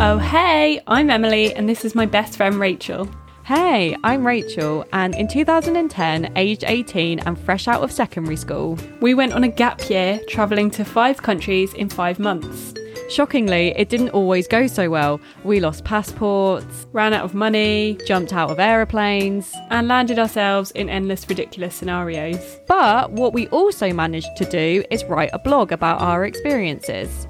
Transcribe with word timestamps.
Oh, 0.00 0.16
hey, 0.18 0.80
I'm 0.86 1.10
Emily, 1.10 1.52
and 1.54 1.68
this 1.68 1.84
is 1.84 1.96
my 1.96 2.06
best 2.06 2.36
friend 2.36 2.54
Rachel. 2.60 3.08
Hey, 3.44 3.96
I'm 4.04 4.24
Rachel, 4.24 4.84
and 4.92 5.12
in 5.16 5.26
2010, 5.26 6.32
aged 6.36 6.62
18 6.64 7.18
and 7.18 7.36
fresh 7.36 7.66
out 7.66 7.82
of 7.82 7.90
secondary 7.90 8.36
school, 8.36 8.78
We 9.00 9.14
went 9.14 9.32
on 9.32 9.42
a 9.42 9.48
gap 9.48 9.90
year, 9.90 10.20
travelling 10.28 10.70
to 10.72 10.84
five 10.84 11.20
countries 11.20 11.74
in 11.74 11.88
five 11.88 12.20
months. 12.20 12.74
shockingly, 13.10 13.74
it 13.76 13.88
didn't 13.88 14.10
always 14.10 14.46
go 14.46 14.68
so 14.68 14.88
well. 14.88 15.20
We 15.42 15.58
lost 15.58 15.84
passports, 15.84 16.86
Ran 16.92 17.12
out 17.12 17.24
of 17.24 17.34
money, 17.34 17.98
jumped 18.06 18.32
out 18.32 18.50
of 18.50 18.60
aeroplanes, 18.60 19.52
and 19.70 19.88
landed 19.88 20.20
ourselves 20.20 20.70
in 20.72 20.88
endless 20.88 21.28
ridiculous 21.28 21.74
scenarios. 21.74 22.60
but 22.68 23.10
what 23.10 23.32
we 23.32 23.48
also 23.48 23.92
managed 23.92 24.36
to 24.36 24.44
do 24.44 24.84
is 24.92 25.04
write 25.06 25.30
a 25.32 25.40
blog 25.40 25.72
about 25.72 26.00
our 26.00 26.24
experiences. 26.24 27.26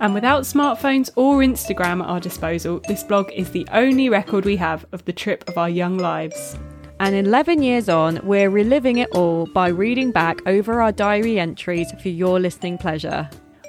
And 0.00 0.14
without 0.14 0.44
smartphones 0.44 1.10
or 1.16 1.38
Instagram 1.38 2.00
at 2.02 2.08
our 2.08 2.20
disposal, 2.20 2.80
this 2.86 3.02
blog 3.02 3.30
is 3.32 3.50
the 3.50 3.66
only 3.72 4.08
record 4.08 4.44
we 4.44 4.56
have 4.56 4.86
of 4.92 5.04
the 5.04 5.12
trip 5.12 5.44
of 5.48 5.58
our 5.58 5.68
young 5.68 5.98
lives. 5.98 6.56
And 7.00 7.14
11 7.14 7.62
years 7.62 7.88
on, 7.88 8.20
we're 8.22 8.50
reliving 8.50 8.98
it 8.98 9.10
all 9.10 9.46
by 9.46 9.68
reading 9.68 10.10
back 10.12 10.40
over 10.46 10.80
our 10.82 10.92
diary 10.92 11.38
entries 11.40 11.90
for 12.00 12.08
your 12.10 12.38
listening 12.38 12.78
pleasure. 12.78 13.28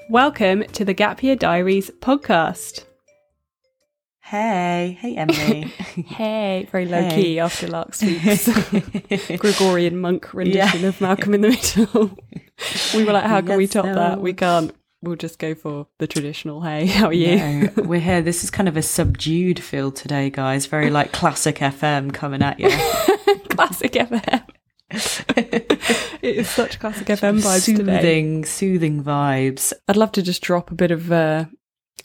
Welcome 0.10 0.64
to 0.74 0.86
the 0.86 0.94
Gap 0.94 1.24
Year 1.24 1.36
Diaries 1.36 1.90
podcast. 2.00 2.86
Hey, 4.22 4.98
hey, 5.00 5.16
Emily. 5.16 5.64
Hey, 6.06 6.68
very 6.72 6.86
low 6.86 7.02
Hey. 7.02 7.22
key 7.24 7.40
after 7.40 7.68
last 7.68 8.02
week's 8.04 8.48
Gregorian 9.40 9.98
monk 10.00 10.32
rendition 10.34 10.86
of 10.86 11.02
Malcolm 11.02 11.34
in 11.34 11.42
the 11.42 11.50
Middle. 11.50 12.18
we 12.94 13.04
were 13.04 13.14
like, 13.14 13.26
how 13.26 13.42
can 13.42 13.58
we 13.58 13.64
Yes, 13.64 13.74
top 13.74 13.86
that? 13.86 14.22
We 14.22 14.34
can't. 14.34 14.72
We'll 15.02 15.16
just 15.16 15.40
go 15.40 15.56
for 15.56 15.88
the 15.98 16.08
traditional 16.08 16.62
hey. 16.62 16.86
How 16.88 17.08
are 17.08 17.14
you? 17.14 17.38
No, 17.38 17.70
we're 17.78 18.02
here. 18.02 18.22
This 18.22 18.44
is 18.44 18.52
kind 18.52 18.68
of 18.68 18.76
a 18.76 18.82
subdued 18.82 19.64
feel 19.64 19.92
today, 19.92 20.30
guys. 20.30 20.66
Very 20.66 20.90
like 20.90 21.14
classic 21.14 21.58
FM 21.58 22.14
coming 22.14 22.42
at 22.42 22.60
you. 22.60 22.70
classic 23.50 23.94
FM. 23.94 24.44
it 24.92 26.38
is 26.38 26.50
such 26.50 26.80
classic 26.80 27.08
FM 27.08 27.40
vibes 27.40 27.66
today. 27.66 27.98
soothing, 27.98 28.46
soothing 28.46 29.04
vibes. 29.04 29.72
I'd 29.88 29.98
love 29.98 30.12
to 30.14 30.22
just 30.22 30.42
drop 30.42 30.70
a 30.70 30.76
bit 30.76 30.92
of 30.92 31.12
uh, 31.12 31.46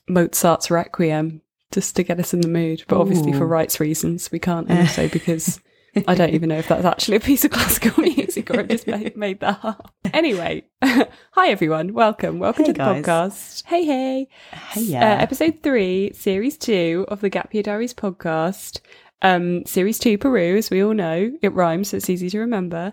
Mozart's 0.09 0.71
Requiem 0.71 1.41
just 1.73 1.97
to 1.97 2.05
get 2.05 2.21
us 2.21 2.33
in 2.33 2.43
the 2.43 2.49
mood, 2.49 2.85
but 2.87 3.01
obviously 3.01 3.33
for 3.33 3.47
rights 3.47 3.81
reasons 3.81 4.31
we 4.31 4.39
can't, 4.39 4.69
and 4.69 4.81
also 4.81 5.09
because 5.09 5.61
I 6.09 6.15
don't 6.15 6.31
even 6.35 6.49
know 6.49 6.59
if 6.59 6.69
that's 6.69 6.85
actually 6.85 7.17
a 7.17 7.21
piece 7.21 7.45
of 7.45 7.51
classical 7.51 8.03
music 8.03 8.51
or 8.51 8.61
I've 8.61 8.69
just 8.69 8.87
made, 8.87 9.17
made 9.17 9.41
that 9.41 9.61
up. 9.65 9.93
Anyway, 10.15 10.63
hi 10.83 11.49
everyone, 11.49 11.93
welcome, 11.93 12.39
welcome 12.39 12.65
Hey, 12.67 12.73
to 12.73 12.73
the 12.75 12.79
guys. 13.03 13.03
podcast. 13.03 13.65
Hey, 13.67 13.85
hey, 13.85 14.29
Hey, 14.53 14.81
Uh, 14.81 14.85
yeah. 14.85 15.19
episode 15.21 15.61
three, 15.63 16.13
series 16.13 16.57
two 16.57 17.05
of 17.09 17.21
the 17.21 17.29
Gap 17.29 17.53
Year 17.53 17.63
Diaries 17.65 17.95
podcast. 17.95 18.81
Um, 19.23 19.65
series 19.67 19.99
two, 19.99 20.19
Peru, 20.19 20.57
as 20.57 20.71
we 20.71 20.83
all 20.85 20.95
know, 20.95 21.33
it 21.43 21.53
rhymes, 21.53 21.89
so 21.91 21.97
it's 21.97 22.11
easy 22.11 22.31
to 22.31 22.39
remember. 22.39 22.93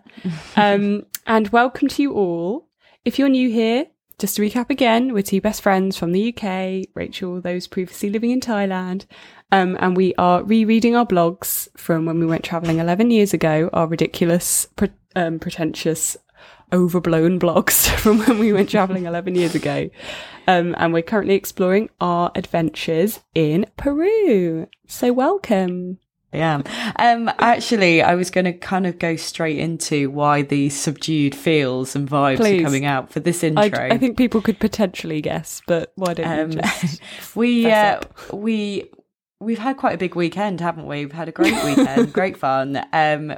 Um, 0.56 1.06
and 1.28 1.50
welcome 1.50 1.88
to 1.90 2.02
you 2.02 2.14
all. 2.14 2.68
If 3.06 3.20
you're 3.20 3.30
new 3.30 3.50
here, 3.50 3.86
just 4.18 4.36
to 4.38 4.42
recap 4.42 4.70
again, 4.70 5.14
we're 5.14 5.24
two 5.24 5.42
best 5.42 5.62
friends 5.62 5.98
from 5.98 6.12
the 6.14 6.34
UK, 6.36 6.88
Rachel, 6.96 7.42
those 7.42 7.68
previously 7.68 8.10
living 8.10 8.32
in 8.32 8.40
Thailand. 8.40 9.06
Um, 9.52 9.78
and 9.80 9.98
we 9.98 10.14
are 10.16 10.44
rereading 10.44 10.96
our 10.96 11.06
blogs 11.06 11.68
from 11.78 12.06
when 12.06 12.20
we 12.20 12.26
went 12.26 12.44
traveling 12.44 12.80
11 12.80 13.12
years 13.12 13.34
ago, 13.34 13.70
our 13.74 13.88
ridiculous, 13.88 14.66
pre- 14.76 14.90
um, 15.16 15.40
pretentious, 15.40 16.16
overblown 16.74 17.40
blogs 17.40 17.90
from 18.00 18.20
when 18.20 18.40
we 18.40 18.54
went 18.54 18.70
traveling 18.70 19.06
11 19.06 19.36
years 19.36 19.56
ago. 19.56 19.90
Um, 20.48 20.74
and 20.78 20.94
we're 20.94 21.02
currently 21.02 21.36
exploring 21.36 21.90
our 22.00 22.32
adventures 22.36 23.20
in 23.36 23.66
Peru. 23.78 24.68
So 24.88 25.12
welcome. 25.14 26.00
Yeah. 26.34 26.62
Um, 26.96 27.30
actually, 27.40 28.02
I 28.02 28.16
was 28.16 28.32
going 28.32 28.46
to 28.46 28.54
kind 28.54 28.88
of 28.88 28.98
go 29.00 29.18
straight 29.18 29.60
into 29.60 30.10
why 30.10 30.44
the 30.44 30.70
subdued 30.70 31.36
feels 31.36 31.94
and 31.94 32.10
vibes 32.10 32.38
Please. 32.38 32.62
are 32.62 32.64
coming 32.64 32.86
out 32.86 33.12
for 33.12 33.20
this 33.20 33.44
I, 33.44 33.48
intro. 33.48 33.90
I 33.92 33.98
think 33.98 34.18
people 34.18 34.42
could 34.42 34.58
potentially 34.58 35.20
guess, 35.22 35.62
but 35.68 35.92
why 35.96 36.14
don't 36.14 36.40
Um, 36.40 36.52
you 36.52 36.62
just 36.62 37.02
we 37.36 37.70
uh, 37.70 38.00
we 38.32 38.90
we've 39.42 39.60
had 39.60 39.78
quite 39.78 39.96
a 39.96 39.98
big 39.98 40.16
weekend, 40.16 40.62
haven't 40.62 40.86
we? 40.86 41.06
We've 41.06 41.12
had 41.12 41.28
a 41.28 41.32
great 41.32 41.62
weekend, 41.66 42.14
great 42.14 42.38
fun. 42.38 42.82
Um, 42.94 43.34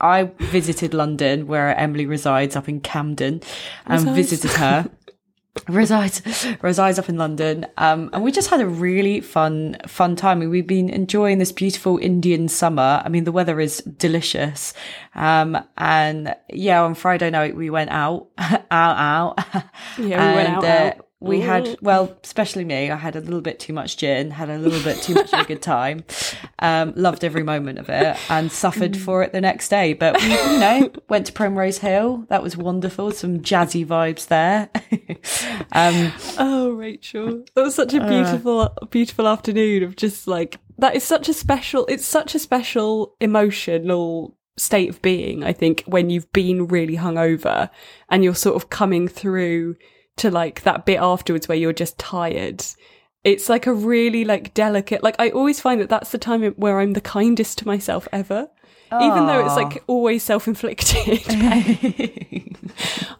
I 0.00 0.30
visited 0.38 0.94
London, 0.94 1.46
where 1.46 1.76
Emily 1.76 2.06
resides, 2.06 2.54
up 2.56 2.68
in 2.68 2.80
Camden, 2.80 3.42
and 3.84 4.00
Resides. 4.00 4.16
visited 4.16 4.50
her. 4.52 4.90
resides 5.68 6.46
resides 6.62 7.00
up 7.00 7.08
in 7.08 7.16
London, 7.16 7.66
um, 7.78 8.10
and 8.12 8.22
we 8.22 8.30
just 8.30 8.48
had 8.48 8.60
a 8.60 8.66
really 8.66 9.20
fun 9.20 9.76
fun 9.88 10.14
time. 10.14 10.38
We've 10.38 10.66
been 10.66 10.88
enjoying 10.88 11.38
this 11.38 11.50
beautiful 11.50 11.98
Indian 11.98 12.46
summer. 12.46 13.02
I 13.04 13.08
mean, 13.08 13.24
the 13.24 13.32
weather 13.32 13.58
is 13.58 13.78
delicious, 13.78 14.72
um, 15.16 15.58
and 15.76 16.36
yeah, 16.48 16.82
on 16.82 16.94
Friday 16.94 17.30
night 17.30 17.56
we 17.56 17.70
went 17.70 17.90
out, 17.90 18.28
out, 18.38 18.62
out. 18.70 19.64
Yeah, 19.98 20.30
we 20.30 20.36
went 20.36 20.48
out, 20.48 20.64
out. 20.64 21.07
We 21.20 21.38
Ooh. 21.38 21.46
had 21.46 21.76
well, 21.82 22.16
especially 22.22 22.64
me. 22.64 22.90
I 22.92 22.96
had 22.96 23.16
a 23.16 23.20
little 23.20 23.40
bit 23.40 23.58
too 23.58 23.72
much 23.72 23.96
gin, 23.96 24.30
had 24.30 24.48
a 24.50 24.56
little 24.58 24.80
bit 24.84 25.02
too 25.02 25.14
much 25.14 25.32
of 25.32 25.40
a 25.40 25.44
good 25.44 25.60
time. 25.62 26.04
Um, 26.60 26.92
loved 26.94 27.24
every 27.24 27.42
moment 27.42 27.80
of 27.80 27.88
it, 27.88 28.16
and 28.30 28.52
suffered 28.52 28.92
Mm. 28.92 29.00
for 29.00 29.22
it 29.24 29.32
the 29.32 29.40
next 29.40 29.68
day. 29.68 29.94
But 29.94 30.20
we, 30.22 30.28
you 30.30 30.58
know, 30.60 30.92
went 31.08 31.26
to 31.26 31.32
Primrose 31.32 31.78
Hill. 31.78 32.24
That 32.28 32.42
was 32.42 32.56
wonderful. 32.56 33.10
Some 33.10 33.40
jazzy 33.40 33.84
vibes 33.84 34.28
there. 34.28 34.70
um, 35.72 36.12
Oh, 36.38 36.70
Rachel, 36.70 37.44
that 37.54 37.62
was 37.62 37.74
such 37.74 37.94
a 37.94 38.06
beautiful, 38.06 38.68
beautiful 38.90 39.26
afternoon 39.26 39.82
of 39.82 39.96
just 39.96 40.28
like 40.28 40.58
that 40.78 40.94
is 40.94 41.02
such 41.02 41.28
a 41.28 41.34
special. 41.34 41.84
It's 41.86 42.06
such 42.06 42.36
a 42.36 42.38
special 42.38 43.16
emotional 43.20 44.36
state 44.56 44.88
of 44.90 45.02
being. 45.02 45.42
I 45.42 45.52
think 45.52 45.82
when 45.86 46.10
you've 46.10 46.32
been 46.32 46.68
really 46.68 46.96
hungover 46.96 47.70
and 48.08 48.22
you're 48.22 48.34
sort 48.34 48.56
of 48.56 48.70
coming 48.70 49.08
through 49.08 49.76
to 50.18 50.30
like 50.30 50.62
that 50.62 50.84
bit 50.86 51.00
afterwards 51.00 51.48
where 51.48 51.58
you're 51.58 51.72
just 51.72 51.98
tired. 51.98 52.64
It's 53.24 53.48
like 53.48 53.66
a 53.66 53.72
really 53.72 54.24
like 54.24 54.54
delicate. 54.54 55.02
Like 55.02 55.16
I 55.18 55.30
always 55.30 55.60
find 55.60 55.80
that 55.80 55.88
that's 55.88 56.10
the 56.10 56.18
time 56.18 56.42
where 56.52 56.80
I'm 56.80 56.92
the 56.92 57.00
kindest 57.00 57.58
to 57.58 57.66
myself 57.66 58.06
ever. 58.12 58.48
Even 58.92 59.26
though 59.26 59.44
it's 59.44 59.54
like 59.56 59.82
always 59.86 60.22
self-inflicted. 60.22 61.22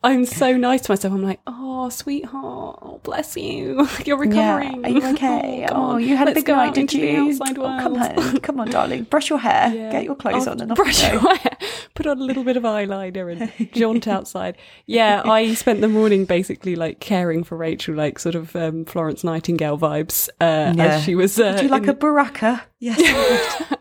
I'm 0.04 0.24
so 0.24 0.56
nice 0.56 0.82
to 0.82 0.92
myself. 0.92 1.12
I'm 1.12 1.22
like, 1.22 1.40
oh, 1.46 1.88
sweetheart, 1.88 2.78
oh, 2.82 3.00
bless 3.02 3.36
you. 3.36 3.88
You're 4.04 4.22
yeah, 4.24 4.56
recovering. 4.56 4.84
are 4.84 4.88
you 4.88 5.04
okay? 5.14 5.66
come 5.68 5.78
Oh, 5.80 5.96
you 5.96 6.16
had 6.16 6.28
a 6.28 6.30
let's 6.30 6.38
big 6.40 6.46
go 6.46 6.54
night, 6.56 6.74
did 6.74 6.92
you? 6.92 7.36
Oh, 7.40 7.54
come 7.80 7.96
on, 7.96 8.36
come 8.40 8.60
on, 8.60 8.70
darling. 8.70 9.04
Brush 9.04 9.28
your 9.30 9.38
hair. 9.40 9.74
Yeah. 9.74 9.90
Get 9.90 10.04
your 10.04 10.14
clothes 10.14 10.46
I'll 10.46 10.54
on 10.54 10.60
and 10.60 10.74
brush 10.74 11.02
your 11.10 11.18
hair, 11.36 11.56
put 11.94 12.06
on 12.06 12.18
a 12.18 12.24
little 12.24 12.44
bit 12.44 12.56
of 12.56 12.62
eyeliner 12.62 13.32
and 13.58 13.72
jaunt 13.72 14.06
outside. 14.06 14.56
Yeah, 14.86 15.22
I 15.24 15.54
spent 15.54 15.80
the 15.80 15.88
morning 15.88 16.24
basically 16.24 16.76
like 16.76 17.00
caring 17.00 17.42
for 17.42 17.56
Rachel, 17.56 17.94
like 17.96 18.18
sort 18.20 18.34
of 18.36 18.54
um, 18.54 18.84
Florence 18.84 19.24
Nightingale 19.24 19.78
vibes, 19.78 20.28
uh, 20.40 20.72
Yeah. 20.76 20.84
as 20.84 21.04
she 21.04 21.14
was. 21.16 21.38
Uh, 21.38 21.52
Would 21.56 21.62
you 21.64 21.68
like 21.68 21.82
in- 21.84 21.88
a 21.90 21.94
Berocca? 21.94 22.62
Yes. 22.78 23.72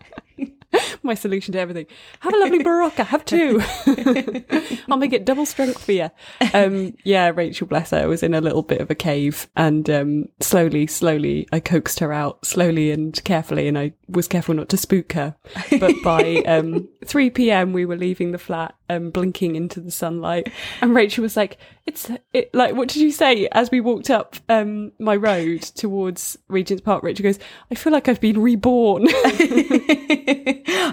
my 1.03 1.13
solution 1.13 1.53
to 1.53 1.59
everything. 1.59 1.85
Have 2.19 2.33
a 2.33 2.37
lovely 2.37 2.59
Berocca. 2.59 3.05
Have 3.05 3.25
two. 3.25 3.61
I'll 4.91 4.97
make 4.97 5.13
it 5.13 5.25
double 5.25 5.45
strength 5.45 5.83
for 5.83 5.91
you. 5.91 6.09
Um, 6.53 6.95
yeah, 7.03 7.31
Rachel, 7.33 7.67
bless 7.67 7.91
her, 7.91 8.07
was 8.07 8.23
in 8.23 8.33
a 8.33 8.41
little 8.41 8.63
bit 8.63 8.81
of 8.81 8.89
a 8.89 8.95
cave, 8.95 9.47
and 9.55 9.89
um, 9.89 10.25
slowly, 10.39 10.87
slowly, 10.87 11.47
I 11.51 11.59
coaxed 11.59 11.99
her 11.99 12.13
out, 12.13 12.45
slowly 12.45 12.91
and 12.91 13.21
carefully, 13.23 13.67
and 13.67 13.77
I 13.77 13.93
was 14.07 14.27
careful 14.27 14.55
not 14.55 14.69
to 14.69 14.77
spook 14.77 15.13
her. 15.13 15.35
But 15.79 15.95
by 16.03 16.37
um, 16.45 16.87
3 17.05 17.29
p.m., 17.31 17.73
we 17.73 17.85
were 17.85 17.97
leaving 17.97 18.31
the 18.31 18.37
flat, 18.37 18.75
um, 18.89 19.09
blinking 19.11 19.55
into 19.55 19.79
the 19.79 19.91
sunlight, 19.91 20.51
and 20.81 20.95
Rachel 20.95 21.21
was 21.21 21.37
like, 21.37 21.57
"It's 21.85 22.09
it 22.33 22.53
like 22.53 22.75
what 22.75 22.89
did 22.89 23.01
you 23.01 23.11
say?" 23.11 23.47
As 23.51 23.71
we 23.71 23.81
walked 23.81 24.09
up 24.09 24.35
um, 24.49 24.91
my 24.99 25.15
road 25.15 25.61
towards 25.61 26.37
Regent's 26.47 26.81
Park, 26.81 27.03
Rachel 27.03 27.23
goes, 27.23 27.39
"I 27.71 27.75
feel 27.75 27.93
like 27.93 28.07
I've 28.07 28.21
been 28.21 28.41
reborn." 28.41 29.07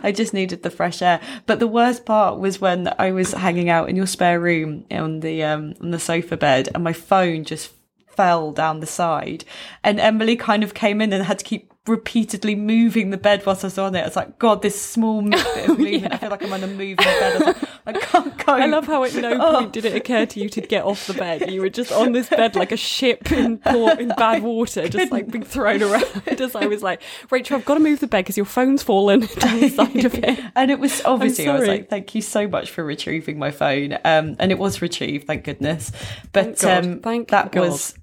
I 0.04 0.12
just 0.14 0.34
needed 0.34 0.62
the 0.62 0.70
fresh 0.70 1.02
air. 1.02 1.20
But 1.46 1.60
the 1.60 1.66
worst 1.66 2.04
part 2.04 2.38
was 2.38 2.60
when 2.60 2.92
I 2.98 3.12
was 3.12 3.32
hanging 3.32 3.70
out 3.70 3.88
in 3.88 3.96
your 3.96 4.06
spare 4.06 4.38
room 4.40 4.84
on 4.90 5.20
the 5.20 5.42
um 5.44 5.74
on 5.80 5.90
the 5.90 5.98
sofa 5.98 6.36
bed 6.36 6.68
and 6.74 6.84
my 6.84 6.92
phone 6.92 7.44
just 7.44 7.72
fell 8.08 8.52
down 8.52 8.80
the 8.80 8.86
side 8.86 9.44
and 9.82 9.98
Emily 9.98 10.36
kind 10.36 10.62
of 10.62 10.72
came 10.72 11.00
in 11.00 11.12
and 11.12 11.24
had 11.24 11.40
to 11.40 11.44
keep 11.44 11.73
repeatedly 11.86 12.54
moving 12.54 13.10
the 13.10 13.16
bed 13.18 13.44
whilst 13.44 13.62
I 13.62 13.66
was 13.66 13.76
on 13.78 13.94
it. 13.94 14.00
I 14.00 14.04
was 14.06 14.16
like, 14.16 14.38
God, 14.38 14.62
this 14.62 14.80
small 14.80 15.20
bit 15.30 15.68
of 15.68 15.78
movement. 15.78 16.14
I 16.14 16.16
feel 16.16 16.30
like 16.30 16.42
I'm 16.42 16.52
on 16.52 16.62
a 16.64 16.66
moving 16.66 16.96
bed. 16.96 17.42
I, 17.42 17.44
like, 17.46 17.56
I 17.86 17.92
can't 17.92 18.46
go. 18.46 18.52
I 18.54 18.66
love 18.66 18.86
how 18.86 19.04
at 19.04 19.14
no 19.14 19.34
Oh. 19.40 19.58
point 19.60 19.72
did 19.74 19.84
it 19.84 19.94
occur 19.94 20.24
to 20.24 20.40
you 20.40 20.48
to 20.48 20.60
get 20.62 20.84
off 20.84 21.06
the 21.06 21.12
bed. 21.14 21.50
You 21.50 21.60
were 21.60 21.68
just 21.68 21.92
on 21.92 22.12
this 22.12 22.28
bed 22.30 22.56
like 22.56 22.72
a 22.72 22.76
ship 22.78 23.30
in 23.30 23.58
port 23.58 24.00
in 24.00 24.08
bad 24.08 24.42
water, 24.42 24.88
just 24.88 25.12
like 25.12 25.30
being 25.30 25.44
thrown 25.44 25.82
around. 25.82 26.04
As 26.26 26.54
I 26.56 26.66
was 26.66 26.82
like, 26.82 27.02
Rachel, 27.30 27.58
I've 27.58 27.64
got 27.66 27.74
to 27.74 27.80
move 27.80 28.00
the 28.00 28.06
bed 28.06 28.24
because 28.24 28.38
your 28.38 28.46
phone's 28.46 28.82
fallen 28.82 29.20
down 29.20 29.60
the 29.60 29.68
side 29.68 30.04
of 30.06 30.14
it. 30.14 30.40
And 30.56 30.70
it 30.70 30.78
was 30.78 31.02
obviously, 31.04 31.48
I 31.48 31.58
was 31.58 31.68
like, 31.68 31.90
thank 31.90 32.14
you 32.14 32.22
so 32.22 32.48
much 32.48 32.70
for 32.70 32.82
retrieving 32.82 33.38
my 33.38 33.50
phone. 33.50 33.94
Um, 34.04 34.36
and 34.38 34.50
it 34.50 34.58
was 34.58 34.80
retrieved, 34.80 35.26
thank 35.26 35.44
goodness. 35.44 35.92
But 36.32 36.58
Thank 36.58 36.60
God. 36.60 36.84
um, 36.86 37.00
Thank 37.00 37.28
that 37.28 37.52
God. 37.52 37.60
was 37.68 37.94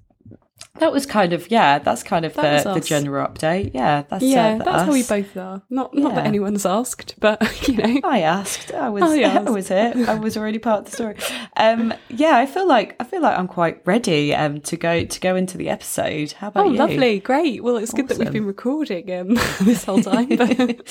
that 0.78 0.90
was 0.92 1.04
kind 1.06 1.32
of 1.32 1.50
yeah. 1.50 1.78
That's 1.78 2.02
kind 2.02 2.24
of 2.24 2.34
That 2.34 2.64
the, 2.64 2.74
the 2.74 2.80
general 2.80 3.26
update. 3.26 3.72
Yeah, 3.74 4.02
that's 4.08 4.24
Yeah, 4.24 4.58
uh, 4.60 4.64
that's 4.64 4.82
how 4.84 4.92
we 4.92 5.02
both 5.02 5.36
are. 5.36 5.62
Not 5.70 5.94
not 5.94 6.14
that 6.14 6.26
anyone's 6.26 6.64
asked, 6.64 7.14
but 7.20 7.40
you 7.68 7.76
know. 7.76 8.00
I 8.04 8.22
asked. 8.22 8.72
I 8.72 8.88
was. 8.88 9.02
Oh, 9.02 9.12
you 9.12 9.26
I 9.26 9.40
was 9.50 9.68
here. 9.68 9.92
I 10.08 10.14
was 10.14 10.36
already 10.36 10.58
part 10.58 10.80
of 10.80 10.84
the 10.86 10.92
story. 10.92 11.16
Um, 11.56 11.92
yeah, 12.08 12.36
I 12.36 12.46
feel 12.46 12.66
like 12.66 12.96
I 13.00 13.04
feel 13.04 13.20
like 13.20 13.38
I'm 13.38 13.48
quite 13.48 13.86
ready 13.86 14.34
um, 14.34 14.60
to 14.62 14.76
go 14.76 15.04
to 15.04 15.20
go 15.20 15.36
into 15.36 15.58
the 15.58 15.68
episode. 15.68 16.32
How 16.32 16.48
about 16.48 16.66
Oh, 16.66 16.70
you? 16.70 16.78
lovely, 16.78 17.20
great. 17.20 17.62
Well, 17.62 17.76
it's 17.76 17.92
good 17.92 18.08
that 18.08 18.18
we've 18.18 18.32
been 18.32 18.46
recording 18.46 19.12
um, 19.12 19.34
this 19.60 19.84
whole 19.84 20.02
time. 20.02 20.28
But 20.36 20.86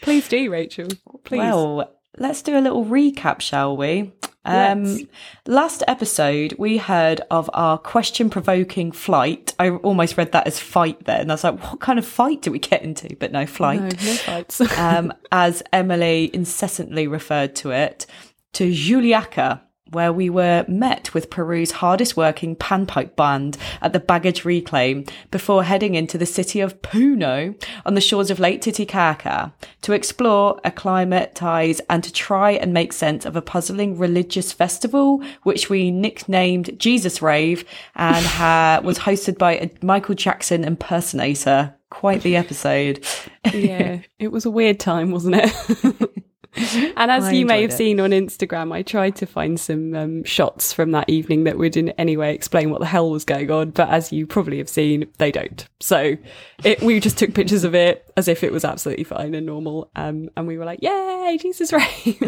please 0.00 0.28
do, 0.28 0.50
Rachel. 0.50 0.88
Please. 1.24 1.38
Well, 1.38 1.92
let's 2.18 2.42
do 2.42 2.56
a 2.56 2.60
little 2.60 2.84
recap, 2.84 3.40
shall 3.40 3.76
we? 3.76 4.12
Um, 4.44 5.08
last 5.46 5.82
episode, 5.86 6.54
we 6.58 6.78
heard 6.78 7.20
of 7.30 7.48
our 7.54 7.78
question 7.78 8.28
provoking 8.28 8.92
flight. 8.92 9.54
I 9.58 9.70
almost 9.70 10.16
read 10.16 10.32
that 10.32 10.46
as 10.46 10.58
fight 10.58 11.04
then. 11.04 11.30
I 11.30 11.34
was 11.34 11.44
like, 11.44 11.62
what 11.62 11.80
kind 11.80 11.98
of 11.98 12.06
fight 12.06 12.42
do 12.42 12.50
we 12.50 12.58
get 12.58 12.82
into? 12.82 13.14
But 13.16 13.32
no, 13.32 13.46
flight. 13.46 13.80
no, 13.80 13.88
no 13.88 14.14
fights. 14.16 14.60
um, 14.78 15.12
as 15.30 15.62
Emily 15.72 16.30
incessantly 16.34 17.06
referred 17.06 17.54
to 17.56 17.70
it, 17.70 18.06
to 18.54 18.72
Juliaca, 18.72 19.62
where 19.92 20.12
we 20.12 20.28
were 20.28 20.64
met 20.66 21.14
with 21.14 21.30
Peru's 21.30 21.72
hardest 21.72 22.16
working 22.16 22.56
panpipe 22.56 23.14
band 23.16 23.56
at 23.80 23.92
the 23.92 24.00
baggage 24.00 24.44
reclaim 24.44 25.04
before 25.30 25.64
heading 25.64 25.94
into 25.94 26.18
the 26.18 26.26
city 26.26 26.60
of 26.60 26.80
Puno 26.82 27.54
on 27.86 27.94
the 27.94 28.00
shores 28.00 28.30
of 28.30 28.40
Lake 28.40 28.60
Titicaca 28.62 29.52
to 29.82 29.92
explore, 29.92 30.60
acclimatise, 30.64 31.80
and 31.88 32.02
to 32.02 32.12
try 32.12 32.52
and 32.52 32.72
make 32.72 32.92
sense 32.92 33.24
of 33.24 33.36
a 33.36 33.42
puzzling 33.42 33.98
religious 33.98 34.52
festival, 34.52 35.22
which 35.42 35.68
we 35.68 35.90
nicknamed 35.90 36.78
Jesus 36.78 37.20
Rave 37.22 37.64
and 37.94 38.24
ha- 38.24 38.80
was 38.84 38.98
hosted 38.98 39.38
by 39.38 39.56
a 39.56 39.70
Michael 39.82 40.14
Jackson 40.14 40.64
impersonator. 40.64 41.74
Quite 41.90 42.22
the 42.22 42.36
episode. 42.36 43.04
yeah, 43.52 43.98
it 44.18 44.32
was 44.32 44.46
a 44.46 44.50
weird 44.50 44.80
time, 44.80 45.10
wasn't 45.10 45.36
it? 45.36 46.24
and 46.96 47.10
as 47.10 47.24
I 47.24 47.32
you 47.32 47.46
may 47.46 47.62
have 47.62 47.70
it. 47.70 47.76
seen 47.76 47.98
on 48.00 48.10
Instagram, 48.10 48.72
I 48.72 48.82
tried 48.82 49.16
to 49.16 49.26
find 49.26 49.58
some 49.58 49.94
um, 49.94 50.24
shots 50.24 50.72
from 50.72 50.90
that 50.92 51.08
evening 51.08 51.44
that 51.44 51.56
would 51.58 51.76
in 51.76 51.90
any 51.90 52.16
way 52.16 52.34
explain 52.34 52.70
what 52.70 52.80
the 52.80 52.86
hell 52.86 53.10
was 53.10 53.24
going 53.24 53.50
on. 53.50 53.70
But 53.70 53.88
as 53.88 54.12
you 54.12 54.26
probably 54.26 54.58
have 54.58 54.68
seen, 54.68 55.06
they 55.18 55.30
don't. 55.32 55.66
So 55.80 56.16
it, 56.64 56.82
we 56.82 57.00
just 57.00 57.16
took 57.18 57.34
pictures 57.34 57.64
of 57.64 57.74
it 57.74 58.10
as 58.16 58.28
if 58.28 58.44
it 58.44 58.52
was 58.52 58.64
absolutely 58.64 59.04
fine 59.04 59.34
and 59.34 59.46
normal. 59.46 59.90
Um, 59.96 60.28
and 60.36 60.46
we 60.46 60.58
were 60.58 60.64
like, 60.64 60.80
yay, 60.82 61.38
Jesus 61.40 61.72
Ray. 61.72 62.18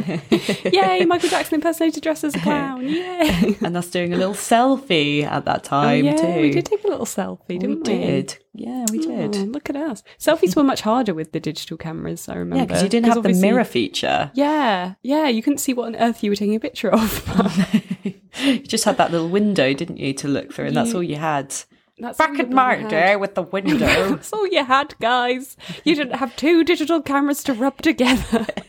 yay, 0.72 1.04
Michael 1.04 1.28
Jackson 1.28 1.56
impersonator 1.56 2.00
dressed 2.00 2.24
as 2.24 2.34
a 2.34 2.40
clown. 2.40 2.82
Yay. 2.88 3.56
and 3.62 3.76
us 3.76 3.90
doing 3.90 4.12
a 4.12 4.16
little 4.16 4.34
selfie 4.34 5.24
at 5.24 5.44
that 5.44 5.64
time 5.64 6.06
Oh, 6.06 6.10
yeah, 6.10 6.16
too. 6.16 6.40
we 6.40 6.50
did 6.50 6.66
take 6.66 6.84
a 6.84 6.88
little 6.88 7.06
selfie, 7.06 7.58
didn't 7.58 7.86
we? 7.86 7.98
did. 7.98 8.38
Yeah, 8.56 8.86
we 8.92 9.00
oh, 9.00 9.02
did. 9.02 9.36
Oh, 9.36 9.44
look 9.46 9.68
at 9.68 9.74
us. 9.74 10.04
Selfies 10.18 10.54
were 10.54 10.62
much 10.62 10.82
harder 10.82 11.12
with 11.12 11.32
the 11.32 11.40
digital 11.40 11.76
cameras, 11.76 12.28
I 12.28 12.36
remember. 12.36 12.58
yeah, 12.58 12.66
because 12.66 12.82
you 12.84 12.88
didn't 12.88 13.12
have 13.12 13.24
the 13.24 13.34
mirror 13.34 13.64
feature. 13.64 14.30
Yeah, 14.34 14.94
yeah, 15.02 15.26
you 15.26 15.42
couldn't 15.42 15.58
see 15.58 15.74
what 15.74 15.88
on 15.88 15.96
earth 15.96 16.22
you 16.22 16.30
were 16.30 16.36
taking 16.36 16.54
a 16.54 16.60
picture 16.60 16.88
of. 16.88 18.04
you 18.44 18.60
just 18.60 18.84
had 18.84 18.96
that 18.98 19.10
little 19.10 19.28
window, 19.28 19.74
didn't 19.74 19.98
you, 19.98 20.12
to 20.14 20.28
look 20.28 20.52
through, 20.52 20.66
and 20.66 20.76
that's 20.76 20.94
all 20.94 21.02
you 21.02 21.16
had. 21.16 21.52
That's 21.98 22.18
Back 22.18 22.38
in 22.38 22.52
my 22.52 22.82
day 22.82 23.16
with 23.16 23.34
the 23.34 23.42
window. 23.42 23.78
That's 24.10 24.32
all 24.32 24.48
you 24.48 24.64
had, 24.64 24.98
guys. 24.98 25.56
You 25.84 25.94
didn't 25.94 26.16
have 26.16 26.34
two 26.34 26.64
digital 26.64 27.00
cameras 27.00 27.44
to 27.44 27.54
rub 27.54 27.80
together. 27.82 28.46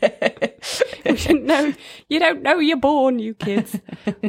you 1.04 1.16
didn't 1.16 1.44
know. 1.44 1.72
You 2.08 2.20
don't 2.20 2.42
know 2.42 2.60
you're 2.60 2.76
born, 2.76 3.18
you 3.18 3.34
kids. 3.34 3.80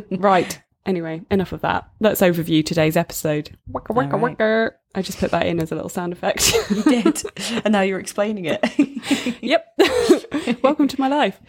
right. 0.09 0.59
Anyway, 0.88 1.22
enough 1.30 1.51
of 1.51 1.60
that. 1.62 1.89
Let's 2.00 2.22
overview 2.22 2.66
today's 2.66 2.95
episode. 2.95 3.57
Waka, 3.68 3.92
waka, 3.92 4.16
right. 4.16 4.22
waka. 4.22 4.72
I 4.95 5.01
just 5.01 5.19
put 5.19 5.31
that 5.31 5.45
in 5.45 5.60
as 5.60 5.69
a 5.69 5.75
little 5.75 5.89
sound 5.89 6.13
effect. 6.13 6.54
you 6.72 6.81
did, 6.81 7.24
and 7.66 7.74
now 7.74 7.81
you're 7.81 8.00
explaining 8.00 8.45
it. 8.45 9.38
yep. 9.42 9.68
Welcome 10.63 10.88
to 10.88 11.00
my 11.00 11.10
life. 11.10 11.42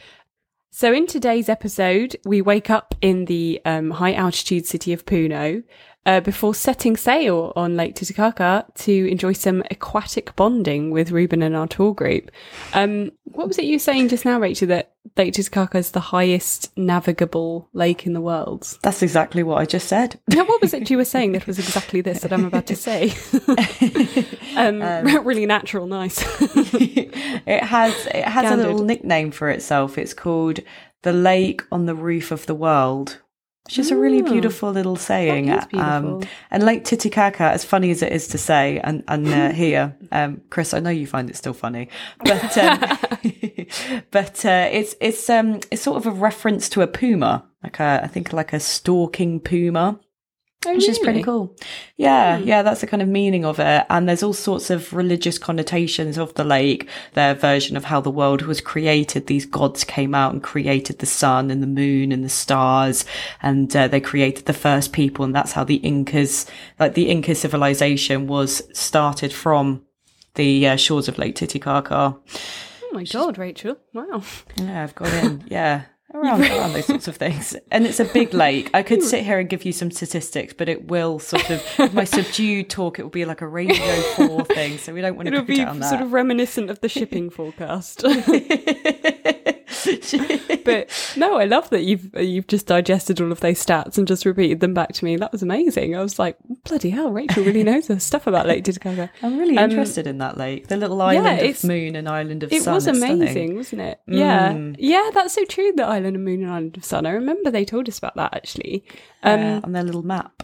So, 0.70 0.92
in 0.92 1.06
today's 1.06 1.48
episode, 1.48 2.16
we 2.26 2.42
wake 2.42 2.68
up 2.68 2.96
in 3.00 3.26
the 3.26 3.60
um, 3.64 3.92
high 3.92 4.12
altitude 4.12 4.66
city 4.66 4.92
of 4.92 5.06
Puno 5.06 5.62
uh, 6.06 6.20
before 6.20 6.54
setting 6.54 6.96
sail 6.96 7.52
on 7.54 7.76
Lake 7.76 7.94
Titicaca 7.94 8.64
to 8.74 9.10
enjoy 9.10 9.32
some 9.32 9.62
aquatic 9.70 10.34
bonding 10.36 10.90
with 10.90 11.10
Ruben 11.10 11.42
and 11.42 11.54
our 11.54 11.66
tour 11.66 11.94
group. 11.94 12.30
Um, 12.72 13.12
what 13.24 13.46
was 13.46 13.58
it 13.58 13.66
you 13.66 13.74
were 13.74 13.80
saying 13.80 14.08
just 14.08 14.24
now, 14.24 14.40
Rachel, 14.40 14.68
that 14.68 14.94
Lake 15.16 15.34
Titicaca 15.34 15.76
is 15.78 15.90
the 15.90 16.00
highest 16.00 16.76
navigable 16.76 17.68
lake 17.72 18.06
in 18.06 18.12
the 18.12 18.20
world? 18.20 18.78
that's 18.82 19.02
exactly 19.02 19.42
what 19.42 19.58
I 19.58 19.66
just 19.66 19.88
said. 19.88 20.18
Now, 20.28 20.44
what 20.44 20.62
was 20.62 20.72
it 20.72 20.88
you 20.88 20.96
were 20.96 21.04
saying 21.04 21.32
that 21.32 21.46
was 21.46 21.58
exactly 21.58 22.00
this 22.00 22.20
that 22.20 22.32
I'm 22.32 22.46
about 22.46 22.66
to 22.66 22.76
say? 22.76 23.12
um, 24.56 24.80
really 25.26 25.46
natural, 25.46 25.86
nice. 25.86 26.24
it 26.40 27.64
has 27.64 28.06
it 28.06 28.24
has 28.24 28.50
a 28.50 28.56
little 28.56 28.84
nickname 28.84 29.30
for 29.30 29.50
itself. 29.50 29.98
It's 29.98 30.14
called 30.14 30.60
the 31.02 31.12
lake 31.12 31.62
on 31.70 31.86
the 31.86 31.94
roof 31.94 32.30
of 32.30 32.46
the 32.46 32.54
world. 32.54 33.20
It's 33.68 33.76
just 33.76 33.90
a 33.90 33.96
really 33.96 34.22
Oh, 34.22 34.32
beautiful 34.32 34.70
little 34.72 34.96
saying. 34.96 35.50
is 35.50 35.62
Um, 35.74 36.22
and 36.50 36.62
Lake 36.62 36.84
Titicaca, 36.84 37.42
as 37.52 37.66
funny 37.66 37.90
as 37.90 38.00
it 38.00 38.10
is 38.10 38.26
to 38.28 38.38
say, 38.38 38.80
and 38.82 39.04
and 39.08 39.28
uh, 39.28 39.50
here, 39.62 39.94
um, 40.10 40.40
Chris, 40.48 40.72
I 40.72 40.80
know 40.80 40.88
you 40.88 41.06
find 41.06 41.28
it 41.28 41.36
still 41.36 41.52
funny, 41.52 41.90
but 42.24 42.56
um, 42.56 42.80
but 44.10 44.42
uh, 44.46 44.68
it's 44.72 44.94
it's 45.02 45.28
um 45.28 45.60
it's 45.70 45.82
sort 45.82 45.98
of 45.98 46.06
a 46.06 46.10
reference 46.10 46.70
to 46.70 46.80
a 46.80 46.86
puma, 46.86 47.44
like 47.62 47.78
a 47.78 48.00
I 48.02 48.06
think 48.06 48.32
like 48.32 48.54
a 48.54 48.60
stalking 48.60 49.38
puma 49.38 50.00
Oh, 50.68 50.74
which 50.74 50.88
is 50.88 50.98
pretty 50.98 51.22
cool. 51.22 51.56
Yeah, 51.96 52.36
yeah, 52.38 52.62
that's 52.62 52.80
the 52.80 52.86
kind 52.86 53.02
of 53.02 53.08
meaning 53.08 53.44
of 53.44 53.58
it. 53.58 53.86
And 53.88 54.08
there's 54.08 54.22
all 54.22 54.32
sorts 54.32 54.70
of 54.70 54.92
religious 54.92 55.38
connotations 55.38 56.18
of 56.18 56.34
the 56.34 56.44
lake, 56.44 56.88
their 57.14 57.34
version 57.34 57.76
of 57.76 57.84
how 57.84 58.00
the 58.00 58.10
world 58.10 58.42
was 58.42 58.60
created. 58.60 59.26
These 59.26 59.46
gods 59.46 59.84
came 59.84 60.14
out 60.14 60.32
and 60.32 60.42
created 60.42 60.98
the 60.98 61.06
sun 61.06 61.50
and 61.50 61.62
the 61.62 61.66
moon 61.66 62.12
and 62.12 62.22
the 62.24 62.28
stars, 62.28 63.04
and 63.42 63.74
uh, 63.74 63.88
they 63.88 64.00
created 64.00 64.46
the 64.46 64.52
first 64.52 64.92
people, 64.92 65.24
and 65.24 65.34
that's 65.34 65.52
how 65.52 65.64
the 65.64 65.76
Incas, 65.76 66.46
like 66.78 66.94
the 66.94 67.08
Inca 67.08 67.34
civilization, 67.34 68.26
was 68.26 68.62
started 68.78 69.32
from 69.32 69.82
the 70.34 70.68
uh, 70.68 70.76
shores 70.76 71.08
of 71.08 71.18
Lake 71.18 71.34
Titicaca. 71.34 72.16
Oh 72.82 72.90
my 72.92 73.04
god, 73.04 73.38
Rachel! 73.38 73.76
Wow. 73.92 74.22
Yeah, 74.56 74.82
I've 74.84 74.94
got 74.94 75.12
in. 75.12 75.44
Yeah. 75.48 75.82
Around, 76.14 76.40
around 76.40 76.72
those 76.72 76.86
sorts 76.86 77.06
of 77.06 77.16
things. 77.16 77.54
And 77.70 77.86
it's 77.86 78.00
a 78.00 78.06
big 78.06 78.32
lake. 78.32 78.70
I 78.72 78.82
could 78.82 79.02
sit 79.02 79.24
here 79.24 79.38
and 79.38 79.48
give 79.48 79.64
you 79.64 79.72
some 79.72 79.90
statistics, 79.90 80.54
but 80.54 80.68
it 80.68 80.88
will 80.88 81.18
sort 81.18 81.50
of, 81.50 81.62
with 81.78 81.92
my 81.92 82.04
subdued 82.04 82.70
talk, 82.70 82.98
it 82.98 83.02
will 83.02 83.10
be 83.10 83.26
like 83.26 83.42
a 83.42 83.46
Radio 83.46 83.76
4 84.16 84.44
thing. 84.46 84.78
So 84.78 84.94
we 84.94 85.02
don't 85.02 85.16
want 85.16 85.28
to 85.28 85.34
It'll 85.34 85.44
be 85.44 85.56
sort 85.82 86.00
of 86.00 86.12
reminiscent 86.14 86.70
of 86.70 86.80
the 86.80 86.88
shipping 86.88 87.28
forecast. 87.28 88.04
but 90.64 90.88
no, 91.16 91.36
I 91.38 91.44
love 91.44 91.70
that 91.70 91.82
you've 91.84 92.08
you've 92.18 92.46
just 92.46 92.66
digested 92.66 93.20
all 93.20 93.32
of 93.32 93.40
those 93.40 93.64
stats 93.64 93.98
and 93.98 94.06
just 94.06 94.24
repeated 94.24 94.60
them 94.60 94.74
back 94.74 94.92
to 94.94 95.04
me. 95.04 95.16
That 95.16 95.32
was 95.32 95.42
amazing. 95.42 95.96
I 95.96 96.02
was 96.02 96.18
like, 96.18 96.36
bloody 96.64 96.90
hell, 96.90 97.10
Rachel 97.10 97.44
really 97.44 97.62
knows 97.64 97.88
her 97.88 97.98
stuff 97.98 98.26
about 98.26 98.46
Lake 98.46 98.64
Titicaca. 98.64 99.10
I'm 99.22 99.38
really 99.38 99.56
Um, 99.58 99.70
interested 99.70 100.06
in 100.06 100.18
that 100.18 100.36
lake. 100.36 100.68
The 100.68 100.76
little 100.76 101.00
island 101.02 101.40
it's- 101.40 101.62
of 101.64 101.68
moon 101.68 101.96
and 101.96 102.08
island 102.08 102.42
of 102.42 102.52
It 102.52 102.62
sun. 102.62 102.72
It 102.72 102.74
was 102.76 102.86
It's 102.86 102.98
stunning. 102.98 103.22
amazing, 103.22 103.56
wasn't 103.56 103.82
it? 103.82 104.00
Yeah, 104.06 104.52
Mm. 104.52 104.76
yeah, 104.78 105.10
that's 105.14 105.34
so 105.34 105.44
true. 105.44 105.72
The 105.74 105.84
island 105.84 106.16
of 106.16 106.22
Moon 106.22 106.42
and 106.42 106.50
Island 106.50 106.76
of 106.76 106.84
Sun. 106.84 107.06
I 107.06 107.10
remember 107.10 107.50
they 107.50 107.64
told 107.64 107.88
us 107.88 107.98
about 107.98 108.16
that 108.16 108.34
actually. 108.34 108.84
Um, 109.22 109.40
Yeah, 109.40 109.60
on 109.64 109.72
their 109.72 109.82
little 109.84 110.02
map. 110.02 110.42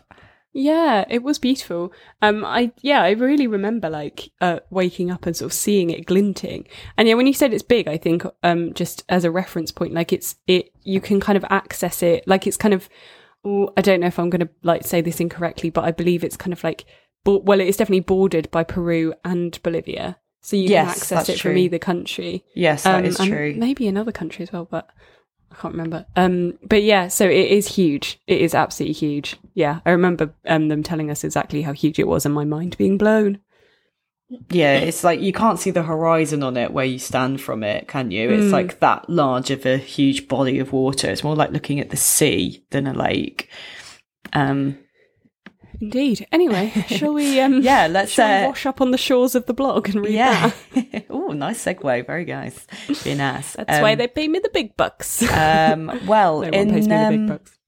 Yeah, 0.57 1.05
it 1.11 1.23
was 1.25 1.41
beautiful. 1.41 1.93
Um, 2.23 2.45
I 2.45 2.71
yeah, 2.81 3.03
I 3.03 3.11
really 3.11 3.49
remember 3.49 3.91
like 3.91 4.31
uh, 4.41 4.61
waking 4.71 5.11
up 5.11 5.27
and 5.27 5.37
sort 5.37 5.51
of 5.51 5.53
seeing 5.53 5.91
it 5.91 6.07
glinting. 6.07 6.67
And 6.97 7.09
yeah, 7.09 7.15
when 7.15 7.27
you 7.27 7.33
said 7.35 7.53
it's 7.53 7.63
big, 7.65 7.89
I 7.89 7.97
think 7.97 8.23
um, 8.45 8.73
just 8.73 9.05
as 9.09 9.25
a 9.25 9.33
reference 9.33 9.73
point, 9.73 9.93
like 9.93 10.13
it's 10.13 10.37
it 10.47 10.71
you 10.85 11.01
can 11.01 11.19
kind 11.21 11.37
of 11.37 11.45
access 11.51 12.03
it. 12.05 12.27
Like 12.29 12.47
it's 12.47 12.57
kind 12.57 12.73
of 12.73 12.89
oh, 13.45 13.73
I 13.77 13.81
don't 13.83 14.01
know 14.01 14.07
if 14.07 14.19
I'm 14.19 14.31
going 14.31 14.47
to 14.47 14.49
like 14.63 14.85
say 14.85 15.01
this 15.01 15.21
incorrectly, 15.21 15.71
but 15.71 15.85
I 15.85 15.91
believe 15.91 16.23
it's 16.23 16.37
kind 16.37 16.53
of 16.53 16.63
like 16.63 16.85
bo- 17.25 17.39
well, 17.45 17.61
it 17.61 17.67
is 17.67 17.77
definitely 17.77 18.01
bordered 18.01 18.49
by 18.53 18.63
Peru 18.63 19.13
and 19.25 19.61
Bolivia, 19.65 20.19
so 20.41 20.55
you 20.57 20.69
Yes, 20.69 20.85
can 21.09 21.19
access 21.19 21.29
it 21.29 21.41
from 21.41 21.59
either 21.59 21.79
country. 21.81 22.45
Yes, 22.55 22.85
that 22.85 23.01
Um, 23.01 23.05
is 23.07 23.19
and 23.19 23.29
true. 23.29 23.55
Maybe 23.57 23.89
another 23.89 24.13
country 24.13 24.45
as 24.45 24.53
well, 24.53 24.69
but 24.71 24.89
I 25.57 25.61
can't 25.61 25.75
remember. 25.75 26.05
Um, 26.17 26.59
but 26.69 26.83
yeah, 26.83 27.07
so 27.09 27.25
it 27.27 27.51
is 27.51 27.69
huge. 27.69 28.21
It 28.27 28.41
is 28.41 28.55
absolutely 28.55 28.95
huge. 28.95 29.37
Yeah, 29.55 29.81
I 29.87 29.91
remember 29.91 30.35
um, 30.47 30.69
them 30.69 30.83
telling 30.83 31.11
us 31.11 31.23
exactly 31.23 31.63
how 31.63 31.73
huge 31.73 31.99
it 31.99 32.09
was, 32.09 32.27
and 32.27 32.35
my 32.35 32.45
mind 32.45 32.77
being 32.77 32.99
blown. 32.99 33.39
Yeah, 34.51 34.79
it's 34.79 35.05
like 35.05 35.21
you 35.21 35.33
can't 35.33 35.61
see 35.61 35.71
the 35.71 35.83
horizon 35.83 36.43
on 36.43 36.57
it 36.57 36.73
where 36.73 36.85
you 36.85 36.99
stand 36.99 37.41
from 37.41 37.63
it, 37.63 37.87
can 37.87 38.11
you? 38.11 38.31
It's 38.31 38.47
Mm. 38.47 38.53
like 38.53 38.81
that 38.81 39.09
large 39.09 39.51
of 39.51 39.65
a 39.67 39.77
huge 39.77 40.27
body 40.29 40.59
of 40.59 40.73
water. 40.73 41.09
It's 41.11 41.23
more 41.23 41.37
like 41.37 41.51
looking 41.53 41.79
at 41.79 41.91
the 41.91 41.97
sea 41.97 42.65
than 42.71 42.87
a 42.87 42.95
lake. 42.95 43.49
Um, 44.33 44.79
Indeed. 45.81 46.27
Anyway, 46.33 46.71
shall 46.89 47.13
we? 47.15 47.41
Um, 47.41 47.63
yeah, 47.63 47.87
let's. 47.87 48.19
Uh, 48.19 48.45
wash 48.47 48.67
up 48.67 48.81
on 48.81 48.91
the 48.91 48.99
shores 48.99 49.35
of 49.35 49.47
the 49.47 49.55
blog 49.55 49.89
and 49.89 50.03
read 50.03 50.15
yeah. 50.15 50.53
oh, 51.11 51.29
nice 51.29 51.65
segue. 51.65 52.07
Very 52.07 52.25
nice. 52.25 52.67
Very 52.89 53.17
nice. 53.17 53.53
That's 53.57 53.83
why 53.83 53.93
Um, 53.93 53.99
they 53.99 54.09
pay 54.09 54.29
me 54.29 54.39
the 54.39 54.51
big 54.53 54.77
bucks. 54.77 55.23
Um, 55.31 56.01
well, 56.07 56.41
no 56.41 56.49
in 56.49 56.71
pays 56.71 56.89
me 56.89 56.95
the 56.97 57.09
big 57.11 57.21
um, 57.21 57.27
bucks. 57.27 57.59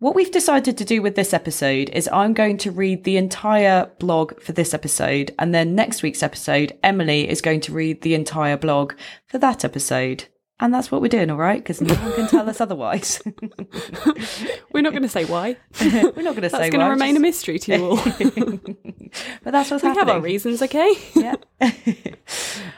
What 0.00 0.14
we've 0.14 0.30
decided 0.30 0.78
to 0.78 0.84
do 0.84 1.02
with 1.02 1.16
this 1.16 1.34
episode 1.34 1.90
is 1.90 2.08
I'm 2.12 2.32
going 2.32 2.56
to 2.58 2.70
read 2.70 3.02
the 3.02 3.16
entire 3.16 3.90
blog 3.98 4.40
for 4.40 4.52
this 4.52 4.72
episode, 4.72 5.34
and 5.40 5.52
then 5.52 5.74
next 5.74 6.04
week's 6.04 6.22
episode, 6.22 6.78
Emily 6.84 7.28
is 7.28 7.40
going 7.40 7.60
to 7.62 7.72
read 7.72 8.02
the 8.02 8.14
entire 8.14 8.56
blog 8.56 8.92
for 9.26 9.38
that 9.38 9.64
episode. 9.64 10.26
And 10.60 10.74
that's 10.74 10.90
what 10.90 11.00
we're 11.00 11.08
doing, 11.08 11.30
all 11.30 11.36
right? 11.36 11.62
Because 11.62 11.80
no 11.80 11.94
one 11.94 12.12
can 12.14 12.26
tell 12.26 12.50
us 12.50 12.60
otherwise. 12.60 13.22
We're 14.72 14.80
not 14.80 14.90
going 14.90 15.02
to 15.02 15.08
say 15.08 15.24
why. 15.24 15.56
we're 15.80 16.22
not 16.22 16.34
going 16.34 16.42
to 16.42 16.50
say 16.50 16.58
That's 16.58 16.70
going 16.70 16.84
to 16.84 16.90
remain 16.90 17.16
a 17.16 17.20
mystery 17.20 17.60
to 17.60 17.76
you 17.76 17.84
all. 17.84 17.96
but 19.44 19.52
that's 19.52 19.70
what's 19.70 19.82
we 19.82 19.88
have 19.88 19.96
happening. 19.96 20.16
our 20.16 20.20
reasons, 20.20 20.62
okay? 20.62 20.92
Yeah. 21.14 21.34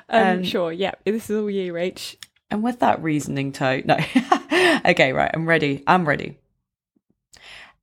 Um, 0.09 0.45
sure, 0.45 0.73
yeah. 0.73 0.93
This 1.05 1.31
is 1.31 1.37
all 1.37 1.51
you, 1.51 1.73
Rach. 1.73 2.17
And 2.51 2.63
with 2.63 2.81
that 2.81 3.03
reasoning 3.03 3.53
toe, 3.53 3.83
no. 3.85 3.97
okay, 4.85 5.13
right, 5.13 5.31
I'm 5.33 5.49
ready. 5.49 5.83
I'm 5.87 6.07
ready. 6.07 6.39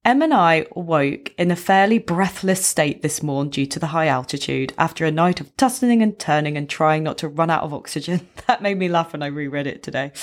Em 0.08 0.22
and 0.22 0.34
I 0.34 0.66
woke 0.74 1.34
in 1.38 1.52
a 1.52 1.56
fairly 1.58 2.00
breathless 2.00 2.66
state 2.66 3.02
this 3.02 3.22
morn 3.22 3.50
due 3.50 3.66
to 3.66 3.78
the 3.78 3.88
high 3.88 4.08
altitude 4.08 4.74
after 4.78 5.04
a 5.04 5.12
night 5.12 5.42
of 5.42 5.54
tossing 5.58 6.02
and 6.02 6.18
turning 6.18 6.56
and 6.56 6.70
trying 6.70 7.04
not 7.04 7.18
to 7.18 7.28
run 7.28 7.50
out 7.50 7.64
of 7.64 7.74
oxygen. 7.74 8.26
That 8.48 8.62
made 8.62 8.78
me 8.78 8.88
laugh 8.88 9.12
when 9.12 9.22
I 9.22 9.26
reread 9.26 9.68
it 9.68 9.84
today. 9.84 10.14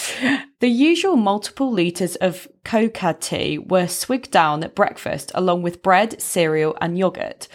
The 0.61 0.69
usual 0.69 1.17
multiple 1.17 1.71
litres 1.71 2.17
of 2.17 2.49
coca 2.65 3.15
tea 3.21 3.59
were 3.59 3.87
swigged 3.87 4.31
down 4.31 4.65
at 4.65 4.75
breakfast 4.75 5.31
along 5.35 5.61
with 5.61 5.83
bread, 5.83 6.23
cereal, 6.23 6.75
and 6.81 6.97
yogurt. 6.97 7.47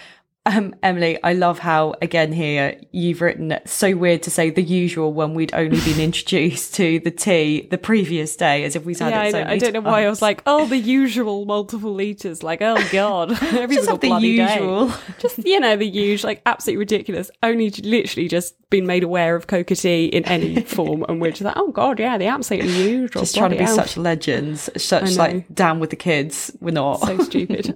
Um, 0.49 0.73
Emily, 0.81 1.21
I 1.23 1.33
love 1.33 1.59
how 1.59 1.93
again 2.01 2.33
here 2.33 2.79
you've 2.91 3.21
written 3.21 3.59
so 3.65 3.95
weird 3.95 4.23
to 4.23 4.31
say 4.31 4.49
the 4.49 4.63
usual 4.63 5.13
when 5.13 5.35
we'd 5.35 5.53
only 5.53 5.79
been 5.81 5.99
introduced 5.99 6.73
to 6.75 6.99
the 7.01 7.11
tea 7.11 7.67
the 7.69 7.77
previous 7.77 8.35
day, 8.35 8.63
as 8.63 8.75
if 8.75 8.83
we'd 8.83 8.97
had 8.97 9.11
yeah, 9.11 9.21
it 9.21 9.27
I, 9.27 9.31
so 9.31 9.37
many 9.43 9.51
I 9.51 9.57
don't 9.59 9.73
know 9.73 9.81
why 9.81 10.05
I 10.05 10.09
was 10.09 10.23
like, 10.23 10.41
oh, 10.47 10.65
the 10.65 10.77
usual 10.99 11.45
multiple 11.45 11.93
liters. 11.93 12.41
Like, 12.41 12.63
oh 12.63 12.83
god, 12.91 13.31
every 13.53 13.75
Just 13.75 13.89
the 13.89 13.97
bloody 13.97 14.37
day. 14.37 14.91
Just 15.19 15.45
you 15.45 15.59
know, 15.59 15.75
the 15.75 15.85
usual, 15.85 16.29
like 16.29 16.41
absolutely 16.47 16.79
ridiculous. 16.79 17.29
Only 17.43 17.69
literally 17.69 18.27
just 18.27 18.55
been 18.71 18.87
made 18.87 19.03
aware 19.03 19.35
of 19.35 19.45
coca 19.45 19.75
tea 19.75 20.05
in 20.05 20.25
any 20.25 20.61
form, 20.63 21.05
and 21.07 21.21
we're 21.21 21.29
just 21.29 21.43
like, 21.43 21.57
oh 21.57 21.71
god, 21.71 21.99
yeah, 21.99 22.17
the 22.17 22.25
absolutely 22.25 22.71
usual. 22.71 23.21
Just 23.21 23.35
trying 23.35 23.51
to 23.51 23.57
be 23.57 23.65
hell. 23.65 23.75
such 23.75 23.97
legends, 23.97 24.67
such 24.77 25.15
like 25.15 25.53
down 25.53 25.79
with 25.79 25.91
the 25.91 25.95
kids. 25.95 26.51
We're 26.59 26.71
not. 26.71 27.01
so 27.01 27.19
stupid. 27.19 27.75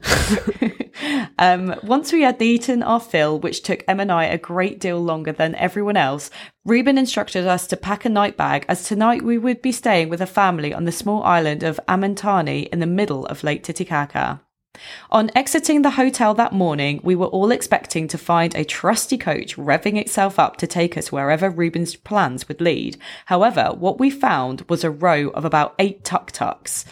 Um, 1.39 1.75
once 1.83 2.11
we 2.11 2.21
had 2.21 2.41
eaten 2.41 2.83
our 2.83 2.99
fill, 2.99 3.39
which 3.39 3.63
took 3.63 3.83
Em 3.87 3.99
and 3.99 4.11
I 4.11 4.25
a 4.25 4.37
great 4.37 4.79
deal 4.79 4.99
longer 5.01 5.31
than 5.31 5.55
everyone 5.55 5.97
else, 5.97 6.29
Reuben 6.65 6.97
instructed 6.97 7.45
us 7.47 7.67
to 7.67 7.77
pack 7.77 8.05
a 8.05 8.09
night 8.09 8.37
bag 8.37 8.65
as 8.69 8.83
tonight 8.83 9.21
we 9.21 9.37
would 9.37 9.61
be 9.61 9.71
staying 9.71 10.09
with 10.09 10.21
a 10.21 10.25
family 10.25 10.73
on 10.73 10.85
the 10.85 10.91
small 10.91 11.23
island 11.23 11.63
of 11.63 11.79
Amantani 11.87 12.67
in 12.69 12.79
the 12.79 12.85
middle 12.85 13.25
of 13.25 13.43
Lake 13.43 13.63
Titicaca. 13.63 14.41
On 15.11 15.29
exiting 15.35 15.83
the 15.83 15.91
hotel 15.91 16.33
that 16.33 16.51
morning, 16.51 16.99
we 17.03 17.15
were 17.15 17.27
all 17.27 17.51
expecting 17.51 18.07
to 18.07 18.17
find 18.17 18.55
a 18.55 18.65
trusty 18.65 19.19
coach 19.19 19.55
revving 19.55 19.97
itself 19.99 20.39
up 20.39 20.57
to 20.57 20.65
take 20.67 20.97
us 20.97 21.11
wherever 21.11 21.49
Reuben's 21.49 21.95
plans 21.95 22.47
would 22.47 22.59
lead. 22.59 22.97
However, 23.27 23.71
what 23.77 23.99
we 23.99 24.09
found 24.09 24.65
was 24.69 24.83
a 24.83 24.89
row 24.89 25.27
of 25.29 25.45
about 25.45 25.75
eight 25.77 26.03
tuk-tuks. 26.03 26.85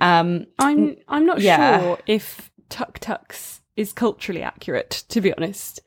Um, 0.00 0.46
I'm 0.58 0.96
I'm 1.08 1.24
not 1.24 1.40
Yeah. 1.40 1.80
sure 1.80 1.98
if 2.06 2.50
tuk 2.74 2.98
tuks 2.98 3.60
is 3.76 3.92
culturally 3.92 4.42
accurate, 4.42 5.04
to 5.08 5.20
be 5.20 5.32
honest. 5.34 5.80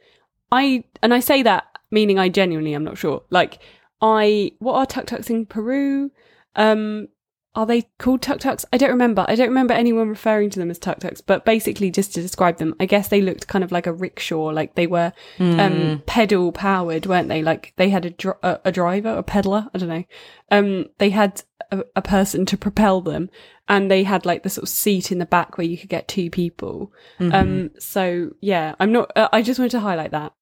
I 0.51 0.85
and 1.01 1.13
I 1.13 1.19
say 1.19 1.43
that 1.43 1.65
meaning 1.91 2.17
I 2.17 2.29
genuinely 2.29 2.73
am 2.73 2.83
not 2.85 2.97
sure. 2.97 3.23
Like 3.29 3.59
I 4.01 4.51
what 4.59 4.75
are 4.75 4.85
tuk 4.85 5.07
tuks 5.07 5.29
in 5.29 5.45
Peru? 5.45 6.11
Um 6.55 7.09
are 7.55 7.65
they 7.65 7.81
called 7.97 8.21
tuk 8.21 8.39
tuks? 8.39 8.65
I 8.71 8.77
don't 8.77 8.91
remember. 8.91 9.25
I 9.27 9.35
don't 9.35 9.47
remember 9.49 9.73
anyone 9.73 10.09
referring 10.09 10.51
to 10.51 10.59
them 10.59 10.69
as 10.69 10.77
tuk 10.79 10.99
tuks, 10.99 11.21
but 11.21 11.43
basically 11.43 11.89
just 11.89 12.13
to 12.13 12.21
describe 12.21 12.57
them, 12.57 12.75
I 12.79 12.85
guess 12.85 13.07
they 13.07 13.21
looked 13.21 13.47
kind 13.47 13.63
of 13.63 13.71
like 13.71 13.87
a 13.87 13.93
rickshaw, 13.93 14.45
like 14.59 14.75
they 14.75 14.87
were 14.87 15.11
um 15.39 16.03
pedal 16.05 16.51
powered, 16.51 17.05
weren't 17.05 17.29
they? 17.29 17.41
Like 17.41 17.73
they 17.75 17.89
had 17.89 18.05
a 18.05 18.11
dr- 18.11 18.39
a, 18.43 18.59
a 18.65 18.71
driver, 18.71 19.09
a 19.09 19.23
peddler, 19.23 19.67
I 19.73 19.77
don't 19.77 19.89
know. 19.89 20.05
Um 20.51 20.85
they 20.99 21.09
had 21.09 21.43
a, 21.71 21.83
a 21.95 22.01
person 22.01 22.45
to 22.47 22.57
propel 22.57 23.01
them 23.01 23.29
and 23.67 23.89
they 23.91 24.03
had 24.03 24.25
like 24.25 24.43
the 24.43 24.49
sort 24.49 24.63
of 24.63 24.69
seat 24.69 25.11
in 25.11 25.19
the 25.19 25.25
back 25.25 25.57
where 25.57 25.67
you 25.67 25.77
could 25.77 25.89
get 25.89 26.07
two 26.07 26.29
people. 26.29 26.91
Um 27.19 27.71
so 27.79 28.31
yeah, 28.41 28.75
I'm 28.79 28.91
not 28.91 29.11
uh, 29.15 29.29
I 29.33 29.41
just 29.41 29.59
wanted 29.59 29.71
to 29.71 29.79
highlight 29.81 30.11
that. 30.11 30.33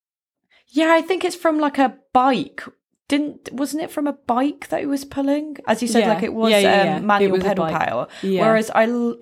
Yeah, 0.70 0.92
I 0.94 1.02
think 1.02 1.24
it's 1.24 1.36
from 1.36 1.60
like 1.60 1.78
a 1.78 1.98
bike. 2.14 2.64
Didn't 3.08 3.50
wasn't 3.54 3.84
it 3.84 3.92
from 3.92 4.08
a 4.08 4.14
bike 4.14 4.68
that 4.70 4.82
it 4.82 4.88
was 4.88 5.06
pulling? 5.06 5.58
As 5.68 5.82
you 5.82 5.88
said, 5.88 6.02
Yeah. 6.02 6.14
like 6.14 6.24
it 6.24 6.34
was 6.34 6.52
Yeah, 6.52 6.58
yeah, 6.60 6.82
um, 6.82 6.88
yeah. 6.88 6.98
It 6.98 7.04
manual 7.04 7.32
was 7.34 7.42
a 7.42 7.46
pedal 7.46 7.68
power. 7.68 8.08
Whereas 8.24 8.72
I, 8.72 8.86
l- 8.86 9.18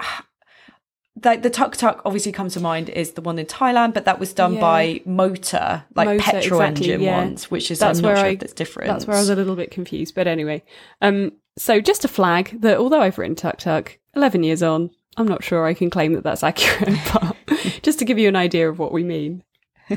like 1.24 1.44
the 1.44 1.50
tuk 1.50 1.78
tuk 1.78 2.02
obviously 2.06 2.32
comes 2.32 2.54
to 2.54 2.60
mind 2.60 2.90
is 2.90 3.12
the 3.12 3.22
one 3.22 3.38
in 3.38 3.46
Thailand, 3.46 3.94
but 3.94 4.06
that 4.06 4.20
was 4.20 4.34
done 4.34 4.56
Yeah. 4.56 4.62
by 4.62 5.02
motor, 5.06 5.84
like 5.96 6.08
Motor, 6.08 6.24
petrol 6.24 6.62
exactly, 6.62 6.86
engine 6.94 7.02
yeah. 7.02 7.18
ones, 7.18 7.52
which 7.52 7.70
is 7.70 7.80
That's 7.80 8.00
I'm 8.00 8.06
where 8.06 8.16
sure 8.18 8.26
I- 8.26 8.36
that's 8.36 8.54
different. 8.54 8.88
That's 8.88 9.06
where 9.06 9.16
I 9.16 9.20
was 9.20 9.30
a 9.30 9.36
little 9.36 9.56
bit 9.56 9.70
confused, 9.70 10.16
but 10.16 10.28
anyway. 10.28 10.64
Um 11.02 11.34
so 11.58 11.80
just 11.80 12.06
a 12.06 12.08
flag 12.08 12.62
that 12.62 12.78
although 12.78 13.02
I've 13.02 13.18
written 13.18 13.36
tuk 13.36 13.58
tuk 13.58 14.00
11 14.16 14.44
years 14.44 14.64
on, 14.64 14.90
I'm 15.18 15.28
not 15.28 15.44
sure 15.44 15.66
I 15.66 15.74
can 15.74 15.90
claim 15.90 16.14
that 16.14 16.24
that's 16.24 16.44
accurate, 16.50 16.98
but 17.14 17.36
just 17.82 18.00
to 18.00 18.06
give 18.06 18.20
you 18.20 18.28
an 18.28 18.36
idea 18.36 18.70
of 18.70 18.80
what 18.80 18.92
we 18.92 19.04
mean. 19.04 19.44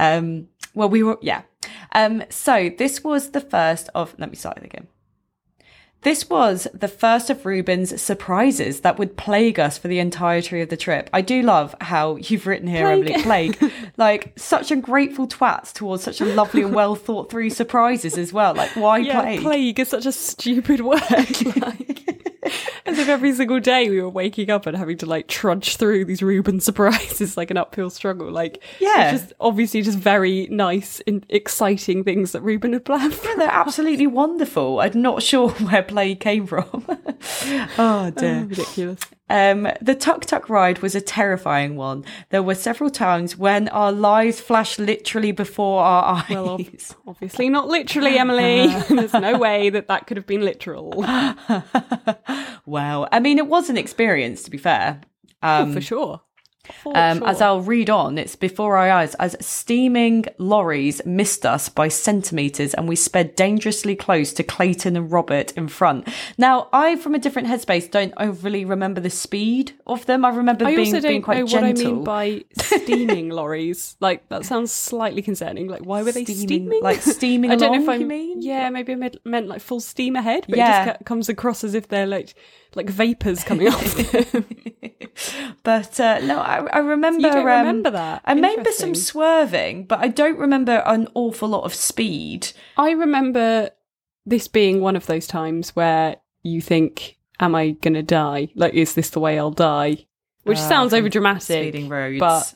Um, 0.00 0.48
well, 0.74 0.88
we 0.88 1.02
were, 1.02 1.18
yeah. 1.20 1.42
Um, 1.92 2.24
so 2.30 2.70
this 2.78 3.04
was 3.04 3.30
the 3.30 3.40
first 3.40 3.90
of, 3.94 4.14
let 4.18 4.30
me 4.30 4.36
start 4.36 4.56
it 4.56 4.64
again. 4.64 4.88
This 6.02 6.30
was 6.30 6.66
the 6.72 6.88
first 6.88 7.28
of 7.28 7.44
Ruben's 7.44 8.00
surprises 8.00 8.80
that 8.80 8.98
would 8.98 9.18
plague 9.18 9.60
us 9.60 9.76
for 9.76 9.88
the 9.88 9.98
entirety 9.98 10.62
of 10.62 10.70
the 10.70 10.76
trip. 10.76 11.10
I 11.12 11.20
do 11.20 11.42
love 11.42 11.74
how 11.80 12.16
you've 12.16 12.46
written 12.46 12.68
here, 12.68 12.80
Plague. 12.86 13.10
Emily, 13.10 13.22
plague. 13.22 13.72
like 13.98 14.32
such 14.38 14.70
ungrateful 14.70 15.28
twats 15.28 15.74
towards 15.74 16.02
such 16.02 16.22
a 16.22 16.24
lovely 16.24 16.62
and 16.62 16.74
well 16.74 16.94
thought 16.94 17.30
through 17.30 17.50
surprises 17.50 18.16
as 18.16 18.32
well. 18.32 18.54
Like, 18.54 18.70
why 18.76 18.98
Yeah, 18.98 19.20
plague? 19.20 19.40
plague 19.42 19.80
is 19.80 19.88
such 19.88 20.06
a 20.06 20.12
stupid 20.12 20.80
word. 20.84 21.00
like, 21.56 22.19
as 22.86 22.98
if 22.98 23.08
every 23.08 23.32
single 23.32 23.60
day 23.60 23.88
we 23.90 24.00
were 24.00 24.08
waking 24.08 24.50
up 24.50 24.66
and 24.66 24.76
having 24.76 24.96
to 24.98 25.06
like 25.06 25.28
trudge 25.28 25.76
through 25.76 26.04
these 26.06 26.22
Reuben 26.22 26.60
surprises 26.60 27.36
like 27.36 27.50
an 27.50 27.56
uphill 27.56 27.90
struggle. 27.90 28.30
Like, 28.30 28.62
Yeah. 28.78 29.10
just 29.12 29.32
obviously 29.40 29.82
just 29.82 29.98
very 29.98 30.46
nice 30.50 31.00
and 31.06 31.24
exciting 31.28 32.04
things 32.04 32.32
that 32.32 32.40
Reuben 32.42 32.72
had 32.72 32.84
planned 32.84 33.14
for. 33.14 33.36
They're 33.36 33.48
absolutely 33.48 34.06
wonderful. 34.06 34.80
I'm 34.80 35.00
not 35.02 35.22
sure 35.22 35.50
where 35.68 35.82
play 35.82 36.14
came 36.14 36.46
from. 36.46 36.66
oh 37.78 38.10
dear. 38.16 38.40
Oh, 38.42 38.46
ridiculous. 38.48 39.00
Um, 39.30 39.68
the 39.80 39.94
tuk 39.94 40.26
tuk 40.26 40.50
ride 40.50 40.80
was 40.80 40.96
a 40.96 41.00
terrifying 41.00 41.76
one. 41.76 42.04
There 42.30 42.42
were 42.42 42.56
several 42.56 42.90
times 42.90 43.36
when 43.36 43.68
our 43.68 43.92
lives 43.92 44.40
flashed 44.40 44.80
literally 44.80 45.30
before 45.30 45.84
our 45.84 46.16
eyes. 46.16 46.30
Well, 46.30 46.48
ob- 46.50 46.66
obviously 47.06 47.48
not 47.48 47.68
literally, 47.68 48.18
Emily. 48.18 48.66
There's 48.90 49.12
no 49.12 49.38
way 49.38 49.70
that 49.70 49.86
that 49.86 50.08
could 50.08 50.16
have 50.16 50.26
been 50.26 50.42
literal. 50.42 50.90
well, 52.66 53.08
I 53.12 53.20
mean, 53.20 53.38
it 53.38 53.46
was 53.46 53.70
an 53.70 53.78
experience, 53.78 54.42
to 54.42 54.50
be 54.50 54.58
fair. 54.58 55.00
Um, 55.42 55.72
for 55.72 55.80
sure. 55.80 56.20
For 56.82 56.96
um, 56.96 57.18
sure. 57.18 57.28
As 57.28 57.40
I'll 57.40 57.60
read 57.60 57.90
on, 57.90 58.18
it's 58.18 58.36
before 58.36 58.76
our 58.76 58.88
eyes 58.88 59.14
as 59.16 59.36
steaming 59.40 60.24
lorries 60.38 61.00
missed 61.04 61.44
us 61.46 61.68
by 61.68 61.88
centimetres 61.88 62.74
and 62.74 62.88
we 62.88 62.96
sped 62.96 63.36
dangerously 63.36 63.94
close 63.96 64.32
to 64.34 64.42
Clayton 64.42 64.96
and 64.96 65.10
Robert 65.12 65.52
in 65.52 65.68
front. 65.68 66.08
Now, 66.38 66.68
I, 66.72 66.96
from 66.96 67.14
a 67.14 67.18
different 67.18 67.48
headspace, 67.48 67.90
don't 67.90 68.14
overly 68.16 68.64
remember 68.64 69.00
the 69.00 69.10
speed 69.10 69.72
of 69.86 70.06
them. 70.06 70.24
I 70.24 70.30
remember 70.30 70.64
I 70.66 70.74
being, 70.76 70.94
also 70.94 71.00
don't 71.00 71.22
quite 71.22 71.38
know 71.38 71.46
gentle. 71.46 71.68
what 71.68 71.80
I 71.80 71.94
mean 71.94 72.04
by 72.04 72.44
steaming 72.62 73.28
lorries. 73.30 73.96
Like 74.00 74.28
that 74.28 74.44
sounds 74.44 74.72
slightly 74.72 75.22
concerning. 75.22 75.68
Like 75.68 75.82
why 75.82 76.02
were 76.02 76.12
they 76.12 76.24
Steaming- 76.24 76.46
steaming? 76.48 76.82
like 76.82 77.02
steaming 77.02 77.50
I 77.50 77.56
don't 77.56 77.72
know 77.72 77.82
if 77.82 77.88
I 77.88 77.98
mean? 77.98 78.42
Yeah, 78.42 78.70
maybe 78.70 78.92
I 78.92 78.96
meant, 78.96 79.16
meant 79.24 79.48
like 79.48 79.60
full 79.60 79.80
steam 79.80 80.16
ahead. 80.16 80.46
But 80.48 80.58
Yeah. 80.58 80.82
it 80.82 80.86
just 80.94 81.04
comes 81.04 81.28
across 81.28 81.64
as 81.64 81.74
if 81.74 81.88
they're 81.88 82.06
like 82.06 82.34
like 82.74 82.88
vapors 82.88 83.44
coming 83.44 83.68
off. 83.68 83.94
them. 84.30 84.44
But 85.62 86.00
uh, 86.00 86.20
no, 86.20 86.38
I, 86.38 86.66
I 86.72 86.78
remember. 86.78 87.20
you 87.26 87.32
don't 87.32 87.40
um, 87.40 87.46
remember 87.46 87.90
that? 87.90 88.22
I 88.24 88.32
remember 88.32 88.70
some 88.72 88.94
swerving, 88.94 89.84
but 89.84 89.98
I 90.00 90.08
don't 90.08 90.38
remember 90.38 90.82
an 90.86 91.08
awful 91.14 91.48
lot 91.48 91.64
of 91.64 91.74
speed. 91.74 92.52
I 92.76 92.92
remember 92.92 93.70
this 94.24 94.48
being 94.48 94.80
one 94.80 94.96
of 94.96 95.06
those 95.06 95.26
times 95.26 95.70
where 95.76 96.16
you 96.42 96.60
think, 96.60 97.18
"Am 97.38 97.54
I 97.54 97.70
gonna 97.72 98.02
die? 98.02 98.48
Like, 98.54 98.74
is 98.74 98.94
this 98.94 99.10
the 99.10 99.20
way 99.20 99.38
I'll 99.38 99.50
die?" 99.50 100.06
Which 100.44 100.58
Uh, 100.58 100.68
sounds 100.68 100.90
from 100.90 101.00
over 101.00 101.08
dramatic, 101.10 101.42
Speeding 101.44 101.88
roads. 101.88 102.18
but 102.20 102.54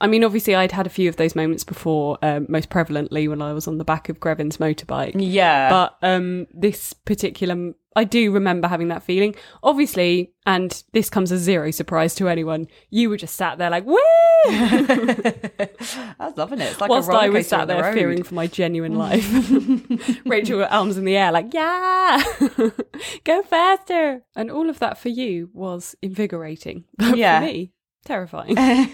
I 0.00 0.06
mean, 0.06 0.24
obviously, 0.24 0.54
I'd 0.54 0.72
had 0.72 0.86
a 0.86 0.90
few 0.90 1.08
of 1.08 1.16
those 1.16 1.34
moments 1.34 1.64
before, 1.64 2.18
um, 2.20 2.46
most 2.50 2.68
prevalently 2.68 3.28
when 3.28 3.40
I 3.40 3.54
was 3.54 3.66
on 3.66 3.78
the 3.78 3.84
back 3.84 4.08
of 4.10 4.20
Grevin's 4.20 4.58
motorbike. 4.58 5.12
Yeah. 5.16 5.70
But 5.70 5.96
um, 6.02 6.46
this 6.52 6.92
particular, 6.92 7.72
I 7.96 8.04
do 8.04 8.32
remember 8.32 8.68
having 8.68 8.88
that 8.88 9.02
feeling. 9.02 9.34
Obviously, 9.62 10.32
and 10.46 10.82
this 10.92 11.08
comes 11.08 11.30
as 11.32 11.40
zero 11.40 11.70
surprise 11.70 12.14
to 12.16 12.28
anyone, 12.28 12.66
you 12.90 13.08
were 13.08 13.16
just 13.16 13.36
sat 13.36 13.58
there 13.58 13.70
like, 13.70 13.84
woo! 13.86 13.96
I 14.46 15.68
was 16.18 16.36
loving 16.36 16.60
it. 16.60 16.70
It's 16.72 16.80
like 16.80 16.90
Whilst 16.90 17.08
a 17.08 17.12
I 17.12 17.28
was 17.28 17.48
sat 17.48 17.62
on 17.62 17.68
the 17.68 17.74
there 17.74 17.92
fearing 17.92 18.22
for 18.22 18.34
my 18.34 18.46
genuine 18.46 18.94
life. 18.98 19.24
Rachel 20.26 20.58
with 20.58 20.68
arms 20.70 20.96
in 20.98 21.04
the 21.04 21.16
air, 21.16 21.32
like, 21.32 21.52
yeah, 21.54 22.22
go 23.24 23.42
faster. 23.42 24.22
And 24.36 24.50
all 24.50 24.68
of 24.68 24.78
that 24.80 24.98
for 24.98 25.08
you 25.08 25.50
was 25.52 25.94
invigorating. 26.02 26.84
But 26.98 27.16
Yeah. 27.16 27.40
for 27.40 27.46
me, 27.46 27.72
terrifying. 28.04 28.56
uh, 28.58 28.88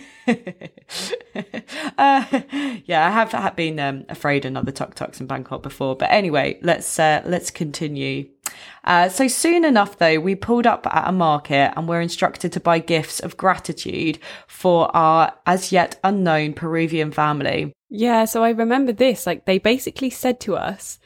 yeah, 1.98 3.06
I 3.06 3.10
have, 3.10 3.32
have 3.32 3.56
been 3.56 3.78
um, 3.78 4.04
afraid 4.08 4.44
in 4.44 4.56
other 4.56 4.72
tuk 4.72 4.94
tuks 4.94 5.20
in 5.20 5.26
Bangkok 5.26 5.62
before, 5.62 5.96
but 5.96 6.10
anyway, 6.10 6.58
let's 6.62 6.98
uh, 6.98 7.22
let's 7.24 7.50
continue. 7.50 8.28
Uh, 8.84 9.08
so 9.08 9.28
soon 9.28 9.64
enough, 9.64 9.98
though, 9.98 10.18
we 10.18 10.34
pulled 10.34 10.66
up 10.66 10.86
at 10.86 11.08
a 11.08 11.12
market 11.12 11.72
and 11.76 11.88
were 11.88 12.00
instructed 12.00 12.52
to 12.52 12.60
buy 12.60 12.78
gifts 12.78 13.20
of 13.20 13.36
gratitude 13.36 14.18
for 14.46 14.94
our 14.96 15.32
as 15.46 15.72
yet 15.72 15.98
unknown 16.04 16.54
Peruvian 16.54 17.12
family. 17.12 17.72
Yeah, 17.88 18.24
so 18.24 18.44
I 18.44 18.50
remember 18.50 18.92
this. 18.92 19.26
Like 19.26 19.46
they 19.46 19.58
basically 19.58 20.10
said 20.10 20.40
to 20.40 20.56
us, 20.56 20.98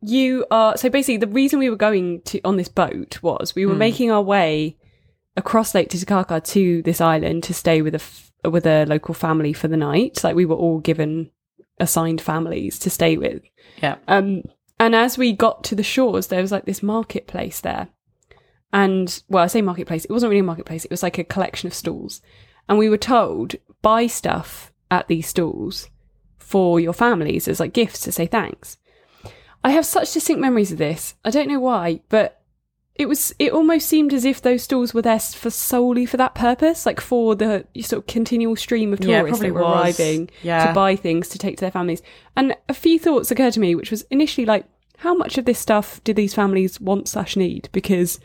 "You 0.00 0.46
are." 0.50 0.76
So 0.76 0.90
basically, 0.90 1.18
the 1.18 1.28
reason 1.28 1.58
we 1.58 1.70
were 1.70 1.76
going 1.76 2.22
to 2.22 2.40
on 2.42 2.56
this 2.56 2.68
boat 2.68 3.22
was 3.22 3.54
we 3.54 3.66
were 3.66 3.74
making 3.74 4.10
our 4.10 4.22
way 4.22 4.77
across 5.38 5.74
Lake 5.74 5.88
Titicaca 5.88 6.40
to 6.40 6.82
this 6.82 7.00
island 7.00 7.44
to 7.44 7.54
stay 7.54 7.80
with 7.80 7.94
a 7.94 8.02
f- 8.02 8.32
with 8.44 8.66
a 8.66 8.84
local 8.84 9.14
family 9.14 9.52
for 9.52 9.68
the 9.68 9.76
night. 9.76 10.22
Like 10.22 10.36
we 10.36 10.44
were 10.44 10.56
all 10.56 10.80
given 10.80 11.30
assigned 11.80 12.20
families 12.20 12.78
to 12.80 12.90
stay 12.90 13.16
with. 13.16 13.42
Yeah, 13.82 13.96
Um, 14.08 14.42
and 14.80 14.94
as 14.94 15.16
we 15.16 15.32
got 15.32 15.64
to 15.64 15.74
the 15.74 15.82
shores, 15.82 16.26
there 16.26 16.42
was 16.42 16.52
like 16.52 16.64
this 16.64 16.82
marketplace 16.82 17.60
there. 17.60 17.88
And 18.72 19.22
well, 19.28 19.44
I 19.44 19.46
say 19.46 19.62
marketplace, 19.62 20.04
it 20.04 20.10
wasn't 20.10 20.30
really 20.30 20.40
a 20.40 20.44
marketplace, 20.44 20.84
it 20.84 20.90
was 20.90 21.02
like 21.02 21.18
a 21.18 21.24
collection 21.24 21.66
of 21.66 21.74
stalls. 21.74 22.20
And 22.68 22.78
we 22.78 22.88
were 22.88 22.98
told, 22.98 23.54
buy 23.80 24.06
stuff 24.06 24.72
at 24.90 25.08
these 25.08 25.28
stalls 25.28 25.88
for 26.38 26.80
your 26.80 26.92
families 26.92 27.48
as 27.48 27.60
like 27.60 27.72
gifts 27.72 28.00
to 28.00 28.12
say 28.12 28.26
thanks. 28.26 28.76
I 29.64 29.70
have 29.70 29.86
such 29.86 30.12
distinct 30.12 30.40
memories 30.40 30.72
of 30.72 30.78
this. 30.78 31.14
I 31.24 31.30
don't 31.30 31.48
know 31.48 31.60
why, 31.60 32.00
but 32.08 32.37
it 32.98 33.08
was 33.08 33.32
it 33.38 33.52
almost 33.52 33.86
seemed 33.88 34.12
as 34.12 34.24
if 34.24 34.42
those 34.42 34.64
stalls 34.64 34.92
were 34.92 35.02
there 35.02 35.20
for 35.20 35.50
solely 35.50 36.04
for 36.04 36.16
that 36.16 36.34
purpose, 36.34 36.84
like 36.84 37.00
for 37.00 37.34
the 37.36 37.64
sort 37.80 38.02
of 38.02 38.06
continual 38.08 38.56
stream 38.56 38.92
of 38.92 38.98
tourists 39.00 39.28
probably 39.38 39.48
that 39.48 39.54
were 39.54 39.60
was. 39.62 39.98
arriving 40.00 40.30
Yeah. 40.42 40.66
to 40.66 40.72
buy 40.72 40.96
things 40.96 41.28
to 41.28 41.38
take 41.38 41.56
to 41.58 41.60
their 41.62 41.70
families. 41.70 42.02
And 42.36 42.54
a 42.68 42.74
few 42.74 42.98
thoughts 42.98 43.30
occurred 43.30 43.52
to 43.54 43.60
me, 43.60 43.74
which 43.76 43.90
was 43.92 44.02
initially 44.10 44.44
like, 44.46 44.66
how 44.98 45.14
much 45.14 45.38
of 45.38 45.44
this 45.44 45.60
stuff 45.60 46.02
do 46.02 46.12
these 46.12 46.34
families 46.34 46.80
want 46.80 47.08
slash 47.08 47.36
need? 47.36 47.68
Because 47.72 48.18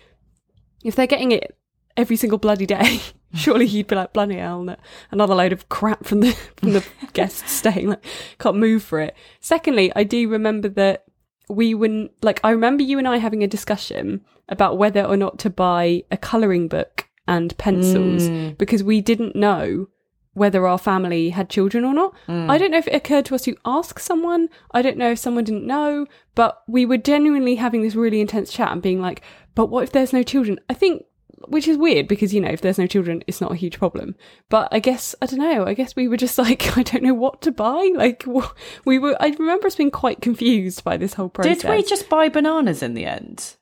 if 0.83 0.95
they're 0.95 1.05
getting 1.07 1.31
it 1.31 1.55
every 1.95 2.15
single 2.15 2.39
bloody 2.39 2.65
day, 2.65 2.99
surely 3.35 3.67
you'd 3.67 3.85
be 3.85 3.95
like, 3.95 4.11
bloody 4.13 4.37
hell, 4.37 4.63
no- 4.63 4.75
another 5.11 5.35
load 5.35 5.53
of 5.53 5.69
crap 5.69 6.03
from 6.03 6.21
the 6.21 6.31
from 6.57 6.73
the 6.73 6.83
guests 7.13 7.51
staying, 7.51 7.89
like 7.89 8.03
can't 8.39 8.57
move 8.57 8.81
for 8.81 8.99
it. 8.99 9.15
Secondly, 9.39 9.91
I 9.95 10.03
do 10.03 10.27
remember 10.27 10.67
that 10.69 11.03
we 11.49 11.73
wouldn't 11.73 12.11
like 12.21 12.39
I 12.43 12.51
remember 12.51 12.83
you 12.83 12.97
and 12.97 13.07
I 13.07 13.17
having 13.17 13.43
a 13.43 13.47
discussion 13.47 14.21
about 14.49 14.77
whether 14.77 15.03
or 15.03 15.17
not 15.17 15.39
to 15.39 15.49
buy 15.49 16.03
a 16.11 16.17
colouring 16.17 16.67
book 16.67 17.09
and 17.27 17.57
pencils 17.57 18.23
mm. 18.23 18.57
because 18.57 18.83
we 18.83 19.01
didn't 19.01 19.35
know 19.35 19.87
whether 20.33 20.67
our 20.67 20.77
family 20.77 21.29
had 21.29 21.49
children 21.49 21.85
or 21.85 21.93
not. 21.93 22.13
Mm. 22.27 22.49
I 22.49 22.57
don't 22.57 22.71
know 22.71 22.77
if 22.77 22.87
it 22.87 22.95
occurred 22.95 23.25
to 23.25 23.35
us 23.35 23.43
to 23.43 23.55
ask 23.65 23.99
someone. 23.99 24.49
I 24.71 24.81
don't 24.81 24.97
know 24.97 25.11
if 25.11 25.19
someone 25.19 25.43
didn't 25.43 25.67
know, 25.67 26.07
but 26.33 26.63
we 26.67 26.85
were 26.85 26.97
genuinely 26.97 27.55
having 27.55 27.83
this 27.83 27.95
really 27.95 28.19
intense 28.19 28.51
chat 28.51 28.71
and 28.71 28.81
being 28.81 28.99
like, 28.99 29.21
but 29.55 29.67
what 29.67 29.83
if 29.83 29.91
there's 29.91 30.13
no 30.13 30.23
children? 30.23 30.59
I 30.69 30.73
think 30.73 31.05
which 31.47 31.67
is 31.67 31.77
weird 31.77 32.07
because 32.07 32.33
you 32.33 32.41
know 32.41 32.49
if 32.49 32.61
there's 32.61 32.77
no 32.77 32.87
children 32.87 33.23
it's 33.27 33.41
not 33.41 33.51
a 33.51 33.55
huge 33.55 33.77
problem. 33.77 34.15
But 34.49 34.69
i 34.71 34.79
guess 34.79 35.15
i 35.21 35.25
don't 35.25 35.39
know 35.39 35.65
i 35.65 35.73
guess 35.73 35.95
we 35.95 36.07
were 36.07 36.17
just 36.17 36.37
like 36.47 36.77
i 36.77 36.83
don't 36.83 37.03
know 37.03 37.13
what 37.13 37.41
to 37.41 37.51
buy. 37.51 37.91
Like 37.95 38.25
we 38.85 38.99
were 38.99 39.15
i 39.19 39.29
remember 39.29 39.67
us 39.67 39.75
being 39.75 39.91
quite 39.91 40.21
confused 40.21 40.83
by 40.83 40.97
this 40.97 41.13
whole 41.13 41.29
process 41.29 41.61
did 41.61 41.69
we 41.69 41.83
just 41.83 42.09
buy 42.09 42.29
bananas 42.29 42.83
in 42.83 42.93
the 42.93 43.05
end? 43.05 43.55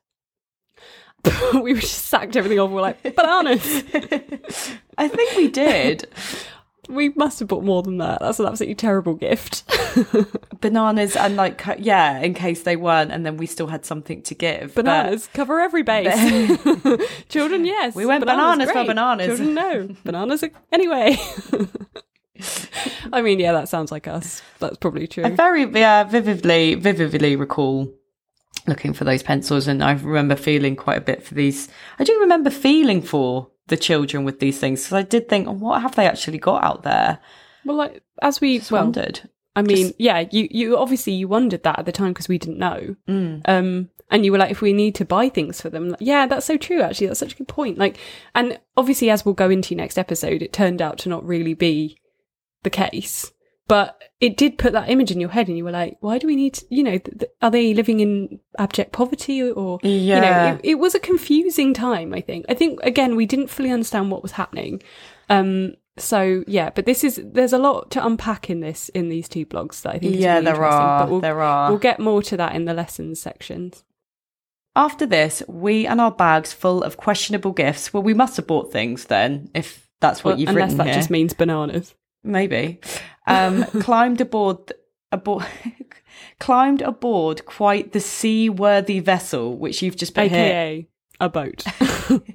we 1.54 1.72
were 1.72 1.80
just 1.80 2.06
sacked 2.06 2.36
everything 2.36 2.58
off. 2.58 2.70
We're 2.70 2.80
like 2.80 3.02
bananas! 3.14 3.84
I 4.98 5.08
think 5.08 5.36
we 5.36 5.48
did. 5.48 6.08
We 6.88 7.10
must 7.10 7.38
have 7.38 7.48
bought 7.48 7.62
more 7.64 7.82
than 7.82 7.98
that. 7.98 8.20
That's 8.20 8.40
an 8.40 8.46
absolutely 8.46 8.74
terrible 8.74 9.14
gift. 9.14 9.62
Bananas 10.60 11.16
and 11.16 11.36
like 11.36 11.62
yeah, 11.78 12.18
in 12.20 12.34
case 12.34 12.62
they 12.62 12.76
weren't, 12.76 13.12
and 13.12 13.24
then 13.24 13.36
we 13.36 13.46
still 13.46 13.68
had 13.68 13.84
something 13.84 14.22
to 14.22 14.34
give. 14.34 14.74
but- 14.74 14.84
bananas 14.84 15.28
cover 15.32 15.60
every 15.60 15.82
base. 15.82 16.12
Children 17.28 17.64
yes. 17.64 17.94
We 17.94 18.06
went 18.06 18.24
bananas 18.24 18.70
for 18.70 18.84
bananas. 18.84 19.26
children 19.26 19.54
no 19.54 19.88
bananas 20.04 20.42
are- 20.42 20.50
anyway. 20.72 21.16
I 23.12 23.22
mean 23.22 23.38
yeah 23.38 23.52
that 23.52 23.68
sounds 23.68 23.92
like 23.92 24.08
us. 24.08 24.42
That's 24.58 24.76
probably 24.78 25.06
true. 25.06 25.24
I 25.24 25.30
very 25.30 25.64
yeah 25.64 26.04
vividly 26.04 26.74
vividly 26.74 27.36
recall 27.36 27.92
looking 28.66 28.92
for 28.92 29.04
those 29.04 29.22
pencils, 29.22 29.66
and 29.68 29.82
I 29.82 29.92
remember 29.92 30.36
feeling 30.36 30.76
quite 30.76 30.98
a 30.98 31.02
bit 31.02 31.22
for 31.24 31.34
these. 31.34 31.68
I 31.98 32.04
do 32.04 32.18
remember 32.20 32.50
feeling 32.50 33.02
for 33.02 33.48
the 33.72 33.76
children 33.78 34.22
with 34.22 34.38
these 34.38 34.58
things 34.58 34.82
because 34.82 34.92
I 34.92 35.02
did 35.02 35.30
think, 35.30 35.48
oh, 35.48 35.52
what 35.52 35.80
have 35.80 35.96
they 35.96 36.06
actually 36.06 36.38
got 36.38 36.62
out 36.62 36.82
there? 36.82 37.18
well 37.64 37.76
like 37.76 38.02
as 38.20 38.40
we 38.40 38.58
Just 38.58 38.70
well 38.70 38.82
wondered. 38.82 39.28
I 39.56 39.62
mean, 39.62 39.92
yeah, 39.98 40.26
you 40.30 40.46
you 40.50 40.76
obviously 40.76 41.14
you 41.14 41.26
wondered 41.26 41.62
that 41.62 41.78
at 41.78 41.86
the 41.86 41.92
time 41.92 42.12
because 42.12 42.28
we 42.28 42.38
didn't 42.38 42.58
know. 42.58 42.96
Mm. 43.08 43.42
Um, 43.46 43.88
and 44.10 44.24
you 44.24 44.32
were 44.32 44.38
like, 44.38 44.50
if 44.50 44.60
we 44.60 44.74
need 44.74 44.94
to 44.96 45.06
buy 45.06 45.30
things 45.30 45.60
for 45.60 45.70
them, 45.70 45.88
like, 45.90 46.00
yeah, 46.00 46.26
that's 46.26 46.44
so 46.44 46.58
true. 46.58 46.82
Actually, 46.82 47.06
that's 47.06 47.20
such 47.20 47.32
a 47.32 47.36
good 47.36 47.48
point. 47.48 47.78
Like, 47.78 47.98
and 48.34 48.58
obviously, 48.76 49.08
as 49.08 49.24
we'll 49.24 49.34
go 49.34 49.48
into 49.48 49.74
next 49.74 49.98
episode, 49.98 50.42
it 50.42 50.52
turned 50.52 50.82
out 50.82 50.98
to 50.98 51.08
not 51.08 51.24
really 51.24 51.54
be 51.54 51.98
the 52.62 52.70
case, 52.70 53.32
but 53.72 54.02
it 54.20 54.36
did 54.36 54.58
put 54.58 54.72
that 54.74 54.90
image 54.90 55.10
in 55.10 55.18
your 55.18 55.30
head, 55.30 55.48
and 55.48 55.56
you 55.56 55.64
were 55.64 55.70
like, 55.82 55.96
why 56.00 56.18
do 56.18 56.26
we 56.26 56.36
need? 56.36 56.52
To, 56.54 56.66
you 56.68 56.82
know, 56.82 56.98
th- 56.98 57.18
th- 57.20 57.30
are 57.40 57.50
they 57.50 57.72
living 57.72 58.00
in 58.00 58.38
abject 58.58 58.92
poverty, 58.92 59.42
or 59.42 59.78
you 59.82 59.90
Yeah. 59.90 60.20
know, 60.20 60.54
it, 60.56 60.60
it 60.72 60.74
was 60.78 60.94
a 60.94 61.00
confusing 61.00 61.72
time. 61.72 62.12
I 62.12 62.20
think. 62.20 62.44
I 62.50 62.54
think 62.54 62.80
again, 62.82 63.16
we 63.16 63.24
didn't 63.24 63.48
fully 63.48 63.70
understand 63.70 64.10
what 64.10 64.22
was 64.22 64.32
happening. 64.32 64.82
Um, 65.30 65.74
so 65.96 66.44
yeah, 66.46 66.68
but 66.76 66.84
this 66.84 67.02
is 67.02 67.20
there's 67.24 67.54
a 67.54 67.58
lot 67.58 67.90
to 67.92 68.04
unpack 68.04 68.50
in 68.50 68.60
this 68.60 68.90
in 68.90 69.08
these 69.08 69.28
two 69.28 69.46
blogs 69.46 69.80
that 69.82 69.94
I 69.94 69.98
think 69.98 70.16
is 70.16 70.20
Yeah, 70.20 70.34
really 70.34 70.44
there 70.52 70.64
are. 70.64 71.00
But 71.04 71.10
we'll, 71.10 71.20
there 71.20 71.40
are. 71.40 71.70
we'll 71.70 71.78
get 71.78 71.98
more 71.98 72.22
to 72.24 72.36
that 72.36 72.54
in 72.54 72.66
the 72.66 72.74
lessons 72.74 73.20
sections. 73.20 73.84
After 74.76 75.06
this, 75.06 75.42
we 75.48 75.86
and 75.86 76.00
our 76.00 76.10
bags 76.12 76.52
full 76.52 76.82
of 76.82 76.96
questionable 76.96 77.52
gifts. 77.52 77.92
Well, 77.92 78.02
we 78.02 78.14
must 78.14 78.36
have 78.36 78.46
bought 78.46 78.70
things 78.72 79.06
then, 79.06 79.50
if 79.54 79.88
that's 80.00 80.24
what 80.24 80.32
Well, 80.32 80.40
you've 80.40 80.48
unless 80.50 80.72
written 80.72 80.76
that 80.78 80.86
here. 80.88 80.94
just 80.94 81.10
means 81.10 81.34
bananas. 81.34 81.94
Maybe. 82.24 82.80
Um, 83.26 83.64
climbed 83.80 84.20
aboard 84.20 84.72
aboard 85.10 85.46
climbed 86.38 86.82
aboard 86.82 87.44
quite 87.44 87.92
the 87.92 88.00
seaworthy 88.00 89.00
vessel, 89.00 89.56
which 89.56 89.82
you've 89.82 89.96
just 89.96 90.14
put 90.14 90.30
here. 90.30 90.84
a 91.20 91.28
boat. 91.28 91.64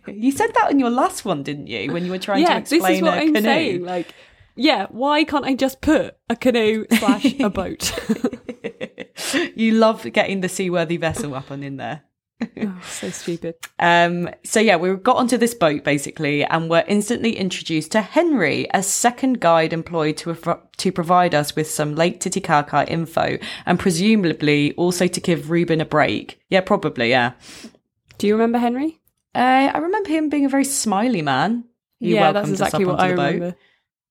You 0.08 0.32
said 0.32 0.54
that 0.56 0.72
in 0.72 0.80
your 0.80 0.90
last 0.90 1.24
one, 1.24 1.44
didn't 1.44 1.68
you? 1.68 1.92
When 1.92 2.04
you 2.04 2.10
were 2.10 2.18
trying 2.18 2.44
to 2.44 2.50
yeah, 2.50 2.60
this 2.62 2.72
explain 2.72 2.96
is 2.96 3.02
what 3.04 3.18
a 3.18 3.22
I'm 3.22 3.34
canoe. 3.34 3.46
saying. 3.46 3.84
Like, 3.84 4.08
yeah, 4.56 4.88
why 4.90 5.24
can't 5.24 5.46
I 5.46 5.54
just 5.54 5.82
put 5.82 6.18
a 6.30 6.36
canoe 6.36 6.86
slash 6.98 7.40
a 7.40 7.50
boat? 7.50 7.92
you 9.56 9.74
love 9.74 10.12
getting 10.14 10.42
the 10.42 10.50
seaworthy 10.50 10.98
vessel 10.98 11.36
up 11.36 11.52
and 11.52 11.64
in 11.64 11.78
there. 11.78 12.04
Oh, 12.42 12.82
so 12.88 13.10
stupid. 13.10 13.56
Um, 13.80 14.30
so 14.44 14.60
yeah, 14.60 14.76
we 14.76 14.94
got 14.96 15.18
onto 15.18 15.38
this 15.38 15.54
boat 15.54 15.84
basically, 15.84 16.44
and 16.44 16.68
were 16.70 16.84
instantly 16.88 17.38
introduced 17.38 17.92
to 17.92 18.02
Henry, 18.02 18.68
a 18.74 18.82
second 18.82 19.40
guide 19.40 19.72
employed 19.72 20.18
to 20.18 20.36
to 20.78 20.92
provide 20.92 21.36
us 21.36 21.56
with 21.56 21.70
some 21.70 21.94
Lake 21.96 22.20
Titicaca 22.20 22.86
info, 22.92 23.38
and 23.68 23.80
presumably 23.80 24.74
also 24.74 25.06
to 25.08 25.20
give 25.22 25.52
Ruben 25.52 25.80
a 25.80 25.86
break. 25.86 26.40
Yeah, 26.50 26.62
probably. 26.62 27.10
Yeah. 27.12 27.34
Do 28.18 28.26
you 28.26 28.34
remember 28.34 28.58
Henry? 28.58 29.00
Uh, 29.36 29.70
I 29.74 29.78
remember 29.78 30.10
him 30.10 30.30
being 30.30 30.46
a 30.46 30.50
very 30.50 30.66
smiley 30.66 31.22
man. 31.22 31.66
He 32.00 32.16
yeah, 32.16 32.32
that's 32.32 32.50
exactly 32.50 32.86
what 32.86 33.00
I 33.00 33.14
boat. 33.14 33.34
remember. 33.34 33.56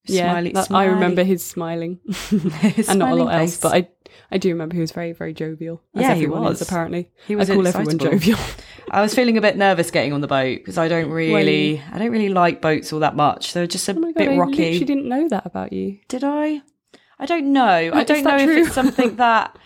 Yeah, 0.05 0.31
Smiley- 0.31 0.53
that- 0.53 0.71
I 0.71 0.85
remember 0.85 1.25
his 1.25 1.45
smiling, 1.45 1.99
His 2.07 2.89
and 2.89 3.01
not 3.01 3.09
a 3.09 3.15
smiling 3.15 3.25
lot 3.25 3.35
else. 3.35 3.57
But 3.57 3.73
I, 3.75 3.89
I 4.31 4.39
do 4.39 4.49
remember 4.49 4.75
he 4.75 4.81
was 4.81 4.93
very, 4.93 5.13
very 5.13 5.33
jovial. 5.33 5.83
As 5.95 6.03
Yeah, 6.03 6.15
he 6.15 6.25
everyone 6.25 6.43
was. 6.43 6.61
Is, 6.61 6.69
apparently, 6.69 7.11
He 7.27 7.37
was 7.37 7.49
I 7.51 7.55
call 7.55 7.67
everyone 7.67 7.99
jovial. 7.99 8.39
I 8.91 9.01
was 9.01 9.15
feeling 9.15 9.37
a 9.39 9.41
bit 9.41 9.57
nervous 9.57 9.91
getting 9.91 10.13
on 10.13 10.21
the 10.21 10.27
boat 10.27 10.59
because 10.59 10.79
I 10.79 10.89
don't 10.89 11.11
really, 11.11 11.83
I 11.93 11.99
don't 11.99 12.11
really 12.11 12.29
like 12.29 12.61
boats 12.61 12.93
all 12.93 13.01
that 13.01 13.15
much. 13.17 13.53
They're 13.53 13.67
just 13.67 13.89
a 13.89 13.93
Oh 13.93 14.01
god, 14.01 14.15
bit 14.15 14.29
I 14.31 14.37
rocky. 14.37 14.79
She 14.79 14.85
didn't 14.85 15.09
know 15.09 15.29
that 15.29 15.47
about 15.47 15.73
you. 15.73 15.99
Did 16.09 16.25
I? 16.25 16.63
I 17.19 17.27
don't 17.27 17.53
know. 17.53 17.63
I 17.95 18.05
don't 18.05 18.25
know 18.25 18.39
true? 18.45 18.57
if 18.59 18.67
it's 18.67 18.75
something 18.75 19.17
that 19.25 19.57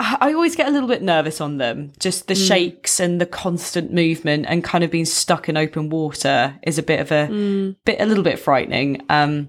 I 0.00 0.32
always 0.32 0.54
get 0.54 0.68
a 0.68 0.70
little 0.70 0.88
bit 0.88 1.02
nervous 1.02 1.40
on 1.40 1.56
them. 1.58 1.92
Just 1.98 2.28
the 2.28 2.34
shakes 2.36 3.00
and 3.00 3.20
the 3.20 3.26
constant 3.26 3.92
movement 3.92 4.46
and 4.48 4.62
kind 4.62 4.84
of 4.84 4.90
being 4.92 5.04
stuck 5.04 5.48
in 5.48 5.56
open 5.56 5.88
water 5.88 6.56
is 6.62 6.78
a 6.78 6.82
bit 6.84 7.00
of 7.00 7.10
a 7.10 7.26
Hmm. 7.26 7.70
bit 7.84 8.00
a 8.00 8.06
little 8.06 8.22
bit 8.22 8.38
frightening. 8.38 9.02
Um 9.08 9.48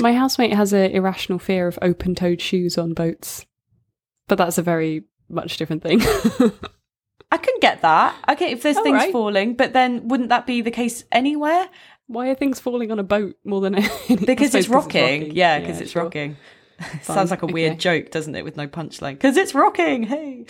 My 0.00 0.12
housemate 0.12 0.52
has 0.52 0.72
an 0.74 0.90
irrational 0.90 1.38
fear 1.38 1.66
of 1.68 1.78
open-toed 1.80 2.40
shoes 2.42 2.76
on 2.76 2.92
boats, 2.92 3.46
but 4.28 4.38
that's 4.38 4.58
a 4.58 4.62
very 4.62 5.04
much 5.28 5.56
different 5.56 5.82
thing. 5.82 6.00
I 7.30 7.36
can 7.36 7.54
get 7.60 7.82
that. 7.82 8.14
Okay, 8.30 8.52
if 8.52 8.62
there's 8.62 8.76
All 8.76 8.84
things 8.84 8.94
right. 8.94 9.12
falling, 9.12 9.54
but 9.54 9.72
then 9.72 10.08
wouldn't 10.08 10.30
that 10.30 10.46
be 10.46 10.62
the 10.62 10.70
case 10.70 11.04
anywhere? 11.12 11.68
Why 12.06 12.28
are 12.28 12.34
things 12.34 12.58
falling 12.58 12.90
on 12.90 12.98
a 12.98 13.02
boat 13.02 13.36
more 13.44 13.60
than 13.60 13.74
anything? 13.76 14.24
Because 14.24 14.54
I 14.54 14.60
it's 14.60 14.68
rocking. 14.68 15.34
Yeah, 15.34 15.58
because 15.58 15.80
it's 15.80 15.90
sure. 15.90 16.04
rocking. 16.04 16.36
Sounds 17.02 17.30
like 17.30 17.42
a 17.42 17.46
weird 17.46 17.72
okay. 17.72 17.78
joke, 17.78 18.10
doesn't 18.10 18.34
it, 18.34 18.44
with 18.44 18.56
no 18.56 18.68
punchline? 18.68 19.14
Because 19.14 19.36
it's 19.36 19.54
rocking. 19.54 20.04
Hey. 20.04 20.46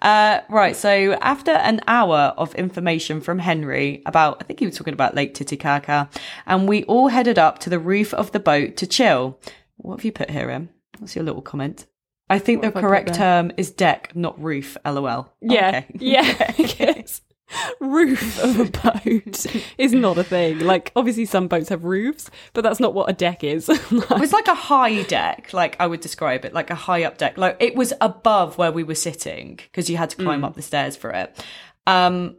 Uh, 0.00 0.40
right. 0.48 0.76
So 0.76 1.12
after 1.20 1.50
an 1.50 1.80
hour 1.86 2.32
of 2.38 2.54
information 2.54 3.20
from 3.20 3.38
Henry 3.38 4.02
about, 4.06 4.38
I 4.40 4.44
think 4.44 4.60
he 4.60 4.66
was 4.66 4.76
talking 4.76 4.94
about 4.94 5.14
Lake 5.14 5.34
Titicaca, 5.34 6.08
and 6.46 6.68
we 6.68 6.84
all 6.84 7.08
headed 7.08 7.38
up 7.38 7.58
to 7.60 7.70
the 7.70 7.78
roof 7.78 8.14
of 8.14 8.32
the 8.32 8.40
boat 8.40 8.76
to 8.78 8.86
chill. 8.86 9.38
What 9.76 9.96
have 9.96 10.04
you 10.04 10.12
put 10.12 10.30
here, 10.30 10.50
Em? 10.50 10.70
What's 11.00 11.16
your 11.16 11.24
little 11.24 11.42
comment? 11.42 11.86
I 12.28 12.38
think 12.38 12.62
What 12.62 12.62
the 12.62 12.66
have 12.68 12.76
I 12.76 12.80
put 12.80 12.86
correct 12.88 13.14
term 13.14 13.52
is 13.56 13.70
deck, 13.72 14.14
not 14.14 14.40
roof. 14.40 14.76
LOL. 14.86 15.32
Yeah, 15.40 15.68
Okay. 15.68 15.86
yeah. 15.98 17.02
Roof 17.80 18.38
of 18.44 18.60
a 18.60 18.64
boat 18.66 19.46
is 19.76 19.92
not 19.92 20.16
a 20.18 20.22
thing. 20.22 20.60
Like, 20.60 20.92
obviously, 20.94 21.24
some 21.24 21.48
boats 21.48 21.68
have 21.70 21.82
roofs, 21.84 22.30
but 22.52 22.62
that's 22.62 22.78
not 22.78 22.94
what 22.94 23.10
a 23.10 23.12
deck 23.12 23.42
is. 23.42 23.68
It 23.68 23.90
was 23.90 24.32
like 24.32 24.46
a 24.46 24.54
high 24.54 25.02
deck, 25.02 25.52
like 25.52 25.74
I 25.80 25.88
would 25.88 26.00
describe 26.00 26.44
it, 26.44 26.54
like 26.54 26.70
a 26.70 26.76
high 26.76 27.02
up 27.02 27.18
deck. 27.18 27.36
Like 27.36 27.56
it 27.58 27.74
was 27.74 27.92
above 28.00 28.56
where 28.56 28.70
we 28.70 28.84
were 28.84 28.94
sitting 28.94 29.56
because 29.56 29.90
you 29.90 29.96
had 29.96 30.10
to 30.10 30.16
climb 30.16 30.44
up 30.44 30.54
the 30.54 30.62
stairs 30.62 30.94
for 30.94 31.10
it. 31.10 31.44
Um, 31.88 32.36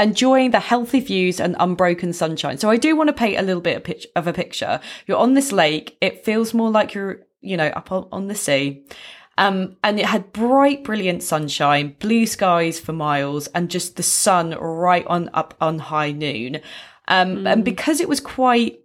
enjoying 0.00 0.50
the 0.50 0.58
healthy 0.60 0.98
views 0.98 1.38
and 1.38 1.54
unbroken 1.60 2.12
sunshine. 2.12 2.58
So 2.58 2.70
I 2.70 2.76
do 2.76 2.96
want 2.96 3.06
to 3.08 3.12
paint 3.12 3.38
a 3.38 3.42
little 3.42 3.60
bit 3.62 3.76
of, 3.88 4.06
of 4.16 4.26
a 4.26 4.32
picture. 4.32 4.80
You're 5.06 5.18
on 5.18 5.34
this 5.34 5.52
lake. 5.52 5.96
It 6.00 6.24
feels 6.24 6.52
more 6.54 6.70
like 6.70 6.94
you're, 6.94 7.20
you 7.40 7.56
know, 7.56 7.68
up 7.68 7.92
on, 7.92 8.08
on 8.12 8.28
the 8.28 8.34
sea. 8.34 8.84
Um, 9.38 9.76
and 9.82 9.98
it 9.98 10.06
had 10.06 10.32
bright, 10.32 10.84
brilliant 10.84 11.22
sunshine, 11.22 11.96
blue 11.98 12.26
skies 12.26 12.78
for 12.78 12.92
miles, 12.92 13.46
and 13.48 13.70
just 13.70 13.96
the 13.96 14.02
sun 14.02 14.50
right 14.50 15.06
on 15.06 15.30
up 15.32 15.54
on 15.60 15.78
high 15.78 16.12
noon. 16.12 16.60
Um, 17.08 17.46
and 17.46 17.64
because 17.64 18.00
it 18.00 18.08
was 18.08 18.20
quite 18.20 18.80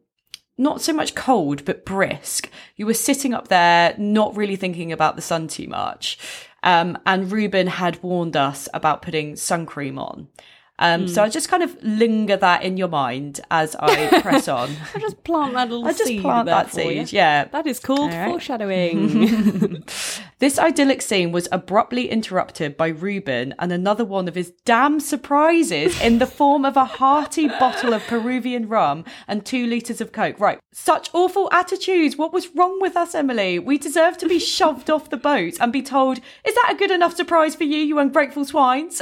not 0.57 0.81
so 0.81 0.93
much 0.93 1.15
cold, 1.15 1.65
but 1.65 1.85
brisk. 1.85 2.49
You 2.75 2.85
were 2.85 2.93
sitting 2.93 3.33
up 3.33 3.49
there, 3.49 3.93
not 3.97 4.35
really 4.37 4.55
thinking 4.55 4.91
about 4.91 5.15
the 5.15 5.21
sun 5.21 5.47
too 5.47 5.67
much. 5.67 6.17
Um, 6.63 6.97
and 7.05 7.31
Ruben 7.31 7.67
had 7.67 8.01
warned 8.01 8.35
us 8.35 8.67
about 8.73 9.01
putting 9.01 9.35
sun 9.35 9.65
cream 9.65 9.99
on. 9.99 10.29
Um, 10.77 11.07
So 11.07 11.23
I 11.23 11.29
just 11.29 11.47
kind 11.47 11.63
of 11.63 11.75
linger 11.83 12.35
that 12.37 12.63
in 12.63 12.75
your 12.77 12.89
mind 12.89 13.39
as 13.49 13.75
I 13.79 14.19
press 14.21 14.47
on. 14.47 14.69
I 14.95 14.99
just 14.99 15.23
plant 15.23 15.53
that 15.53 15.69
little 15.69 15.87
I 15.87 15.91
just 15.91 16.05
seed 16.05 16.21
plant 16.21 16.47
that 16.47 16.69
for 16.69 16.81
you. 16.81 17.05
seed. 17.05 17.13
Yeah. 17.13 17.45
That 17.45 17.65
is 17.65 17.79
called 17.79 18.11
All 18.11 18.17
right. 18.17 18.29
foreshadowing. 18.29 19.83
This 20.39 20.59
idyllic 20.59 21.01
scene 21.01 21.31
was 21.31 21.47
abruptly 21.49 22.09
interrupted 22.09 22.75
by 22.75 22.89
Ruben 22.89 23.55
and 23.57 23.71
another 23.71 24.03
one 24.03 24.27
of 24.27 24.35
his 24.35 24.51
damn 24.65 24.99
surprises 24.99 25.99
in 26.01 26.19
the 26.19 26.27
form 26.27 26.65
of 26.65 26.75
a 26.75 26.83
hearty 26.83 27.47
bottle 27.47 27.93
of 27.93 28.03
Peruvian 28.05 28.67
rum 28.67 29.05
and 29.29 29.45
two 29.45 29.65
litres 29.65 30.01
of 30.01 30.11
Coke. 30.11 30.37
Right. 30.37 30.59
Such 30.73 31.09
awful 31.13 31.47
attitudes. 31.53 32.17
What 32.17 32.33
was 32.33 32.53
wrong 32.53 32.81
with 32.81 32.97
us, 32.97 33.15
Emily? 33.15 33.59
We 33.59 33.77
deserve 33.77 34.17
to 34.19 34.27
be 34.27 34.37
shoved 34.39 34.89
off 34.89 35.09
the 35.09 35.15
boat 35.17 35.53
and 35.61 35.71
be 35.71 35.81
told, 35.81 36.17
is 36.43 36.53
that 36.53 36.71
a 36.73 36.75
good 36.77 36.91
enough 36.91 37.15
surprise 37.15 37.55
for 37.55 37.63
you, 37.63 37.77
you 37.79 37.97
ungrateful 37.97 38.43
swines? 38.43 39.01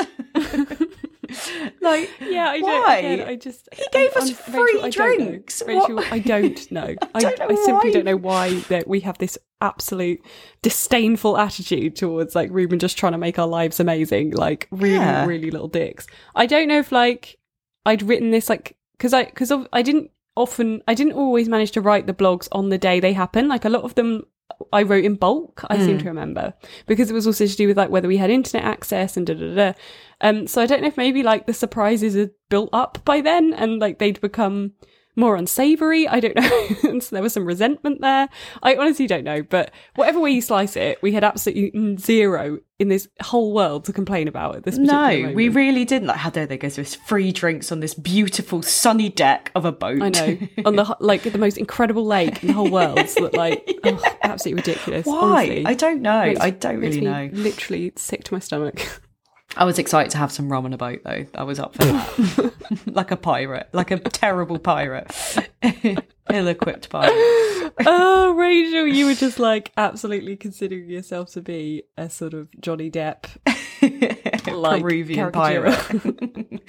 like, 1.82 2.10
yeah, 2.22 2.50
I 2.50 2.60
why? 2.60 3.02
don't. 3.02 3.14
Again, 3.14 3.28
I 3.28 3.36
just 3.36 3.70
he 3.74 3.84
gave 3.92 4.14
us 4.14 4.32
free 4.32 4.80
I 4.82 4.90
don't 4.90 5.20
know. 5.20 5.26
drinks. 5.26 5.62
Rachel, 5.66 6.00
I 6.12 6.20
don't 6.20 6.72
know. 6.72 6.96
I, 7.14 7.20
don't 7.20 7.40
know 7.40 7.48
I 7.50 7.56
simply 7.56 7.92
don't 7.92 8.06
know 8.06 8.18
why 8.18 8.60
that 8.70 8.88
we 8.88 9.00
have 9.02 9.18
this 9.18 9.38
absolute 9.62 10.20
disdainful 10.62 11.38
attitude 11.38 11.96
towards 11.96 12.36
like 12.36 12.50
Ruben 12.52 12.80
just 12.80 12.98
trying 12.98 13.14
to 13.14 13.18
make 13.18 13.40
our 13.40 13.48
lives 13.48 13.80
amazing. 13.80 14.32
Like 14.32 14.68
really, 14.72 14.96
Yeah. 14.96 15.26
really 15.26 15.52
little 15.52 15.68
dicks. 15.68 16.08
I 16.36 16.46
don't 16.46 16.68
know 16.68 16.80
if 16.80 16.92
like 16.92 17.38
I'd 17.86 18.02
written 18.02 18.32
this 18.32 18.50
like 18.50 18.76
because 18.98 19.14
I 19.14 19.26
because 19.26 19.52
I 19.72 19.82
didn't 19.82 20.12
often 20.36 20.82
I 20.88 20.94
didn't 20.94 21.14
always 21.14 21.48
manage 21.50 21.72
to 21.72 21.82
write 21.82 22.08
the 22.08 22.14
blogs 22.14 22.48
on 22.52 22.70
the 22.70 22.78
day 22.78 23.00
they 23.00 23.14
happen. 23.14 23.48
Like 23.48 23.66
a 23.66 23.70
lot 23.70 23.84
of 23.84 23.96
them 23.96 24.24
I 24.72 24.84
wrote 24.84 25.06
in 25.06 25.16
bulk, 25.16 25.64
I 25.70 25.78
Hmm. 25.78 25.86
seem 25.86 25.98
to 26.00 26.06
remember. 26.06 26.54
Because 26.86 27.10
it 27.10 27.14
was 27.14 27.26
also 27.28 27.48
to 27.48 27.56
do 27.56 27.68
with 27.68 27.78
like 27.78 27.90
whether 27.90 28.08
we 28.08 28.18
had 28.18 28.30
internet 28.30 28.66
access 28.68 29.18
and 29.18 29.26
da 29.28 29.34
da 29.34 29.56
da. 29.56 29.74
Um 30.22 30.48
so 30.48 30.62
I 30.62 30.66
don't 30.66 30.82
know 30.82 30.88
if 30.88 30.98
maybe 30.98 31.24
like 31.24 31.46
the 31.46 31.54
surprises 31.54 32.14
had 32.16 32.32
built 32.50 32.70
up 32.74 33.00
by 33.06 33.22
then 33.22 33.54
and 33.54 33.80
like 33.80 34.00
they'd 34.00 34.22
become 34.22 34.74
more 35.16 35.36
unsavory. 35.36 36.08
I 36.08 36.20
don't 36.20 36.36
know. 36.36 37.00
so 37.00 37.16
there 37.16 37.22
was 37.22 37.34
some 37.34 37.46
resentment 37.46 38.02
there. 38.02 38.30
I 38.62 38.76
honestly 38.76 39.08
don't 39.08 39.24
know. 39.24 39.44
But 39.44 39.72
whatever 39.96 40.20
way 40.20 40.32
you 40.32 40.42
slice 40.42 40.76
it, 40.76 41.02
we 41.02 41.12
had 41.12 41.24
absolutely 41.24 41.72
mm, 41.72 42.00
zero 42.00 42.60
in 42.80 42.90
this 42.90 43.08
whole 43.22 43.54
world 43.54 43.86
to 43.86 43.94
complain 43.94 44.28
about 44.28 44.56
at 44.56 44.64
this 44.64 44.78
no, 44.78 44.94
moment. 44.94 45.36
we 45.36 45.50
really 45.50 45.86
didn't. 45.86 46.08
Like, 46.08 46.18
how 46.18 46.30
dare 46.30 46.46
they 46.46 46.58
go 46.58 46.70
to 46.70 46.76
this 46.76 46.96
free 46.96 47.32
drinks 47.32 47.72
on 47.72 47.80
this 47.80 47.94
beautiful 47.94 48.62
sunny 48.62 49.10
deck 49.10 49.52
of 49.56 49.66
a 49.66 49.72
boat? 49.72 50.02
I 50.02 50.10
know 50.10 50.38
on 50.66 50.76
the 50.76 50.98
like 51.00 51.24
the 51.24 51.38
most 51.38 51.58
incredible 51.58 52.06
lake 52.06 52.42
in 52.42 52.48
the 52.48 52.54
whole 52.54 52.70
world. 52.70 53.08
So 53.08 53.24
that 53.24 53.36
like 53.36 53.80
oh, 53.84 54.04
absolutely 54.24 54.62
ridiculous. 54.62 55.06
Why? 55.06 55.44
honestly. 55.44 55.66
I 55.66 55.74
don't 55.74 56.02
know. 56.02 56.26
Makes- 56.26 56.42
I 56.42 56.50
don't 56.50 56.80
really 56.80 57.02
know. 57.02 57.30
Literally 57.32 57.94
sick 57.96 58.24
to 58.26 58.34
my 58.34 58.40
stomach. 58.40 59.02
I 59.56 59.66
was 59.66 59.78
excited 59.78 60.12
to 60.12 60.18
have 60.18 60.32
some 60.32 60.52
rum 60.52 60.66
on 60.66 60.74
a 60.74 60.78
boat, 60.78 61.02
though. 61.04 61.26
I 61.36 61.44
was 61.44 61.60
up 61.60 61.76
for 61.76 61.86
that. 61.86 62.54
like 62.88 63.12
a 63.12 63.18
pirate, 63.18 63.70
like 63.72 63.92
a 63.92 64.00
terrible 64.00 64.58
pirate, 64.58 65.12
ill-equipped 66.32 66.90
pirate. 66.90 67.14
oh, 67.86 68.34
Rachel, 68.36 68.88
you 68.88 69.06
were 69.06 69.14
just 69.14 69.40
like 69.40 69.72
absolutely 69.78 70.36
considering 70.36 70.90
yourself 70.90 71.32
to 71.34 71.42
be 71.42 71.84
a 71.98 72.10
sort 72.10 72.34
of 72.34 72.50
Johnny 72.60 72.90
Depp 72.90 73.26
like 74.52 74.82
Peruvian 74.82 75.32
caricature. 75.32 75.62
pirate. 75.62 76.62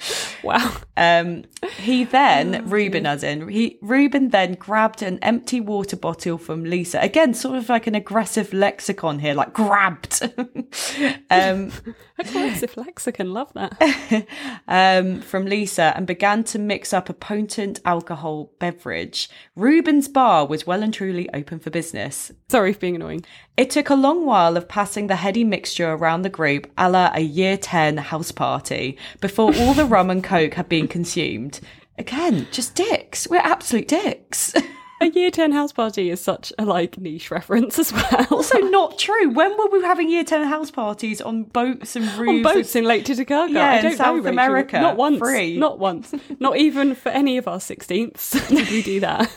Wow. 0.45 0.77
Um, 0.95 1.43
he 1.77 2.05
Oh, 2.05 2.11
then, 2.11 2.69
Ruben 2.69 3.05
as 3.05 3.23
in, 3.23 3.47
he 3.47 3.77
Ruben 3.81 4.29
then 4.29 4.53
grabbed 4.53 5.01
an 5.01 5.17
empty 5.21 5.59
water 5.59 5.95
bottle 5.95 6.37
from 6.37 6.63
Lisa. 6.63 6.99
Again, 6.99 7.33
sort 7.33 7.57
of 7.57 7.69
like 7.69 7.87
an 7.87 7.95
aggressive 7.95 8.53
lexicon 8.53 9.19
here, 9.19 9.33
like 9.33 9.53
grabbed. 9.53 10.21
um, 11.29 11.71
Aggressive 12.17 12.77
lexicon, 12.77 13.33
love 13.33 13.51
that. 13.53 14.25
um, 14.67 15.21
from 15.21 15.45
Lisa 15.45 15.93
and 15.95 16.07
began 16.07 16.43
to 16.45 16.59
mix 16.59 16.93
up 16.93 17.09
a 17.09 17.13
potent 17.13 17.81
alcohol 17.83 18.51
beverage. 18.59 19.29
Ruben's 19.55 20.07
bar 20.07 20.45
was 20.45 20.65
well 20.65 20.81
and 20.81 20.93
truly 20.93 21.29
open 21.33 21.59
for 21.59 21.69
business. 21.71 22.31
Sorry 22.49 22.71
for 22.71 22.79
being 22.79 22.95
annoying. 22.95 23.25
It 23.57 23.69
took 23.69 23.89
a 23.89 23.95
long 23.95 24.25
while 24.25 24.55
of 24.55 24.67
passing 24.67 25.07
the 25.07 25.17
heady 25.17 25.43
mixture 25.43 25.91
around 25.91 26.21
the 26.21 26.29
group 26.29 26.71
a 26.77 26.89
la 26.89 27.11
a 27.13 27.21
year 27.21 27.57
10 27.57 27.97
house 27.97 28.31
party 28.31 28.97
before 29.19 29.53
all 29.55 29.73
the 29.73 29.85
rum 29.85 30.09
and 30.09 30.23
coke 30.23 30.34
had 30.43 30.69
been 30.69 30.87
consumed. 30.87 31.59
Again, 31.97 32.47
just 32.51 32.75
dicks. 32.75 33.27
We're 33.27 33.37
absolute 33.37 33.87
dicks. 33.87 34.53
A 35.01 35.07
year 35.07 35.29
10 35.29 35.51
house 35.51 35.73
party 35.73 36.09
is 36.09 36.21
such 36.21 36.53
a 36.57 36.63
like 36.63 36.97
niche 36.97 37.29
reference 37.29 37.77
as 37.77 37.91
well. 37.91 38.27
also, 38.31 38.57
not 38.69 38.97
true. 38.97 39.29
When 39.29 39.51
were 39.57 39.67
we 39.69 39.81
having 39.81 40.09
year 40.09 40.23
10 40.23 40.47
house 40.47 40.71
parties 40.71 41.19
on 41.19 41.43
boats 41.43 41.97
and 41.97 42.05
roofs? 42.17 42.29
on 42.29 42.53
boats 42.53 42.75
in 42.77 42.85
Lake 42.85 43.03
Titicaca. 43.03 43.51
Yeah, 43.51 43.71
I 43.71 43.81
don't 43.81 43.97
South 43.97 44.07
know, 44.07 44.13
Rachel. 44.21 44.29
America, 44.31 44.79
Not 44.79 44.95
once. 44.95 45.19
free. 45.19 45.57
Not 45.57 45.79
once. 45.79 46.13
Not 46.39 46.55
even 46.55 46.95
for 46.95 47.09
any 47.09 47.37
of 47.37 47.45
our 47.45 47.57
16ths 47.57 48.47
did 48.47 48.69
we 48.69 48.81
do 48.81 49.01
that. 49.01 49.29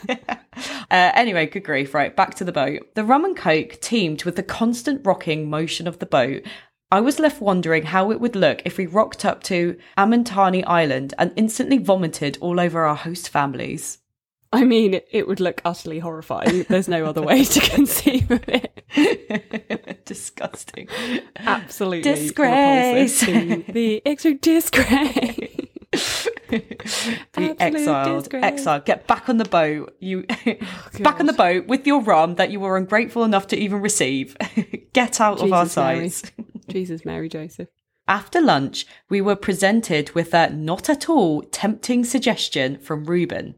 Uh, 0.57 0.67
anyway, 0.91 1.47
good 1.47 1.65
grief. 1.65 1.93
Right, 1.93 2.15
back 2.15 2.37
to 2.37 2.45
the 2.45 2.53
boat. 2.53 2.95
The 2.95 3.03
rum 3.05 3.25
and 3.25 3.37
coke 3.37 3.81
teamed 3.81 4.23
with 4.23 4.37
the 4.37 4.45
constant 4.45 5.05
rocking 5.05 5.51
motion 5.51 5.89
of 5.89 5.99
the 5.99 6.07
boat. 6.07 6.45
I 6.91 7.01
was 7.01 7.19
left 7.19 7.43
wondering 7.43 7.83
how 7.85 8.11
it 8.11 8.21
would 8.21 8.35
look 8.35 8.63
if 8.65 8.79
we 8.79 8.87
rocked 8.87 9.27
up 9.27 9.43
to 9.45 9.77
Amantani 9.99 10.65
Island 10.67 11.13
and 11.19 11.33
instantly 11.37 11.77
vomited 11.77 12.39
all 12.41 12.59
over 12.59 12.85
our 12.85 12.97
host 12.97 13.29
families. 13.29 13.99
I 14.51 14.65
mean, 14.65 14.99
it, 15.11 15.29
would 15.29 15.41
look 15.41 15.61
utterly 15.67 15.99
horrifying. 15.99 16.65
There's 16.71 16.89
no 16.89 17.05
other 17.05 17.21
way 17.21 17.45
to 17.45 17.61
conceive 17.75 18.31
of 18.31 18.43
it. 18.49 20.03
Disgusting. 20.07 20.89
Absolutely. 21.37 22.11
Disgrace. 22.11 23.21
The 23.21 24.01
extra 24.07 24.33
disgrace. 24.33 25.59
Be 26.51 27.61
exiled. 27.61 28.23
disgrace. 28.23 28.45
Exiled. 28.45 28.87
Get 28.87 29.07
back 29.07 29.29
on 29.29 29.37
the 29.37 29.45
boat. 29.45 29.95
You 30.01 30.25
oh, 30.31 30.55
back 31.01 31.21
on 31.21 31.27
the 31.27 31.35
boat 31.35 31.67
with 31.67 31.87
your 31.87 32.01
rum 32.01 32.37
that 32.37 32.51
you 32.51 32.61
were 32.61 32.79
ungrateful 32.79 33.25
enough 33.25 33.49
to 33.49 33.57
even 33.59 33.83
receive. 33.83 34.35
Get 34.95 35.21
out 35.21 35.43
of 35.43 35.53
our 35.53 35.65
Jesus, 35.65 35.75
sights. 35.75 36.23
Jesus, 36.69 37.05
Mary 37.05 37.29
Joseph. 37.29 37.69
After 38.07 38.41
lunch, 38.41 38.87
we 39.11 39.21
were 39.21 39.37
presented 39.37 40.11
with 40.13 40.33
a 40.33 40.49
not 40.49 40.89
at 40.89 41.11
all 41.11 41.43
tempting 41.43 42.05
suggestion 42.05 42.79
from 42.79 43.05
Reuben. 43.05 43.55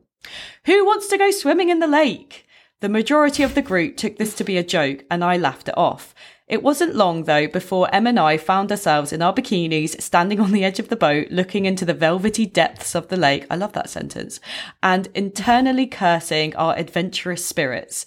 Who 0.66 0.84
wants 0.84 1.06
to 1.08 1.18
go 1.18 1.30
swimming 1.30 1.68
in 1.68 1.78
the 1.78 1.86
lake? 1.86 2.46
The 2.80 2.88
majority 2.88 3.42
of 3.42 3.54
the 3.54 3.62
group 3.62 3.96
took 3.96 4.16
this 4.16 4.34
to 4.34 4.44
be 4.44 4.56
a 4.56 4.64
joke 4.64 5.04
and 5.10 5.22
I 5.22 5.36
laughed 5.36 5.68
it 5.68 5.78
off. 5.78 6.14
It 6.48 6.64
wasn't 6.64 6.96
long 6.96 7.24
though 7.24 7.46
before 7.46 7.94
Em 7.94 8.08
and 8.08 8.18
I 8.18 8.38
found 8.38 8.72
ourselves 8.72 9.12
in 9.12 9.22
our 9.22 9.32
bikinis 9.32 10.00
standing 10.00 10.40
on 10.40 10.50
the 10.50 10.64
edge 10.64 10.80
of 10.80 10.88
the 10.88 10.96
boat 10.96 11.28
looking 11.30 11.64
into 11.64 11.84
the 11.84 11.94
velvety 11.94 12.44
depths 12.44 12.96
of 12.96 13.06
the 13.06 13.16
lake. 13.16 13.46
I 13.50 13.56
love 13.56 13.74
that 13.74 13.88
sentence. 13.88 14.40
And 14.82 15.08
internally 15.14 15.86
cursing 15.86 16.56
our 16.56 16.76
adventurous 16.76 17.46
spirits. 17.46 18.04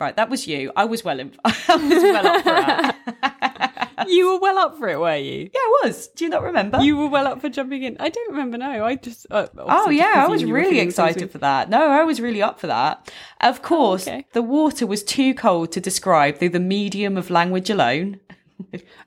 Right, 0.00 0.16
that 0.16 0.28
was 0.28 0.48
you. 0.48 0.72
I 0.74 0.86
was 0.86 1.04
well 1.04 1.20
in, 1.20 1.36
I 1.44 1.76
was 1.76 2.02
well 2.02 2.26
up 2.26 2.42
for 2.42 3.44
it. 3.46 3.60
you 4.08 4.32
were 4.32 4.38
well 4.38 4.58
up 4.58 4.78
for 4.78 4.88
it, 4.88 4.98
were 4.98 5.16
you? 5.16 5.50
Yeah, 5.52 5.60
I 5.60 5.80
was. 5.84 6.08
Do 6.08 6.24
you 6.24 6.30
not 6.30 6.42
remember? 6.42 6.80
You 6.80 6.96
were 6.96 7.08
well 7.08 7.26
up 7.26 7.40
for 7.40 7.48
jumping 7.48 7.82
in. 7.82 7.96
I 8.00 8.08
don't 8.08 8.30
remember. 8.30 8.58
No, 8.58 8.84
I 8.84 8.96
just. 8.96 9.26
Uh, 9.30 9.46
Oh 9.56 9.90
yeah, 9.90 10.24
I 10.24 10.28
was 10.28 10.44
really 10.44 10.78
excited 10.80 11.30
for 11.30 11.38
that. 11.38 11.68
No, 11.70 11.90
I 11.90 12.04
was 12.04 12.20
really 12.20 12.42
up 12.42 12.60
for 12.60 12.66
that. 12.66 13.12
Of 13.40 13.62
course, 13.62 14.06
okay. 14.06 14.26
the 14.32 14.42
water 14.42 14.86
was 14.86 15.02
too 15.02 15.34
cold 15.34 15.72
to 15.72 15.80
describe 15.80 16.38
through 16.38 16.50
the 16.50 16.60
medium 16.60 17.16
of 17.16 17.30
language 17.30 17.70
alone. 17.70 18.20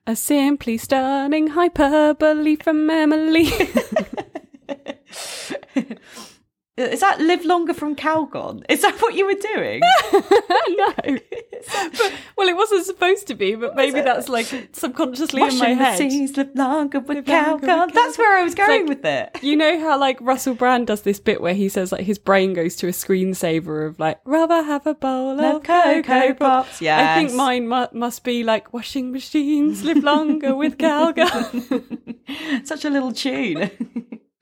A 0.05 0.15
simply 0.15 0.77
stunning 0.77 1.47
hyperbole 1.47 2.57
from 2.57 2.89
Emily. 2.89 3.49
Is 6.77 6.99
that 6.99 7.19
live 7.19 7.43
longer 7.43 7.73
from 7.73 7.95
Calgon? 7.95 8.63
Is 8.69 8.83
that 8.83 9.01
what 9.01 9.15
you 9.15 9.25
were 9.25 9.33
doing? 9.33 9.81
no. 10.13 10.93
But, 11.73 12.13
well, 12.37 12.47
it 12.47 12.55
wasn't 12.55 12.85
supposed 12.85 13.25
to 13.27 13.33
be, 13.35 13.55
but 13.55 13.75
maybe 13.75 14.01
that's 14.01 14.29
like 14.29 14.45
subconsciously 14.73 15.41
in 15.41 15.47
my 15.47 15.53
Washing 15.73 15.77
the 15.79 15.83
head. 15.85 15.97
seas 15.97 16.37
live 16.37 16.51
longer 16.53 16.99
with 16.99 17.25
Calgon. 17.25 17.91
That's 17.93 18.17
where 18.19 18.37
I 18.37 18.43
was 18.43 18.53
going 18.53 18.81
like- 18.87 18.89
with 18.89 19.05
it. 19.05 19.39
You 19.41 19.55
know 19.55 19.79
how 19.79 19.99
like 19.99 20.19
Russell 20.21 20.53
Brand 20.53 20.85
does 20.87 21.01
this 21.01 21.19
bit 21.19 21.41
where 21.41 21.55
he 21.55 21.67
says 21.67 21.91
like 21.91 22.05
his 22.05 22.19
brain 22.19 22.53
goes 22.53 22.75
to 22.77 22.87
a 22.87 22.91
screensaver 22.91 23.87
of 23.87 23.99
like 23.99 24.19
rather 24.23 24.61
have 24.61 24.85
a 24.85 24.93
bowl 24.93 25.39
of 25.39 25.63
cocoa 25.63 26.03
Coco 26.03 26.33
Pops. 26.35 26.69
Pops, 26.79 26.81
I 26.83 27.15
think 27.15 27.33
mine 27.33 27.67
mu- 27.67 27.87
must 27.93 28.23
be 28.23 28.43
like 28.43 28.71
washing 28.71 29.11
machines 29.11 29.83
live 29.83 30.03
longer 30.03 30.55
with 30.55 30.77
Calgon. 30.77 32.15
Such 32.67 32.85
a 32.85 32.89
little 32.91 33.11
tune. 33.13 33.71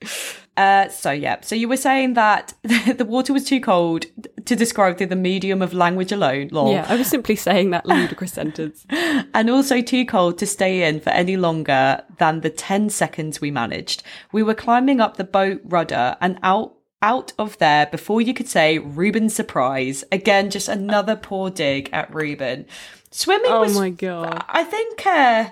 Uh, 0.57 0.87
so 0.87 1.11
yeah, 1.11 1.37
so 1.41 1.53
you 1.53 1.67
were 1.67 1.75
saying 1.77 2.13
that 2.13 2.53
the 2.63 3.05
water 3.05 3.33
was 3.33 3.43
too 3.43 3.59
cold 3.59 4.05
to 4.45 4.55
describe 4.55 4.97
through 4.97 5.07
the 5.07 5.15
medium 5.15 5.61
of 5.61 5.73
language 5.73 6.11
alone, 6.13 6.47
lol. 6.51 6.71
yeah, 6.71 6.85
I 6.87 6.95
was 6.95 7.07
simply 7.07 7.35
saying 7.35 7.71
that 7.71 7.85
ludicrous 7.87 8.31
sentence. 8.33 8.85
and 8.89 9.49
also 9.49 9.81
too 9.81 10.05
cold 10.05 10.37
to 10.37 10.45
stay 10.45 10.87
in 10.87 11.01
for 11.01 11.09
any 11.09 11.35
longer 11.35 12.03
than 12.19 12.39
the 12.41 12.49
10 12.49 12.89
seconds 12.89 13.41
we 13.41 13.51
managed. 13.51 14.03
We 14.31 14.43
were 14.43 14.53
climbing 14.53 15.01
up 15.01 15.17
the 15.17 15.23
boat 15.25 15.61
rudder 15.65 16.15
and 16.21 16.39
out 16.41 16.73
out 17.01 17.33
of 17.37 17.57
there 17.59 17.85
before 17.87 18.21
you 18.21 18.33
could 18.33 18.47
say 18.47 18.79
Ruben's 18.79 19.35
surprise. 19.35 20.03
Again, 20.11 20.49
just 20.49 20.67
another 20.69 21.15
poor 21.15 21.49
dig 21.49 21.89
at 21.91 22.13
Ruben. 22.13 22.65
Swimming 23.11 23.51
Oh 23.51 23.59
was 23.61 23.75
my 23.75 23.89
god. 23.89 24.43
I 24.49 24.63
think 24.63 25.05
uh, 25.05 25.49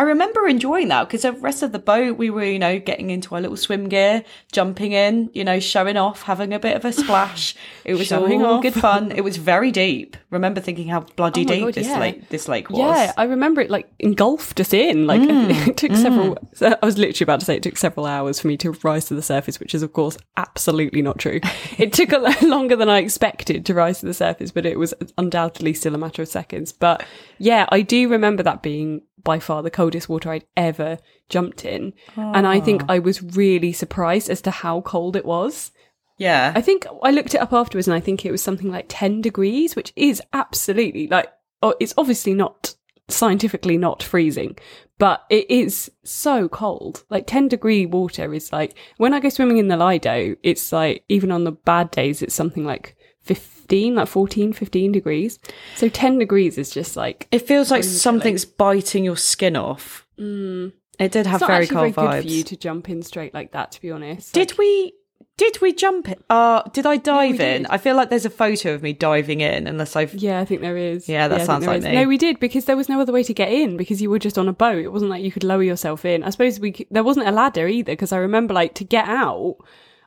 I 0.00 0.04
remember 0.04 0.46
enjoying 0.46 0.88
that 0.88 1.08
because 1.08 1.22
the 1.22 1.32
rest 1.34 1.62
of 1.62 1.72
the 1.72 1.78
boat 1.78 2.16
we 2.16 2.30
were, 2.30 2.42
you 2.42 2.58
know, 2.58 2.78
getting 2.78 3.10
into 3.10 3.34
our 3.34 3.40
little 3.42 3.58
swim 3.58 3.90
gear, 3.90 4.24
jumping 4.50 4.92
in, 4.92 5.28
you 5.34 5.44
know, 5.44 5.60
showing 5.60 5.98
off, 5.98 6.22
having 6.22 6.54
a 6.54 6.58
bit 6.58 6.74
of 6.74 6.86
a 6.86 6.92
splash. 6.94 7.54
It 7.84 7.96
was 7.96 8.06
Showing 8.06 8.42
all 8.42 8.54
off. 8.54 8.62
good 8.62 8.72
fun. 8.72 9.12
It 9.12 9.22
was 9.22 9.36
very 9.36 9.70
deep. 9.70 10.16
Remember 10.30 10.58
thinking 10.58 10.88
how 10.88 11.00
bloody 11.00 11.42
Oh 11.42 11.48
deep 11.48 11.64
God, 11.64 11.74
this 11.74 11.86
yeah. 11.86 11.98
lake 12.00 12.28
this 12.30 12.48
lake 12.48 12.70
was. 12.70 12.78
Yeah, 12.78 13.12
I 13.18 13.24
remember 13.24 13.60
it 13.60 13.70
like 13.70 13.92
engulfed 13.98 14.58
us 14.58 14.72
in. 14.72 15.06
Like 15.06 15.20
mm, 15.20 15.68
it 15.68 15.76
took 15.76 15.94
several. 15.94 16.36
Mm. 16.36 16.78
I 16.82 16.86
was 16.86 16.96
literally 16.96 17.24
about 17.24 17.40
to 17.40 17.46
say 17.46 17.56
it 17.56 17.62
took 17.62 17.76
several 17.76 18.06
hours 18.06 18.40
for 18.40 18.48
me 18.48 18.56
to 18.58 18.70
rise 18.82 19.04
to 19.06 19.14
the 19.14 19.22
surface, 19.22 19.60
which 19.60 19.74
is 19.74 19.82
of 19.82 19.92
course 19.92 20.16
absolutely 20.38 21.02
not 21.02 21.18
true. 21.18 21.40
it 21.78 21.92
took 21.92 22.12
a 22.12 22.18
lot 22.18 22.40
longer 22.40 22.74
than 22.74 22.88
I 22.88 23.00
expected 23.00 23.66
to 23.66 23.74
rise 23.74 24.00
to 24.00 24.06
the 24.06 24.14
surface, 24.14 24.50
but 24.50 24.64
it 24.64 24.78
was 24.78 24.94
undoubtedly 25.18 25.74
still 25.74 25.94
a 25.94 25.98
matter 25.98 26.22
of 26.22 26.28
seconds. 26.28 26.72
But 26.72 27.04
yeah, 27.38 27.66
I 27.68 27.82
do 27.82 28.08
remember 28.08 28.42
that 28.44 28.62
being 28.62 29.02
by 29.22 29.38
far 29.38 29.62
the 29.62 29.70
coldest 29.70 30.08
water 30.08 30.30
I'd 30.30 30.46
ever 30.56 30.98
jumped 31.28 31.64
in, 31.64 31.92
and 32.16 32.46
I 32.46 32.60
think 32.60 32.82
ah. 32.82 32.94
I 32.94 32.98
was 32.98 33.22
really 33.22 33.72
surprised 33.72 34.30
as 34.30 34.40
to 34.42 34.50
how 34.50 34.80
cold 34.82 35.16
it 35.16 35.24
was. 35.24 35.72
Yeah. 36.20 36.52
I 36.54 36.60
think 36.60 36.86
I 37.02 37.10
looked 37.12 37.34
it 37.34 37.40
up 37.40 37.54
afterwards 37.54 37.88
and 37.88 37.94
I 37.94 38.00
think 38.00 38.26
it 38.26 38.30
was 38.30 38.42
something 38.42 38.70
like 38.70 38.84
10 38.90 39.22
degrees, 39.22 39.74
which 39.74 39.90
is 39.96 40.20
absolutely 40.34 41.08
like, 41.08 41.32
oh, 41.62 41.74
it's 41.80 41.94
obviously 41.96 42.34
not 42.34 42.74
scientifically 43.08 43.78
not 43.78 44.02
freezing, 44.02 44.58
but 44.98 45.24
it 45.30 45.50
is 45.50 45.90
so 46.04 46.46
cold. 46.46 47.04
Like 47.08 47.26
10 47.26 47.48
degree 47.48 47.86
water 47.86 48.34
is 48.34 48.52
like, 48.52 48.76
when 48.98 49.14
I 49.14 49.20
go 49.20 49.30
swimming 49.30 49.56
in 49.56 49.68
the 49.68 49.78
Lido, 49.78 50.36
it's 50.42 50.72
like, 50.72 51.04
even 51.08 51.32
on 51.32 51.44
the 51.44 51.52
bad 51.52 51.90
days, 51.90 52.20
it's 52.20 52.34
something 52.34 52.66
like 52.66 52.96
15, 53.22 53.94
like 53.94 54.08
14, 54.08 54.52
15 54.52 54.92
degrees. 54.92 55.38
So 55.76 55.88
10 55.88 56.18
degrees 56.18 56.58
is 56.58 56.70
just 56.70 56.96
like, 56.96 57.28
it 57.30 57.40
feels 57.46 57.70
like 57.70 57.82
Really 57.82 57.92
something's 57.94 58.44
biting 58.44 59.04
your 59.04 59.16
skin 59.16 59.56
off. 59.56 60.06
It 60.18 61.12
did 61.12 61.26
have 61.26 61.36
it's 61.36 61.40
not 61.40 61.46
very 61.46 61.66
cold 61.66 61.94
very 61.94 62.08
vibes. 62.08 62.12
good 62.22 62.22
for 62.24 62.28
you 62.28 62.42
to 62.44 62.56
jump 62.56 62.88
in 62.90 63.02
straight 63.02 63.32
like 63.32 63.52
that, 63.52 63.72
to 63.72 63.80
be 63.80 63.90
honest. 63.90 64.34
Did 64.34 64.50
Like- 64.52 64.58
we 64.58 64.92
did 65.38 65.58
we 65.62 65.72
jump 65.72 66.10
it? 66.10 66.22
Uh 66.28 66.60
did 66.74 66.84
I 66.84 66.98
dive 66.98 67.38
we 67.38 67.44
in? 67.44 67.62
did. 67.62 67.66
I 67.70 67.78
feel 67.78 67.96
like 67.96 68.10
there's 68.10 68.26
a 68.26 68.30
photo 68.30 68.74
of 68.74 68.82
me 68.82 68.92
diving 68.92 69.40
in 69.40 69.66
unless 69.66 69.96
I've 69.96 70.12
Yeah, 70.12 70.38
I 70.40 70.44
think 70.44 70.60
there 70.60 70.76
is. 70.76 71.08
Yeah, 71.08 71.28
that 71.28 71.36
think 71.36 71.46
sounds 71.46 71.66
like 71.66 71.78
is. 71.78 71.84
me. 71.84 71.92
No, 71.94 72.06
we 72.06 72.18
did 72.18 72.38
because 72.38 72.66
there 72.66 72.76
was 72.76 72.90
no 72.90 73.00
other 73.00 73.12
way 73.14 73.22
to 73.22 73.32
get 73.32 73.50
in 73.50 73.78
because 73.78 74.02
you 74.02 74.10
were 74.10 74.18
just 74.18 74.36
on 74.36 74.48
a 74.48 74.52
boat. 74.52 74.84
It 74.84 74.92
wasn't 74.92 75.10
like 75.10 75.24
you 75.24 75.32
could 75.32 75.44
lower 75.44 75.62
yourself 75.62 76.04
in. 76.04 76.22
I 76.24 76.28
suppose 76.28 76.60
we 76.60 76.86
there 76.90 77.02
wasn't 77.04 77.26
a 77.28 77.32
ladder 77.32 77.66
either 77.66 77.92
because 77.92 78.12
I 78.12 78.18
remember 78.18 78.52
like 78.52 78.74
to 78.74 78.84
get 78.84 79.08
out. 79.08 79.56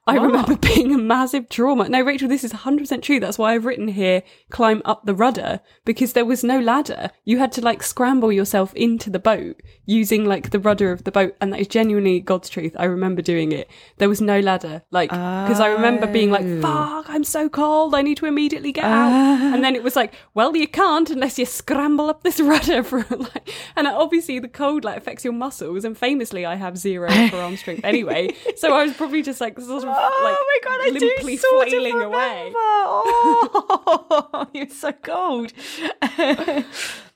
I 0.05 0.15
remember 0.15 0.55
being 0.61 0.93
a 0.93 0.97
massive 0.97 1.47
trauma. 1.47 1.87
No, 1.87 2.01
Rachel, 2.01 2.27
this 2.27 2.43
is 2.43 2.51
100% 2.51 3.01
true. 3.01 3.19
That's 3.19 3.37
why 3.37 3.53
I've 3.53 3.65
written 3.65 3.87
here 3.87 4.23
climb 4.49 4.81
up 4.83 5.05
the 5.05 5.15
rudder 5.15 5.61
because 5.85 6.13
there 6.13 6.25
was 6.25 6.43
no 6.43 6.59
ladder. 6.59 7.09
You 7.23 7.39
had 7.39 7.51
to 7.53 7.61
like 7.61 7.81
scramble 7.81 8.31
yourself 8.31 8.73
into 8.73 9.09
the 9.09 9.19
boat 9.19 9.61
using 9.85 10.25
like 10.25 10.49
the 10.49 10.59
rudder 10.59 10.91
of 10.91 11.05
the 11.05 11.11
boat. 11.11 11.35
And 11.39 11.53
that 11.53 11.61
is 11.61 11.67
genuinely 11.67 12.19
God's 12.19 12.49
truth. 12.49 12.75
I 12.77 12.85
remember 12.85 13.21
doing 13.21 13.51
it. 13.53 13.69
There 13.97 14.09
was 14.09 14.19
no 14.19 14.39
ladder. 14.39 14.83
Like, 14.91 15.09
because 15.09 15.59
I 15.59 15.67
remember 15.67 16.07
being 16.07 16.31
like, 16.31 16.45
oh. 16.45 16.61
fuck, 16.61 17.09
I'm 17.09 17.23
so 17.23 17.47
cold. 17.47 17.95
I 17.95 18.01
need 18.01 18.17
to 18.17 18.25
immediately 18.25 18.73
get 18.73 18.83
out. 18.83 19.11
And 19.53 19.63
then 19.63 19.75
it 19.75 19.83
was 19.83 19.95
like, 19.95 20.13
well, 20.33 20.55
you 20.55 20.67
can't 20.67 21.09
unless 21.09 21.39
you 21.39 21.45
scramble 21.45 22.09
up 22.09 22.23
this 22.23 22.39
rudder 22.41 22.83
for 22.83 23.05
like, 23.09 23.53
and 23.75 23.87
obviously 23.87 24.39
the 24.39 24.49
cold 24.49 24.83
like 24.83 24.97
affects 24.97 25.23
your 25.23 25.33
muscles. 25.33 25.85
And 25.85 25.97
famously, 25.97 26.45
I 26.45 26.55
have 26.55 26.77
zero 26.77 27.09
forearm 27.29 27.55
strength 27.55 27.85
anyway. 27.85 28.35
So 28.57 28.73
I 28.73 28.83
was 28.83 28.93
probably 28.93 29.21
just 29.21 29.39
like 29.39 29.57
sort 29.59 29.83
of 29.83 29.92
Oh 29.95 30.21
like 30.23 30.35
my 30.35 30.59
god, 30.63 30.79
I 30.81 30.89
limply 30.89 31.35
do 31.35 31.41
sort 31.41 31.69
flailing 31.69 31.95
of 31.95 32.07
away. 32.07 32.51
Oh, 32.55 34.47
you're 34.53 34.69
so 34.69 34.91
cold. 34.91 35.53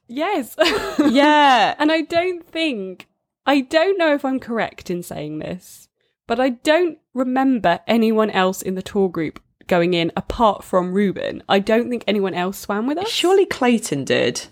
Yes. 0.08 0.56
yeah. 1.10 1.76
and 1.78 1.92
I 1.92 2.02
don't 2.02 2.46
think, 2.48 3.08
I 3.46 3.62
don't 3.62 3.98
know 3.98 4.14
if 4.14 4.24
I'm 4.26 4.40
correct 4.40 4.90
in 4.90 5.04
saying 5.04 5.40
this, 5.40 5.90
but 6.28 6.40
I 6.40 6.50
don't 6.50 6.98
remember 7.14 7.80
anyone 7.88 8.30
else 8.32 8.62
in 8.62 8.76
the 8.76 8.82
tour 8.82 9.10
group 9.10 9.42
going 9.68 9.94
in 9.94 10.12
apart 10.16 10.64
from 10.64 10.94
Ruben. 10.94 11.44
I 11.50 11.60
don't 11.60 11.90
think 11.90 12.04
anyone 12.08 12.34
else 12.34 12.58
swam 12.58 12.88
with 12.88 12.98
us. 12.98 13.10
Surely 13.10 13.46
Clayton 13.46 14.06
did. 14.06 14.48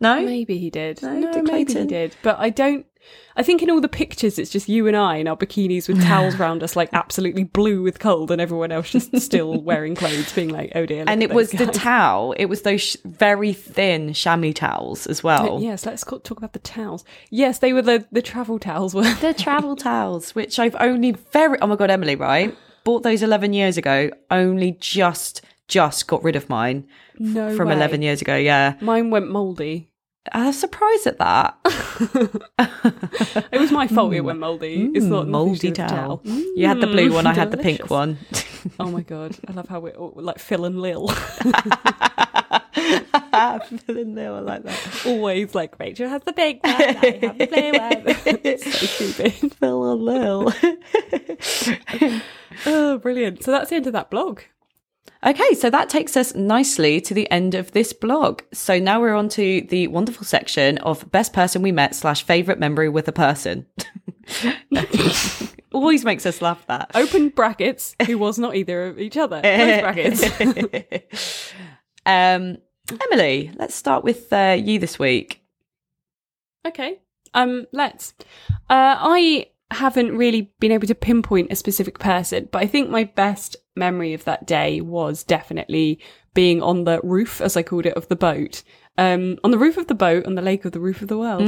No? 0.00 0.20
Maybe 0.20 0.58
he 0.58 0.70
did. 0.70 1.02
No, 1.02 1.14
No, 1.18 1.42
maybe 1.42 1.72
he 1.74 1.86
did. 1.86 2.16
But 2.22 2.38
I 2.38 2.50
don't. 2.50 2.86
I 3.36 3.42
think 3.44 3.62
in 3.62 3.70
all 3.70 3.80
the 3.80 3.88
pictures, 3.88 4.36
it's 4.36 4.50
just 4.50 4.68
you 4.68 4.88
and 4.88 4.96
I 4.96 5.16
in 5.18 5.28
our 5.28 5.36
bikinis 5.36 5.86
with 5.88 6.02
towels 6.04 6.36
round 6.36 6.62
us, 6.62 6.74
like 6.74 6.88
absolutely 6.92 7.44
blue 7.44 7.82
with 7.82 7.98
cold, 8.00 8.30
and 8.30 8.40
everyone 8.40 8.72
else 8.72 8.90
just 8.90 9.16
still 9.20 9.60
wearing 9.62 9.94
clothes, 9.94 10.32
being 10.32 10.48
like, 10.48 10.72
"Oh 10.74 10.86
dear." 10.86 11.04
And 11.06 11.22
it 11.22 11.32
was 11.32 11.52
those 11.52 11.66
the 11.66 11.72
towel. 11.72 12.32
It 12.32 12.46
was 12.46 12.62
those 12.62 12.82
sh- 12.82 12.96
very 13.04 13.52
thin 13.52 14.12
chamois 14.12 14.52
towels 14.52 15.06
as 15.06 15.22
well. 15.22 15.60
Yes, 15.62 15.86
let's 15.86 16.02
talk 16.04 16.30
about 16.32 16.52
the 16.52 16.58
towels. 16.58 17.04
Yes, 17.30 17.60
they 17.60 17.72
were 17.72 17.82
the 17.82 18.06
the 18.10 18.22
travel 18.22 18.58
towels. 18.58 18.92
Were 18.94 19.02
The 19.02 19.34
travel 19.34 19.76
towels, 19.76 20.34
which 20.34 20.58
I've 20.58 20.76
only 20.80 21.12
very 21.12 21.58
oh 21.60 21.66
my 21.68 21.76
god, 21.76 21.90
Emily, 21.90 22.16
right? 22.16 22.56
Bought 22.84 23.02
those 23.02 23.22
eleven 23.22 23.52
years 23.52 23.76
ago. 23.76 24.10
Only 24.30 24.72
just 24.80 25.42
just 25.68 26.06
got 26.06 26.22
rid 26.22 26.36
of 26.36 26.48
mine 26.48 26.86
no 27.18 27.56
from 27.56 27.68
way. 27.68 27.74
eleven 27.74 28.02
years 28.02 28.20
ago. 28.22 28.36
Yeah, 28.36 28.74
Mine 28.80 29.10
went 29.10 29.30
mouldy. 29.30 29.90
I 30.32 30.46
was 30.46 30.58
surprised 30.58 31.06
at 31.06 31.18
that. 31.18 31.56
It 33.52 33.60
was 33.60 33.70
my 33.70 33.86
fault. 33.86 34.12
It 34.12 34.22
mm. 34.22 34.24
went 34.24 34.38
mouldy. 34.40 34.90
it's 34.94 35.04
not 35.04 35.26
mm, 35.26 35.30
nothing 35.30 35.30
Mouldy 35.30 35.72
towel. 35.72 36.18
towel. 36.18 36.22
You 36.56 36.66
had 36.66 36.80
the 36.80 36.86
blue 36.86 37.10
mm, 37.10 37.14
one. 37.14 37.26
I 37.26 37.34
had 37.34 37.50
the 37.50 37.56
pink 37.56 37.90
one. 37.90 38.18
Oh 38.80 38.90
my 38.90 39.02
god, 39.02 39.36
I 39.46 39.52
love 39.52 39.68
how 39.68 39.80
we're 39.80 39.94
all, 39.94 40.12
like 40.16 40.38
Phil 40.38 40.64
and 40.64 40.80
Lil. 40.80 41.08
They 43.86 44.28
were 44.28 44.40
like 44.40 44.62
that. 44.62 45.06
Always 45.06 45.54
like 45.54 45.78
Rachel 45.78 46.08
has 46.08 46.22
the 46.24 46.32
pink 46.32 46.62
one, 46.64 46.74
I 46.74 46.82
have 47.22 47.38
the 47.38 47.46
blue 47.46 47.72
one. 47.72 48.58
so 48.58 48.70
stupid. 48.86 49.54
Phil 49.54 49.92
and 49.92 50.02
Lil. 50.02 50.52
Oh, 52.64 52.98
brilliant. 52.98 53.44
So 53.44 53.50
that's 53.50 53.70
the 53.70 53.76
end 53.76 53.86
of 53.86 53.92
that 53.92 54.10
blog. 54.10 54.40
Okay, 55.24 55.54
so 55.54 55.70
that 55.70 55.88
takes 55.88 56.16
us 56.16 56.34
nicely 56.34 57.00
to 57.00 57.14
the 57.14 57.30
end 57.30 57.54
of 57.54 57.72
this 57.72 57.92
blog. 57.92 58.42
So 58.52 58.78
now 58.78 59.00
we're 59.00 59.14
on 59.14 59.28
to 59.30 59.62
the 59.62 59.88
wonderful 59.88 60.24
section 60.24 60.78
of 60.78 61.10
best 61.10 61.32
person 61.32 61.62
we 61.62 61.72
met 61.72 61.94
slash 61.94 62.22
favorite 62.22 62.58
memory 62.58 62.88
with 62.88 63.08
a 63.08 63.12
person. 63.12 63.66
Always 65.72 66.04
makes 66.04 66.26
us 66.26 66.42
laugh 66.42 66.66
that. 66.66 66.90
Open 66.94 67.30
brackets, 67.30 67.96
who 68.06 68.18
was 68.18 68.38
not 68.38 68.56
either 68.56 68.86
of 68.86 68.98
each 68.98 69.16
other. 69.16 69.40
Close 69.42 69.80
brackets. 69.80 71.52
um, 72.06 72.58
Emily, 73.10 73.50
let's 73.56 73.74
start 73.74 74.04
with 74.04 74.32
uh, 74.32 74.56
you 74.58 74.78
this 74.78 74.98
week. 74.98 75.42
Okay. 76.66 77.00
Um, 77.34 77.66
let's. 77.72 78.14
Uh, 78.70 78.96
I 78.98 79.50
haven't 79.70 80.16
really 80.16 80.52
been 80.60 80.72
able 80.72 80.86
to 80.86 80.94
pinpoint 80.94 81.52
a 81.52 81.56
specific 81.56 81.98
person, 81.98 82.48
but 82.52 82.62
I 82.62 82.66
think 82.66 82.88
my 82.88 83.04
best 83.04 83.56
memory 83.76 84.14
of 84.14 84.24
that 84.24 84.46
day 84.46 84.80
was 84.80 85.24
definitely 85.24 86.00
being 86.34 86.62
on 86.62 86.84
the 86.84 87.00
roof, 87.02 87.40
as 87.40 87.56
I 87.56 87.62
called 87.62 87.86
it, 87.86 87.94
of 87.94 88.08
the 88.08 88.16
boat. 88.16 88.62
Um, 88.98 89.38
on 89.44 89.50
the 89.50 89.58
roof 89.58 89.76
of 89.76 89.88
the 89.88 89.94
boat, 89.94 90.24
on 90.26 90.36
the 90.36 90.42
lake 90.42 90.64
of 90.64 90.72
the 90.72 90.80
roof 90.80 91.02
of 91.02 91.08
the 91.08 91.18
world, 91.18 91.42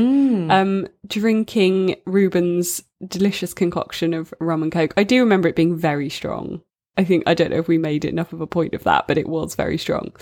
um, 0.51 0.87
drinking 1.07 1.97
Ruben's 2.05 2.83
delicious 3.07 3.55
concoction 3.55 4.13
of 4.13 4.35
rum 4.41 4.63
and 4.63 4.73
coke. 4.73 4.93
I 4.97 5.05
do 5.05 5.21
remember 5.21 5.49
it 5.49 5.57
being 5.57 5.77
very 5.77 6.11
strong. 6.11 6.63
I 6.99 7.05
think 7.05 7.23
I 7.27 7.35
don't 7.35 7.51
know 7.51 7.59
if 7.59 7.69
we 7.69 7.79
made 7.79 8.05
enough 8.05 8.33
of 8.33 8.41
a 8.41 8.47
point 8.47 8.75
of 8.75 8.85
that, 8.85 9.07
but 9.07 9.17
it 9.17 9.29
was 9.29 9.55
very 9.55 9.79
strong. 9.79 10.13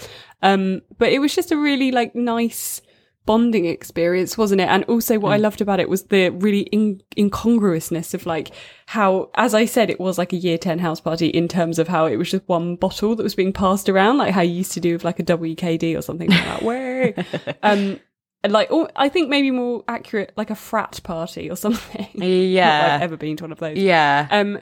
Um, 0.42 0.82
but 0.98 1.10
it 1.10 1.20
was 1.20 1.34
just 1.34 1.50
a 1.50 1.56
really 1.56 1.90
like 1.90 2.14
nice 2.14 2.82
bonding 3.26 3.66
experience, 3.66 4.38
wasn't 4.38 4.60
it? 4.60 4.68
And 4.68 4.84
also 4.84 5.18
what 5.18 5.32
I 5.32 5.36
loved 5.36 5.60
about 5.60 5.80
it 5.80 5.88
was 5.88 6.04
the 6.04 6.30
really 6.30 6.60
in- 6.60 7.02
incongruousness 7.18 8.14
of 8.14 8.24
like 8.24 8.52
how, 8.86 9.30
as 9.34 9.54
I 9.54 9.66
said, 9.66 9.90
it 9.90 10.00
was 10.00 10.16
like 10.16 10.32
a 10.32 10.36
year 10.36 10.56
10 10.56 10.78
house 10.78 11.00
party 11.00 11.26
in 11.26 11.48
terms 11.48 11.78
of 11.78 11.88
how 11.88 12.06
it 12.06 12.16
was 12.16 12.30
just 12.30 12.48
one 12.48 12.76
bottle 12.76 13.16
that 13.16 13.22
was 13.22 13.34
being 13.34 13.52
passed 13.52 13.88
around, 13.88 14.18
like 14.18 14.32
how 14.32 14.42
you 14.42 14.54
used 14.54 14.72
to 14.72 14.80
do 14.80 14.92
with 14.92 15.04
like 15.04 15.18
a 15.18 15.24
WKD 15.24 15.98
or 15.98 16.02
something 16.02 16.30
like 16.30 16.44
that. 16.44 16.62
Where, 16.62 17.14
um, 17.62 18.00
and 18.42 18.52
like, 18.52 18.68
oh, 18.70 18.88
I 18.94 19.08
think 19.08 19.28
maybe 19.28 19.50
more 19.50 19.82
accurate, 19.88 20.32
like 20.36 20.50
a 20.50 20.54
frat 20.54 21.00
party 21.02 21.50
or 21.50 21.56
something. 21.56 22.08
Yeah. 22.14 22.94
I've 22.94 23.02
ever 23.02 23.16
been 23.16 23.36
to 23.38 23.44
one 23.44 23.52
of 23.52 23.58
those. 23.58 23.76
Yeah. 23.76 24.28
Um, 24.30 24.60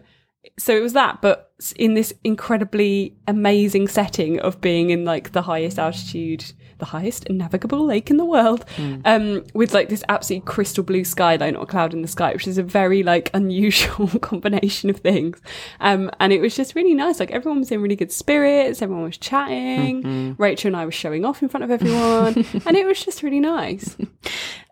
so 0.59 0.76
it 0.76 0.80
was 0.80 0.92
that, 0.92 1.20
but 1.22 1.52
in 1.76 1.94
this 1.94 2.12
incredibly 2.24 3.16
amazing 3.26 3.88
setting 3.88 4.38
of 4.40 4.61
being 4.61 4.90
in 4.90 5.04
like 5.04 5.33
the 5.33 5.42
highest 5.42 5.78
altitude, 5.78 6.52
the 6.78 6.85
highest 6.87 7.28
navigable 7.30 7.85
lake 7.85 8.11
in 8.11 8.16
the 8.16 8.24
world, 8.24 8.64
um, 9.04 9.44
with 9.54 9.72
like 9.72 9.88
this 9.88 10.04
absolutely 10.09 10.44
crystal 10.46 10.85
blue 10.85 11.04
skyline, 11.04 11.54
not 11.54 11.62
a 11.62 11.66
cloud 11.66 11.94
in 11.94 12.02
the 12.02 12.09
sky, 12.09 12.33
which 12.33 12.46
is 12.46 12.59
a 12.59 12.62
very 12.62 13.02
like 13.02 13.30
unusual 13.35 14.09
combination 14.20 14.90
of 14.90 14.98
things. 14.98 15.40
Um, 15.80 16.11
and 16.20 16.33
it 16.33 16.40
was 16.40 16.54
just 16.54 16.74
really 16.74 16.94
nice. 16.94 17.20
Like 17.20 17.30
everyone 17.30 17.61
was 17.61 17.70
in 17.70 17.80
really 17.80 17.96
good 17.96 18.12
spirits, 18.12 18.83
everyone 18.83 19.04
was 19.04 19.18
chatting. 19.18 20.35
Rachel 20.38 20.68
and 20.68 20.76
I 20.76 20.85
were 20.85 20.92
showing 20.92 21.24
off 21.24 21.42
in 21.42 21.48
front 21.48 21.64
of 21.64 21.70
everyone, 21.70 22.35
and 22.66 22.76
it 22.76 22.87
was 22.87 23.02
just 23.02 23.22
really 23.22 23.40
nice. 23.40 23.96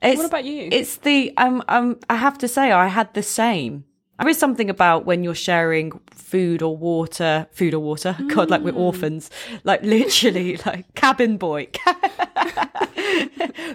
It's, 0.03 0.17
What 0.19 0.27
about 0.27 0.45
you? 0.45 0.69
It's 0.73 0.97
the 0.97 1.33
um 1.37 1.63
um. 1.69 1.99
I 2.11 2.17
have 2.17 2.37
to 2.39 2.49
say, 2.49 2.73
I 2.73 2.89
had 2.89 3.15
the 3.15 3.23
same. 3.23 3.85
There 4.19 4.29
is 4.29 4.39
something 4.39 4.71
about 4.71 5.05
when 5.05 5.25
you're 5.25 5.35
sharing 5.35 5.93
food 6.11 6.63
or 6.63 6.77
water, 6.77 7.49
food 7.53 7.75
or 7.75 7.81
water. 7.81 8.17
God, 8.29 8.51
like 8.51 8.61
Mm. 8.61 8.65
we're 8.67 8.75
orphans, 8.81 9.31
like 9.65 9.83
literally, 9.83 10.57
like 10.67 10.95
cabin 10.95 11.37
boy. 11.39 11.69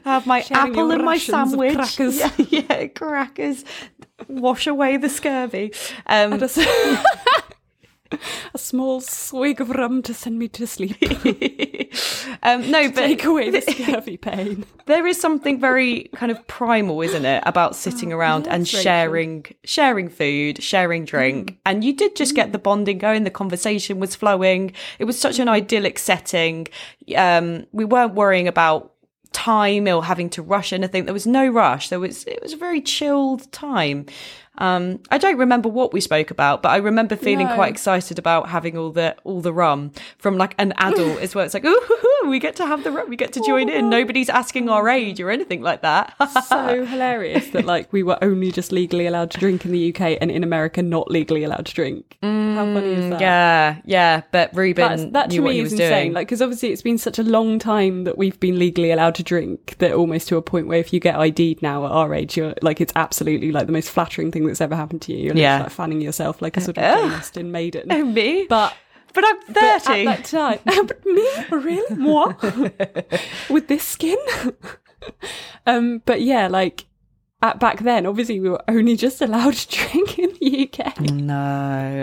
have 0.05 0.25
my 0.25 0.41
Sharing 0.41 0.71
apple 0.71 0.91
and 0.91 1.03
my 1.03 1.17
sandwich. 1.17 1.75
crackers. 1.75 2.17
Yeah, 2.19 2.31
yeah, 2.49 2.87
crackers. 2.87 3.65
Wash 4.27 4.67
away 4.67 4.97
the 4.97 5.09
scurvy. 5.09 5.73
Um, 6.07 6.39
a 8.53 8.57
small 8.57 9.01
swig 9.01 9.61
of 9.61 9.69
rum 9.69 10.01
to 10.03 10.13
send 10.13 10.39
me 10.39 10.47
to 10.49 10.67
sleep. 10.67 10.97
um, 12.43 12.69
no, 12.69 12.89
but 12.91 13.01
Take 13.01 13.25
away 13.25 13.49
the 13.49 13.61
scurvy 13.61 14.17
pain. 14.17 14.65
there 14.85 15.05
is 15.07 15.19
something 15.19 15.59
very 15.59 16.09
kind 16.15 16.31
of 16.31 16.45
primal 16.47 17.01
isn't 17.01 17.25
it 17.25 17.43
about 17.45 17.75
sitting 17.75 18.13
around 18.13 18.47
and 18.47 18.65
yes, 18.65 18.73
Rachel. 18.73 18.83
sharing 18.83 19.45
sharing 19.63 20.09
food 20.09 20.61
sharing 20.61 21.05
drink. 21.05 21.57
And 21.65 21.83
you 21.83 21.93
did 21.93 22.15
just 22.15 22.35
get 22.35 22.51
the 22.51 22.59
bonding 22.59 22.97
going. 22.97 23.23
The 23.23 23.31
conversation 23.31 23.99
was 23.99 24.15
flowing. 24.15 24.73
It 24.99 25.05
was 25.05 25.19
such 25.19 25.39
an 25.39 25.47
idyllic 25.49 25.99
setting. 25.99 26.67
Um 27.15 27.65
we 27.71 27.85
weren't 27.85 28.13
worrying 28.13 28.47
about 28.47 28.93
time 29.33 29.87
or 29.87 30.03
having 30.03 30.29
to 30.31 30.41
rush 30.41 30.73
anything. 30.73 31.05
There 31.05 31.13
was 31.13 31.27
no 31.27 31.47
rush. 31.47 31.89
There 31.89 31.99
was 31.99 32.23
it 32.25 32.41
was 32.41 32.53
a 32.53 32.57
very 32.57 32.81
chilled 32.81 33.51
time 33.51 34.05
um 34.59 34.99
i 35.11 35.17
don't 35.17 35.37
remember 35.37 35.69
what 35.69 35.93
we 35.93 36.01
spoke 36.01 36.31
about 36.31 36.61
but 36.61 36.69
i 36.69 36.77
remember 36.77 37.15
feeling 37.15 37.47
No. 37.47 37.55
quite 37.55 37.71
excited 37.71 38.17
about 38.19 38.49
having 38.49 38.77
all 38.77 38.91
the 38.91 39.15
all 39.23 39.41
the 39.41 39.53
rum 39.53 39.91
from 40.17 40.37
like 40.37 40.55
an 40.57 40.73
adult 40.77 41.19
as 41.21 41.35
well 41.35 41.45
it's 41.45 41.53
like 41.53 41.65
ooh 41.65 41.79
we 42.27 42.39
get 42.39 42.55
to 42.57 42.65
have 42.65 42.83
the 42.83 42.91
rum 42.91 43.09
we 43.09 43.15
get 43.15 43.33
to 43.33 43.41
join 43.41 43.69
in 43.69 43.89
nobody's 43.89 44.29
asking 44.29 44.67
our 44.69 44.89
age 44.89 45.19
or 45.21 45.29
anything 45.29 45.61
like 45.61 45.81
that 45.81 46.13
so 46.47 46.85
hilarious 46.93 47.47
that 47.49 47.65
like 47.65 47.91
we 47.93 48.03
were 48.03 48.17
only 48.23 48.51
just 48.51 48.71
legally 48.71 49.05
allowed 49.07 49.31
to 49.31 49.37
drink 49.39 49.63
in 49.65 49.71
the 49.71 49.93
UK 49.93 50.17
and 50.19 50.29
in 50.31 50.43
America 50.43 50.81
not 50.81 51.09
legally 51.09 51.43
allowed 51.43 51.65
to 51.65 51.73
drink. 51.73 52.17
How 52.21 52.27
funny 52.73 52.93
is 52.93 53.09
that? 53.11 53.21
yeah 53.21 53.81
yeah 53.85 54.21
but 54.31 54.53
ruben 54.55 54.89
That's, 54.89 55.11
that 55.13 55.29
knew 55.29 55.37
to 55.37 55.43
what 55.43 55.49
me 55.49 55.55
he 55.55 55.59
is 55.61 55.65
was 55.71 55.73
insane. 55.73 55.89
doing 56.03 56.13
Like, 56.13 56.27
because 56.27 56.41
obviously 56.41 56.71
it's 56.71 56.81
been 56.81 56.97
such 56.97 57.19
a 57.19 57.23
long 57.23 57.59
time 57.59 58.03
that 58.05 58.17
we've 58.17 58.39
been 58.39 58.57
legally 58.59 58.91
allowed 58.91 59.15
to 59.15 59.23
drink 59.23 59.75
that 59.77 59.93
almost 59.93 60.27
to 60.29 60.37
a 60.37 60.41
point 60.41 60.67
where 60.67 60.79
if 60.79 60.91
you 60.91 60.99
get 60.99 61.15
ID'd 61.15 61.61
now 61.61 61.85
at 61.85 61.91
our 61.91 62.13
age, 62.13 62.35
you're 62.35 62.55
like, 62.61 62.81
it's 62.81 62.93
absolutely 62.95 63.51
like 63.51 63.67
the 63.67 63.73
most 63.73 63.89
flattering 63.89 64.31
thing 64.31 64.43
that's 64.47 64.61
ever 64.61 64.75
happened 64.75 65.01
to 65.03 65.13
you. 65.13 65.25
You're 65.27 65.37
Yeah. 65.37 65.59
like 65.63 65.69
fanning 65.71 66.01
yourself 66.01 66.41
like 66.41 66.57
a 66.57 66.61
sort 66.61 66.77
of 66.77 66.83
Jane 66.83 67.11
Austen 67.13 67.51
maiden. 67.51 67.87
oh 67.91 68.03
me 68.05 68.45
But 68.49 68.73
but 69.13 69.23
i'm 69.25 69.37
But 69.47 69.81
30 69.83 70.07
at 70.07 70.17
that 70.17 70.25
time, 70.25 70.59
but 70.87 71.05
me, 71.05 71.27
really, 71.51 71.95
moi, 71.95 72.33
with 73.49 73.67
this 73.67 73.83
skin. 73.83 74.17
um, 75.65 76.01
but 76.05 76.21
yeah, 76.21 76.47
like 76.47 76.85
at 77.41 77.59
back 77.59 77.79
then, 77.81 78.05
obviously 78.05 78.39
we 78.39 78.49
were 78.49 78.63
only 78.67 78.95
just 78.95 79.21
allowed 79.21 79.53
to 79.55 79.67
drink 79.69 80.17
in 80.19 80.33
the 80.39 80.69
UK, 80.73 80.99
no 81.11 81.35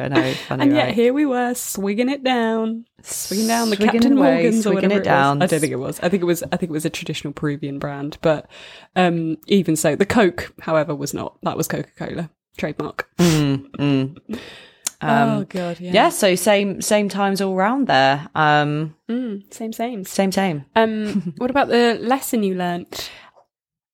i 0.05 0.09
know 0.09 0.33
funny 0.49 0.63
and 0.63 0.75
yet 0.75 0.85
right? 0.87 0.95
here 0.95 1.13
we 1.13 1.27
were 1.27 1.55
swigging 1.55 2.09
it 2.09 2.23
down, 2.23 2.85
swigging 3.03 3.47
down 3.49 3.71
the 3.71 3.77
Swigging 3.77 4.01
Captain 4.01 4.19
away, 4.19 4.35
Morgan's 4.35 4.67
or 4.67 4.75
whatever 4.75 4.95
it 4.95 5.05
down. 5.05 5.39
was. 5.41 5.45
I 5.45 5.47
don't 5.51 5.61
think 5.61 5.73
it 5.73 5.77
was. 5.77 6.01
I 6.01 6.09
think 6.09 6.23
it 6.23 6.27
was. 6.27 6.43
I 6.45 6.57
think 6.57 6.71
it 6.71 6.73
was 6.73 6.85
a 6.85 6.91
traditional 6.91 7.33
Peruvian 7.33 7.79
brand, 7.79 8.19
but 8.23 8.49
um, 8.97 9.37
even 9.47 9.77
so, 9.77 9.97
the 9.97 10.07
Coke, 10.07 10.53
however, 10.61 10.95
was 10.95 11.13
not. 11.15 11.37
That 11.43 11.57
was 11.57 11.69
Coca 11.69 11.91
Cola 11.99 12.31
trademark. 12.57 13.09
Mm, 13.19 13.71
mm. 13.73 14.41
oh 15.03 15.45
god, 15.49 15.81
yeah. 15.81 15.93
yeah 15.93 16.09
so 16.09 16.35
same 16.35 16.81
same 16.81 17.09
times 17.11 17.41
all 17.43 17.55
round 17.55 17.89
there 17.89 18.27
um 18.35 18.95
Mm, 19.11 19.53
same, 19.53 19.73
same. 19.73 20.05
same 20.05 20.33
same 20.33 20.65
Um, 20.77 21.35
what 21.37 21.51
about 21.51 21.69
the 21.69 21.99
lesson 22.01 22.43
you 22.43 22.55
learnt? 22.55 23.11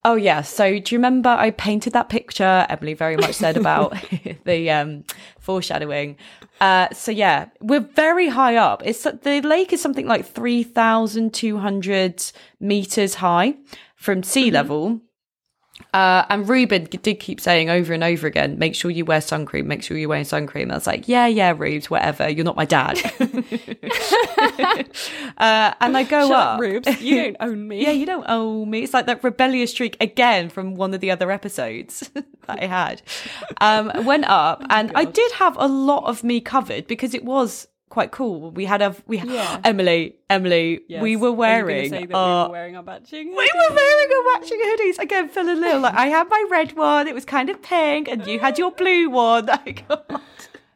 Oh 0.04 0.14
yeah. 0.14 0.40
So 0.42 0.78
do 0.78 0.94
you 0.94 0.98
remember 0.98 1.28
I 1.28 1.50
painted 1.50 1.92
that 1.92 2.08
picture? 2.08 2.66
Emily 2.68 2.94
very 2.94 3.16
much 3.16 3.34
said 3.34 3.56
about 3.56 3.96
the 4.44 4.70
um, 4.70 5.04
foreshadowing. 5.38 6.16
Uh, 6.60 6.88
so 6.92 7.10
yeah, 7.10 7.48
we're 7.60 7.80
very 7.80 8.28
high 8.28 8.56
up. 8.56 8.82
It's 8.84 9.02
the 9.02 9.42
lake 9.42 9.72
is 9.72 9.80
something 9.82 10.06
like 10.06 10.26
three 10.26 10.62
thousand 10.62 11.34
two 11.34 11.58
hundred 11.58 12.22
meters 12.60 13.16
high 13.16 13.56
from 13.94 14.22
sea 14.22 14.50
level. 14.50 15.00
Uh, 15.92 16.24
and 16.28 16.48
Ruben 16.48 16.84
did 16.84 17.20
keep 17.20 17.40
saying 17.40 17.70
over 17.70 17.92
and 17.92 18.04
over 18.04 18.26
again, 18.26 18.58
make 18.58 18.74
sure 18.74 18.90
you 18.90 19.04
wear 19.04 19.20
sun 19.20 19.46
cream, 19.46 19.66
make 19.66 19.82
sure 19.82 19.96
you 19.96 20.08
wear 20.08 20.24
sun 20.24 20.46
cream. 20.46 20.70
I 20.70 20.74
was 20.74 20.86
like, 20.86 21.08
yeah, 21.08 21.26
yeah, 21.26 21.54
Rubes, 21.56 21.90
whatever. 21.90 22.28
You're 22.28 22.44
not 22.44 22.56
my 22.56 22.64
dad. 22.64 22.98
uh, 25.38 25.74
and 25.80 25.96
I 25.96 26.04
go 26.08 26.28
Shut 26.28 26.32
up. 26.32 26.54
up, 26.54 26.60
Rubes. 26.60 27.00
You 27.00 27.22
don't 27.22 27.36
own 27.40 27.68
me. 27.68 27.82
Yeah, 27.82 27.92
you 27.92 28.06
don't 28.06 28.28
own 28.28 28.70
me. 28.70 28.82
It's 28.82 28.94
like 28.94 29.06
that 29.06 29.22
rebellious 29.24 29.70
streak 29.70 29.96
again 30.00 30.48
from 30.48 30.74
one 30.74 30.94
of 30.94 31.00
the 31.00 31.10
other 31.10 31.30
episodes 31.30 32.10
that 32.14 32.62
I 32.62 32.66
had. 32.66 33.02
Um, 33.60 34.04
went 34.04 34.24
up, 34.26 34.64
and 34.70 34.92
I 34.94 35.04
did 35.04 35.32
have 35.32 35.56
a 35.58 35.66
lot 35.66 36.04
of 36.04 36.22
me 36.24 36.40
covered 36.40 36.86
because 36.86 37.14
it 37.14 37.24
was 37.24 37.66
quite 37.90 38.10
cool. 38.12 38.50
We 38.52 38.64
had 38.64 38.80
a 38.80 38.96
we 39.06 39.18
Yeah. 39.20 39.60
Emily, 39.62 40.14
Emily. 40.30 40.80
Yes. 40.88 41.02
We 41.02 41.16
were 41.16 41.32
wearing. 41.32 41.90
say 41.90 42.06
that 42.06 42.14
our- 42.16 42.44
we 42.46 42.48
were 42.48 42.52
wearing 42.52 42.76
our 42.76 42.82
matching. 42.82 43.28
we 43.28 43.50
were 43.58 43.74
wearing 43.74 44.08
our 44.16 44.24
matching 44.32 44.60
hoodies 44.64 44.98
again, 44.98 45.28
Phil 45.28 45.48
and 45.48 45.60
Lil. 45.60 45.80
Like 45.80 45.94
I 45.94 46.06
had 46.06 46.28
my 46.30 46.42
red 46.50 46.76
one; 46.76 47.06
it 47.06 47.14
was 47.14 47.26
kind 47.26 47.50
of 47.50 47.60
pink, 47.60 48.08
and 48.08 48.26
you 48.26 48.38
had 48.40 48.58
your 48.58 48.70
blue 48.72 49.10
one. 49.10 49.46
Like, 49.46 49.84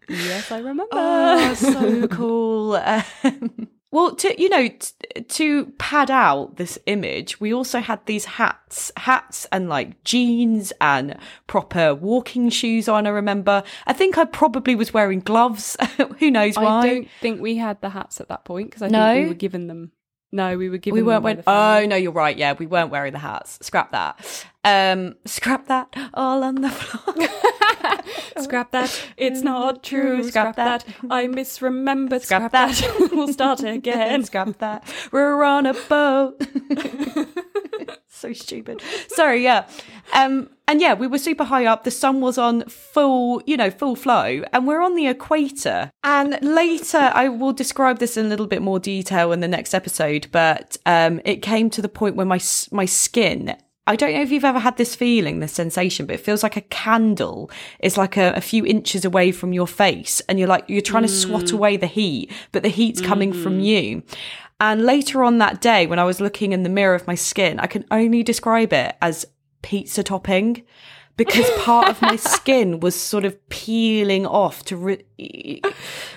Yes, 0.09 0.53
I 0.53 0.59
remember. 0.59 0.85
Oh, 0.93 1.55
so 1.55 2.07
cool. 2.09 2.77
Um, 3.25 3.69
well, 3.95 4.15
to 4.17 4.41
you 4.43 4.49
know, 4.49 4.69
t- 4.69 5.23
to 5.23 5.67
pad 5.79 6.11
out 6.11 6.57
this 6.57 6.79
image, 6.87 7.41
we 7.41 7.55
also 7.55 7.79
had 7.81 8.05
these 8.07 8.25
hats, 8.25 8.91
hats 8.97 9.47
and 9.53 9.69
like 9.69 10.03
jeans 10.03 10.73
and 10.81 11.17
proper 11.47 11.95
walking 11.95 12.51
shoes 12.51 12.89
on. 12.89 13.07
I 13.07 13.11
remember. 13.11 13.63
I 13.87 13.93
think 13.93 14.19
I 14.19 14.25
probably 14.25 14.75
was 14.75 14.93
wearing 14.93 15.21
gloves. 15.21 15.77
Who 16.19 16.31
knows 16.31 16.57
why? 16.57 16.65
I 16.81 16.87
don't 16.89 17.09
think 17.21 17.41
we 17.41 17.57
had 17.57 17.81
the 17.81 17.91
hats 17.91 18.21
at 18.21 18.29
that 18.29 18.45
point 18.45 18.71
because 18.71 18.83
I 18.83 18.89
No? 18.89 19.15
think 19.15 19.25
we 19.25 19.29
were 19.29 19.35
given 19.35 19.69
them. 19.69 19.93
No, 20.35 20.59
we 20.59 20.69
were 20.69 20.79
giving. 20.79 20.97
we 20.97 21.03
weren't 21.03 21.23
wearing. 21.23 21.45
Oh 21.47 21.87
no, 21.87 21.95
you're 21.95 22.11
right. 22.11 22.37
Yeah, 22.37 22.55
we 22.59 22.67
weren't 22.67 22.91
wearing 22.91 23.13
the 23.13 23.21
hats. 23.21 23.57
Scrap 23.63 23.93
that. 23.93 24.19
Um, 24.65 25.15
scrap 25.25 25.69
that. 25.69 25.95
All 26.13 26.43
on 26.43 26.57
the 26.57 26.71
floor. 26.71 27.29
Scrap 28.43 28.73
that. 28.73 29.09
It's 29.17 29.43
not 29.43 29.85
true. 29.85 30.25
Scrap 30.25 30.55
Scrap, 30.55 30.57
that. 30.57 30.87
I 31.09 31.29
misremembered. 31.29 32.23
Scrap 32.23 32.51
Scrap, 32.51 32.53
that. 32.53 33.11
we'll 33.13 33.33
start 33.33 33.63
again. 33.63 34.25
Scrap 34.25 34.59
that. 34.59 34.93
We're 35.13 35.45
on 35.45 35.67
a 35.67 35.75
boat. 35.75 36.41
so 38.09 38.33
stupid. 38.33 38.83
Sorry, 39.09 39.43
yeah. 39.43 39.67
Um, 40.13 40.51
and 40.67 40.81
yeah, 40.81 40.95
we 40.95 41.07
were 41.07 41.19
super 41.19 41.45
high 41.45 41.67
up. 41.67 41.85
The 41.85 41.91
sun 41.91 42.21
was 42.21 42.39
on 42.39 42.65
full, 42.69 43.43
you 43.47 43.57
know, 43.57 43.71
full 43.71 43.97
flow, 43.97 44.43
and 44.53 44.67
we're 44.67 44.83
on 44.83 44.95
the 44.95 45.07
equator. 45.07 45.91
And 46.03 46.39
later, 46.43 47.11
I 47.13 47.29
will 47.29 47.53
describe 47.53 47.99
this 47.99 48.17
in 48.17 48.27
a 48.27 48.29
little 48.29 48.47
bit 48.47 48.63
more 48.63 48.79
detail 48.79 49.33
in 49.33 49.41
the 49.41 49.49
next 49.49 49.75
episode. 49.75 50.29
But 50.33 50.77
um, 50.87 51.21
it 51.25 51.43
came 51.43 51.71
to 51.71 51.83
the 51.83 51.89
point 51.89 52.17
where 52.17 52.27
my 52.27 52.41
my 52.71 52.87
skin 52.87 53.57
I 53.87 53.97
don't 53.97 54.15
know 54.15 54.23
if 54.23 54.33
you've 54.33 54.45
ever 54.45 54.61
had 54.61 54.79
this 54.79 54.95
feeling, 54.95 55.41
this 55.41 55.53
sensation, 55.53 56.07
but 56.07 56.15
it 56.15 56.21
feels 56.21 56.43
like 56.43 56.57
a 56.57 56.63
candle 56.63 57.51
is 57.81 57.99
like 57.99 58.17
a, 58.17 58.33
a 58.33 58.41
few 58.41 58.65
inches 58.65 59.05
away 59.05 59.31
from 59.31 59.53
your 59.53 59.67
face, 59.67 60.21
and 60.29 60.39
you're 60.39 60.49
like 60.49 60.65
you're 60.69 60.81
trying 60.81 61.03
to 61.03 61.09
swat 61.09 61.53
away 61.53 61.77
the 61.77 61.87
heat, 61.87 62.33
but 62.53 62.63
the 62.63 62.71
heat's 62.71 63.03
coming 63.03 63.33
from 63.33 63.61
you. 63.61 64.03
And 64.65 64.87
later 64.87 65.23
on 65.23 65.37
that 65.39 65.61
day, 65.61 65.85
when 65.85 65.99
I 65.99 66.05
was 66.05 66.23
looking 66.23 66.55
in 66.55 66.63
the 66.63 66.71
mirror 66.71 66.95
of 66.95 67.07
my 67.07 67.15
skin, 67.15 67.61
I 67.61 67.67
can 67.67 67.85
only 67.91 68.23
describe 68.23 68.73
it 68.73 68.97
as 69.03 69.27
pizza 69.61 70.03
topping 70.03 70.63
because 71.17 71.49
part 71.59 71.89
of 71.89 72.03
my 72.03 72.17
skin 72.17 72.81
was 72.81 72.95
sort 72.95 73.25
of 73.25 73.49
peeling 73.49 74.27
off 74.27 74.65
to 74.65 74.77
re- 74.77 75.05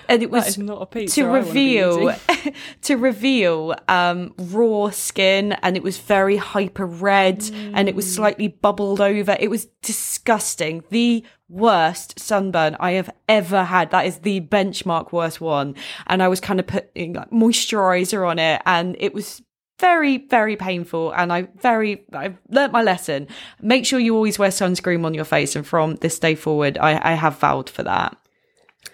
and 0.08 0.22
it 0.22 0.30
was 0.30 0.58
not 0.58 0.82
a 0.82 0.86
pizza 0.86 1.20
to 1.20 1.28
reveal 1.28 2.14
to 2.82 2.96
reveal 2.96 3.74
um 3.86 4.34
raw 4.38 4.90
skin 4.90 5.52
and 5.62 5.76
it 5.76 5.82
was 5.82 5.98
very 5.98 6.36
hyper 6.36 6.86
red 6.86 7.48
and 7.74 7.88
it 7.88 7.94
was 7.94 8.12
slightly 8.12 8.48
bubbled 8.48 9.00
over. 9.00 9.36
It 9.38 9.48
was 9.48 9.66
disgusting. 9.82 10.82
The 10.90 11.24
worst 11.50 12.18
sunburn 12.18 12.76
i 12.78 12.92
have 12.92 13.10
ever 13.28 13.64
had. 13.64 13.90
That 13.90 14.06
is 14.06 14.18
the 14.18 14.40
benchmark 14.40 15.12
worst 15.12 15.40
one. 15.40 15.74
And 16.06 16.22
i 16.22 16.28
was 16.28 16.40
kind 16.40 16.60
of 16.60 16.66
putting 16.66 17.14
like 17.14 17.30
moisturizer 17.30 18.28
on 18.28 18.38
it 18.38 18.60
and 18.66 18.96
it 18.98 19.14
was 19.14 19.42
very 19.78 20.18
very 20.26 20.56
painful 20.56 21.12
and 21.12 21.32
i 21.32 21.42
very 21.60 22.04
i've 22.12 22.36
learnt 22.50 22.72
my 22.72 22.82
lesson 22.82 23.26
make 23.60 23.86
sure 23.86 23.98
you 24.00 24.14
always 24.14 24.38
wear 24.38 24.50
sunscreen 24.50 25.04
on 25.04 25.14
your 25.14 25.24
face 25.24 25.54
and 25.54 25.66
from 25.66 25.94
this 25.96 26.18
day 26.18 26.34
forward 26.34 26.76
i 26.78 27.12
i 27.12 27.14
have 27.14 27.38
vowed 27.38 27.70
for 27.70 27.82
that 27.84 28.16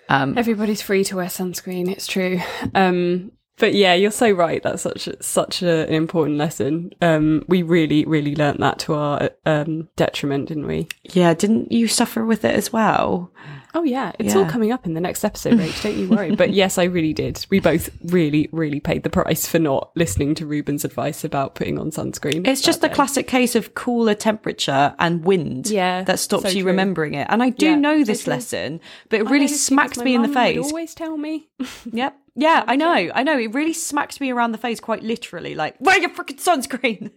um 0.08 0.36
Everybody's 0.36 0.82
free 0.82 1.04
to 1.04 1.16
wear 1.16 1.26
sunscreen. 1.26 1.90
It's 1.90 2.06
true. 2.06 2.38
Um, 2.74 3.32
but 3.56 3.72
yeah, 3.74 3.94
you're 3.94 4.10
so 4.10 4.32
right. 4.32 4.62
That's 4.62 4.82
such 4.82 5.06
a, 5.06 5.22
such 5.22 5.62
a, 5.62 5.86
an 5.86 5.94
important 5.94 6.36
lesson. 6.38 6.90
Um, 7.00 7.44
we 7.48 7.62
really, 7.62 8.04
really 8.04 8.34
learnt 8.34 8.60
that 8.60 8.80
to 8.80 8.94
our 8.94 9.30
um, 9.46 9.88
detriment, 9.96 10.48
didn't 10.48 10.66
we? 10.66 10.88
yeah 11.04 11.34
didn't 11.34 11.70
you 11.70 11.86
suffer 11.88 12.24
with 12.24 12.44
it 12.44 12.54
as 12.54 12.72
well 12.72 13.30
Oh 13.76 13.82
yeah, 13.82 14.12
it's 14.20 14.36
all 14.36 14.46
coming 14.46 14.70
up 14.70 14.86
in 14.86 14.94
the 14.94 15.00
next 15.00 15.24
episode, 15.24 15.54
Rach. 15.58 15.82
Don't 15.82 15.96
you 15.96 16.08
worry. 16.08 16.34
But 16.36 16.52
yes, 16.54 16.78
I 16.78 16.84
really 16.84 17.12
did. 17.12 17.44
We 17.50 17.58
both 17.58 17.90
really, 18.04 18.48
really 18.52 18.78
paid 18.78 19.02
the 19.02 19.10
price 19.10 19.48
for 19.48 19.58
not 19.58 19.90
listening 19.96 20.34
to 20.36 20.46
Ruben's 20.46 20.84
advice 20.84 21.24
about 21.24 21.56
putting 21.56 21.78
on 21.78 21.90
sunscreen. 21.90 22.46
It's 22.46 22.60
just 22.60 22.80
the 22.82 22.88
day. 22.88 22.94
classic 22.94 23.26
case 23.26 23.54
of 23.56 23.74
cooler 23.74 24.14
temperature 24.14 24.94
and 25.00 25.24
wind 25.24 25.68
Yeah, 25.68 26.04
that 26.04 26.20
stops 26.20 26.44
so 26.44 26.48
you 26.50 26.62
true. 26.62 26.70
remembering 26.70 27.14
it. 27.14 27.26
And 27.30 27.42
I 27.42 27.50
do 27.50 27.66
Yeah, 27.70 27.74
know 27.74 28.04
this 28.04 28.24
true. 28.24 28.32
lesson, 28.34 28.80
but 29.08 29.20
it 29.20 29.28
really 29.28 29.48
smacked 29.48 29.98
me 29.98 30.14
in 30.14 30.22
the 30.22 30.28
face. 30.28 30.64
always 30.64 30.94
tell 30.94 31.16
me. 31.16 31.48
Yep. 31.92 32.16
Yeah, 32.36 32.64
I 32.66 32.74
know. 32.74 33.10
I 33.14 33.22
know. 33.22 33.38
It 33.38 33.54
really 33.54 33.72
smacked 33.72 34.20
me 34.20 34.32
around 34.32 34.50
the 34.50 34.58
face 34.58 34.80
quite 34.80 35.04
literally, 35.04 35.54
like, 35.54 35.76
wear 35.78 36.00
your 36.00 36.10
freaking 36.10 36.40
sunscreen. 36.42 37.12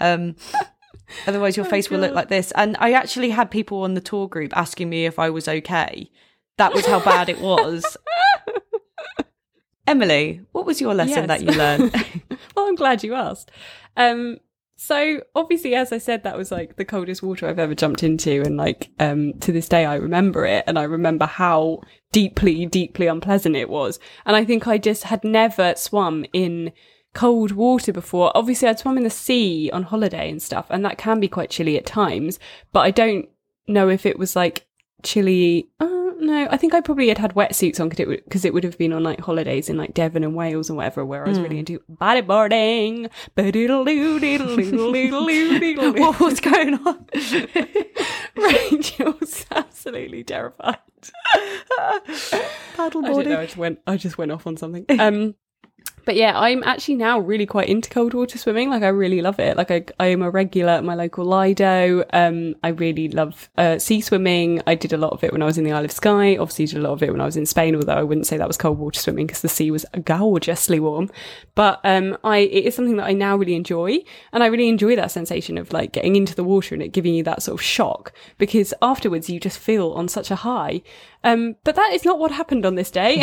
um, 0.00 0.34
otherwise, 1.26 1.56
your 1.56 1.66
face 1.66 1.90
will 1.90 2.00
look 2.00 2.14
like 2.14 2.28
this. 2.28 2.52
And 2.56 2.76
I 2.80 2.92
actually 2.92 3.30
had 3.30 3.50
people 3.50 3.82
on 3.82 3.94
the 3.94 4.00
tour 4.00 4.28
group 4.28 4.56
asking 4.56 4.88
me 4.90 5.06
if 5.06 5.18
I 5.18 5.30
was 5.30 5.48
okay. 5.48 6.10
That 6.58 6.74
was 6.74 6.86
how 6.86 7.00
bad 7.00 7.28
it 7.28 7.40
was. 7.40 7.96
Emily, 9.86 10.40
what 10.52 10.64
was 10.64 10.80
your 10.80 10.94
lesson 10.94 11.28
Yes. 11.28 11.28
that 11.28 11.42
you 11.42 11.50
learned? 11.58 11.92
well, 12.56 12.68
I'm 12.68 12.76
glad 12.76 13.02
you 13.02 13.14
asked. 13.14 13.50
Um, 13.96 14.38
so 14.76 15.22
obviously, 15.34 15.74
as 15.74 15.92
I 15.92 15.98
said, 15.98 16.22
that 16.22 16.36
was 16.36 16.50
like 16.52 16.76
the 16.76 16.84
coldest 16.84 17.22
water 17.22 17.48
I've 17.48 17.58
ever 17.58 17.74
jumped 17.74 18.02
into, 18.02 18.42
and 18.42 18.56
like 18.56 18.90
um, 19.00 19.34
to 19.40 19.52
this 19.52 19.68
day, 19.68 19.84
I 19.84 19.96
remember 19.96 20.46
it, 20.46 20.64
and 20.66 20.78
I 20.78 20.84
remember 20.84 21.26
how 21.26 21.82
deeply, 22.12 22.66
deeply 22.66 23.06
unpleasant 23.06 23.56
it 23.56 23.68
was. 23.68 23.98
And 24.24 24.36
I 24.36 24.44
think 24.44 24.66
I 24.66 24.78
just 24.78 25.04
had 25.04 25.24
never 25.24 25.74
swum 25.76 26.24
in 26.32 26.72
cold 27.14 27.52
water 27.52 27.92
before. 27.92 28.32
Obviously, 28.34 28.68
I'd 28.68 28.78
swum 28.78 28.96
in 28.96 29.04
the 29.04 29.10
sea 29.10 29.70
on 29.72 29.84
holiday 29.84 30.30
and 30.30 30.42
stuff, 30.42 30.66
and 30.70 30.84
that 30.84 30.98
can 30.98 31.20
be 31.20 31.28
quite 31.28 31.50
chilly 31.50 31.76
at 31.76 31.86
times. 31.86 32.38
But 32.72 32.80
I 32.80 32.90
don't 32.90 33.28
know 33.66 33.88
if 33.88 34.06
it 34.06 34.18
was 34.18 34.34
like 34.36 34.66
chilly. 35.02 35.68
Uh, 35.80 35.88
no, 36.18 36.46
I 36.50 36.56
think 36.56 36.72
I 36.72 36.80
probably 36.80 37.08
had 37.08 37.18
had 37.18 37.34
wetsuits 37.34 37.80
on 37.80 37.88
because 37.88 38.00
it 38.00 38.08
would 38.08 38.24
because 38.24 38.44
it 38.44 38.54
would 38.54 38.64
have 38.64 38.78
been 38.78 38.92
on 38.92 39.02
like 39.02 39.20
holidays 39.20 39.68
in 39.68 39.76
like 39.76 39.92
Devon 39.92 40.22
and 40.24 40.36
Wales 40.36 40.70
and 40.70 40.76
whatever, 40.76 41.04
where 41.04 41.24
I 41.24 41.28
was 41.28 41.40
really 41.40 41.58
into 41.58 41.80
bodyboarding. 41.90 43.10
What 45.98 46.20
was 46.20 46.40
going 46.40 46.74
on? 46.74 47.06
Rachel's 48.36 49.46
absolutely 49.50 50.22
terrified. 50.24 50.78
I 51.34 52.00
don't 52.06 53.02
know. 53.02 53.10
Paddleboarding. 53.12 53.36
I 53.36 53.44
just 53.46 53.56
went. 53.56 53.80
I 53.86 53.96
just 53.96 54.16
went 54.18 54.30
off 54.32 54.46
on 54.46 54.56
something. 54.56 54.86
Um, 55.00 55.34
but 56.04 56.16
yeah, 56.16 56.38
I'm 56.38 56.62
actually 56.64 56.96
now 56.96 57.18
really 57.18 57.46
quite 57.46 57.68
into 57.68 57.88
cold 57.88 58.14
water 58.14 58.38
swimming. 58.38 58.70
Like 58.70 58.82
I 58.82 58.88
really 58.88 59.22
love 59.22 59.38
it. 59.38 59.56
Like 59.56 59.70
I, 59.70 59.84
I 60.00 60.06
am 60.06 60.22
a 60.22 60.30
regular 60.30 60.72
at 60.72 60.84
my 60.84 60.94
local 60.94 61.24
Lido. 61.24 62.04
Um, 62.12 62.54
I 62.62 62.68
really 62.68 63.08
love 63.08 63.48
uh, 63.56 63.78
sea 63.78 64.00
swimming. 64.00 64.62
I 64.66 64.74
did 64.74 64.92
a 64.92 64.96
lot 64.96 65.12
of 65.12 65.22
it 65.24 65.32
when 65.32 65.42
I 65.42 65.46
was 65.46 65.58
in 65.58 65.64
the 65.64 65.72
Isle 65.72 65.84
of 65.84 65.92
Skye. 65.92 66.36
Obviously, 66.36 66.66
did 66.66 66.78
a 66.78 66.82
lot 66.82 66.92
of 66.92 67.02
it 67.02 67.10
when 67.12 67.20
I 67.20 67.24
was 67.24 67.36
in 67.36 67.46
Spain. 67.46 67.74
Although 67.76 67.92
I 67.92 68.02
wouldn't 68.02 68.26
say 68.26 68.36
that 68.36 68.48
was 68.48 68.56
cold 68.56 68.78
water 68.78 69.00
swimming 69.00 69.26
because 69.26 69.42
the 69.42 69.48
sea 69.48 69.70
was 69.70 69.86
gorgeously 70.04 70.80
warm. 70.80 71.10
But 71.54 71.80
um, 71.84 72.16
I 72.24 72.38
it 72.38 72.66
is 72.66 72.74
something 72.74 72.96
that 72.96 73.06
I 73.06 73.12
now 73.12 73.36
really 73.36 73.54
enjoy, 73.54 73.98
and 74.32 74.42
I 74.42 74.46
really 74.46 74.68
enjoy 74.68 74.96
that 74.96 75.10
sensation 75.10 75.58
of 75.58 75.72
like 75.72 75.92
getting 75.92 76.16
into 76.16 76.34
the 76.34 76.44
water 76.44 76.74
and 76.74 76.82
it 76.82 76.92
giving 76.92 77.14
you 77.14 77.22
that 77.24 77.42
sort 77.42 77.60
of 77.60 77.62
shock 77.64 78.12
because 78.38 78.74
afterwards 78.82 79.30
you 79.30 79.38
just 79.40 79.58
feel 79.58 79.92
on 79.92 80.08
such 80.08 80.30
a 80.30 80.36
high. 80.36 80.82
Um, 81.24 81.56
but 81.64 81.76
that 81.76 81.92
is 81.92 82.04
not 82.04 82.18
what 82.18 82.32
happened 82.32 82.66
on 82.66 82.74
this 82.74 82.90
day. 82.90 83.18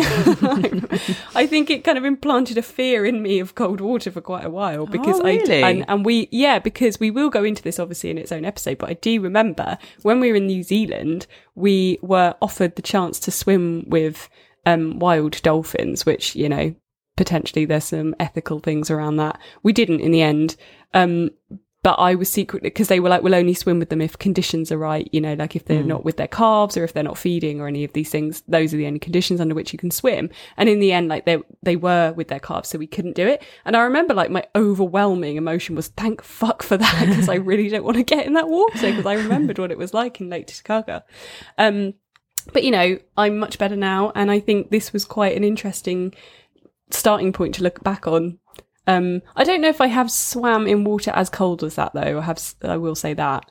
I 1.35 1.45
think 1.47 1.69
it 1.69 1.83
kind 1.83 1.97
of 1.97 2.05
implanted 2.05 2.57
a 2.57 2.61
fear 2.69 3.05
in 3.05 3.21
me 3.21 3.39
of 3.39 3.55
cold 3.55 3.81
water 3.81 4.11
for 4.11 4.21
quite 4.21 4.45
a 4.45 4.49
while 4.49 4.85
because 4.85 5.19
Oh, 5.19 5.25
I 5.25 5.35
really? 5.35 5.63
and, 5.63 5.85
and 5.87 6.05
we 6.05 6.27
yeah 6.31 6.59
because 6.59 6.99
we 6.99 7.11
will 7.11 7.29
go 7.29 7.43
into 7.43 7.61
this 7.63 7.79
obviously 7.79 8.09
in 8.09 8.17
its 8.17 8.31
own 8.31 8.45
episode. 8.45 8.77
But 8.77 8.89
I 8.89 8.93
do 8.93 9.19
remember 9.21 9.77
when 10.03 10.19
we 10.19 10.29
were 10.29 10.37
in 10.37 10.47
New 10.47 10.63
Zealand, 10.63 11.27
we 11.55 11.99
were 12.01 12.35
offered 12.41 12.75
the 12.75 12.81
chance 12.81 13.19
to 13.21 13.31
swim 13.31 13.85
with 13.87 14.29
um, 14.65 14.99
wild 14.99 15.41
dolphins, 15.41 16.05
which 16.05 16.35
you 16.35 16.47
know 16.49 16.73
potentially 17.17 17.65
there's 17.65 17.83
some 17.85 18.15
ethical 18.19 18.59
things 18.59 18.89
around 18.89 19.17
that. 19.17 19.39
We 19.63 19.73
didn't 19.73 19.99
in 20.01 20.11
the 20.11 20.21
end. 20.21 20.55
Um, 20.93 21.31
but 21.81 21.93
I 21.93 22.15
was 22.15 22.29
secretly 22.29 22.69
because 22.69 22.89
they 22.89 22.99
were 22.99 23.07
like, 23.07 23.23
we'll 23.23 23.35
only 23.35 23.53
swim 23.53 23.79
with 23.79 23.89
them 23.89 24.01
if 24.01 24.17
conditions 24.17 24.69
are 24.69 24.77
right. 24.77 25.07
You 25.13 25.21
know, 25.21 25.33
like 25.35 25.55
if 25.55 25.63
they're 25.65 25.81
not 25.81 26.03
with 26.03 26.17
their 26.17 26.27
calves 26.27 26.75
or 26.75 26.83
if 26.83 26.91
they're 26.91 27.03
not 27.03 27.17
feeding 27.17 27.61
or 27.61 27.67
any 27.67 27.85
of 27.85 27.93
these 27.93 28.09
things. 28.09 28.43
Those 28.49 28.73
are 28.73 28.77
the 28.77 28.85
only 28.85 28.99
conditions 28.99 29.39
under 29.39 29.55
which 29.55 29.71
you 29.71 29.79
can 29.79 29.89
swim. 29.89 30.29
And 30.57 30.67
in 30.67 30.79
the 30.79 30.91
end, 30.91 31.07
like 31.07 31.25
they 31.25 31.41
they 31.63 31.77
were 31.77 32.11
with 32.13 32.27
their 32.27 32.39
calves, 32.39 32.67
so 32.69 32.77
we 32.77 32.87
couldn't 32.87 33.15
do 33.15 33.25
it. 33.25 33.41
And 33.63 33.77
I 33.77 33.81
remember 33.81 34.13
like 34.13 34.29
my 34.29 34.45
overwhelming 34.55 35.37
emotion 35.37 35.75
was 35.75 35.87
thank 35.87 36.21
fuck 36.21 36.63
for 36.63 36.75
that 36.75 37.05
because 37.07 37.29
I 37.29 37.35
really 37.35 37.69
don't 37.69 37.85
want 37.85 37.95
to 37.97 38.03
get 38.03 38.25
in 38.25 38.33
that 38.33 38.49
water 38.49 38.91
because 38.91 39.05
I 39.05 39.13
remembered 39.13 39.57
what 39.57 39.71
it 39.71 39.77
was 39.77 39.93
like 39.93 40.19
in 40.19 40.29
Lake 40.29 40.47
Titicaca. 40.47 41.05
Um, 41.57 41.93
but 42.51 42.63
you 42.63 42.71
know, 42.71 42.99
I'm 43.15 43.37
much 43.37 43.57
better 43.57 43.75
now, 43.75 44.11
and 44.15 44.29
I 44.29 44.39
think 44.39 44.69
this 44.69 44.91
was 44.91 45.05
quite 45.05 45.37
an 45.37 45.43
interesting 45.43 46.13
starting 46.91 47.31
point 47.31 47.55
to 47.55 47.63
look 47.63 47.83
back 47.83 48.07
on. 48.07 48.39
Um, 48.89 49.21
I 49.35 49.43
don't 49.43 49.61
know 49.61 49.69
if 49.69 49.81
I 49.81 49.87
have 49.87 50.09
swam 50.11 50.67
in 50.67 50.83
water 50.83 51.11
as 51.15 51.29
cold 51.29 51.63
as 51.63 51.75
that 51.75 51.93
though. 51.93 52.19
I 52.19 52.21
have, 52.21 52.39
I 52.63 52.77
will 52.77 52.95
say 52.95 53.13
that. 53.13 53.49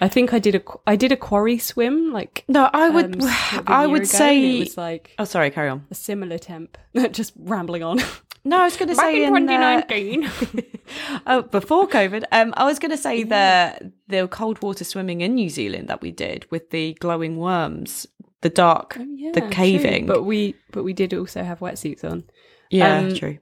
I 0.00 0.08
think 0.08 0.32
I 0.32 0.38
did 0.38 0.54
a, 0.54 0.62
I 0.86 0.96
did 0.96 1.12
a 1.12 1.16
quarry 1.16 1.58
swim 1.58 2.12
like. 2.12 2.44
No, 2.48 2.68
I 2.72 2.88
would. 2.90 3.14
um, 3.16 3.20
sort 3.50 3.62
of 3.62 3.68
a 3.68 3.72
I 3.72 3.86
would 3.86 4.02
ago, 4.02 4.18
say. 4.18 4.56
it 4.56 4.58
was 4.60 4.76
like 4.76 5.14
oh, 5.18 5.24
sorry. 5.24 5.50
Carry 5.50 5.68
on. 5.68 5.86
a 5.90 5.94
similar 5.94 6.38
temp. 6.38 6.78
Just 7.12 7.32
rambling 7.36 7.82
on. 7.82 8.00
No, 8.44 8.60
I 8.60 8.64
was 8.64 8.76
going 8.76 8.88
to 8.88 8.94
say 8.94 9.24
in, 9.24 9.48
uh, 9.48 9.82
oh, 11.26 11.42
before 11.42 11.86
COVID. 11.88 12.24
Um, 12.32 12.54
I 12.56 12.64
was 12.64 12.78
going 12.78 12.92
to 12.92 12.96
say 12.96 13.24
the 13.24 13.92
the 14.06 14.26
cold 14.28 14.62
water 14.62 14.84
swimming 14.84 15.20
in 15.20 15.34
New 15.34 15.50
Zealand 15.50 15.88
that 15.88 16.00
we 16.00 16.12
did 16.12 16.46
with 16.50 16.70
the 16.70 16.94
glowing 16.94 17.36
worms, 17.36 18.06
the 18.40 18.48
dark, 18.48 18.96
Oh, 18.98 19.06
Yeah, 19.16 19.32
the 19.32 19.40
true. 19.42 19.50
caving. 19.50 20.06
but 20.06 20.22
we, 20.22 20.54
but 20.72 20.82
we 20.84 20.92
did 20.94 21.12
also 21.12 21.42
have 21.42 21.58
wetsuits 21.58 22.04
on. 22.04 22.24
yeah, 22.70 22.98
um, 22.98 23.14
true. 23.14 23.38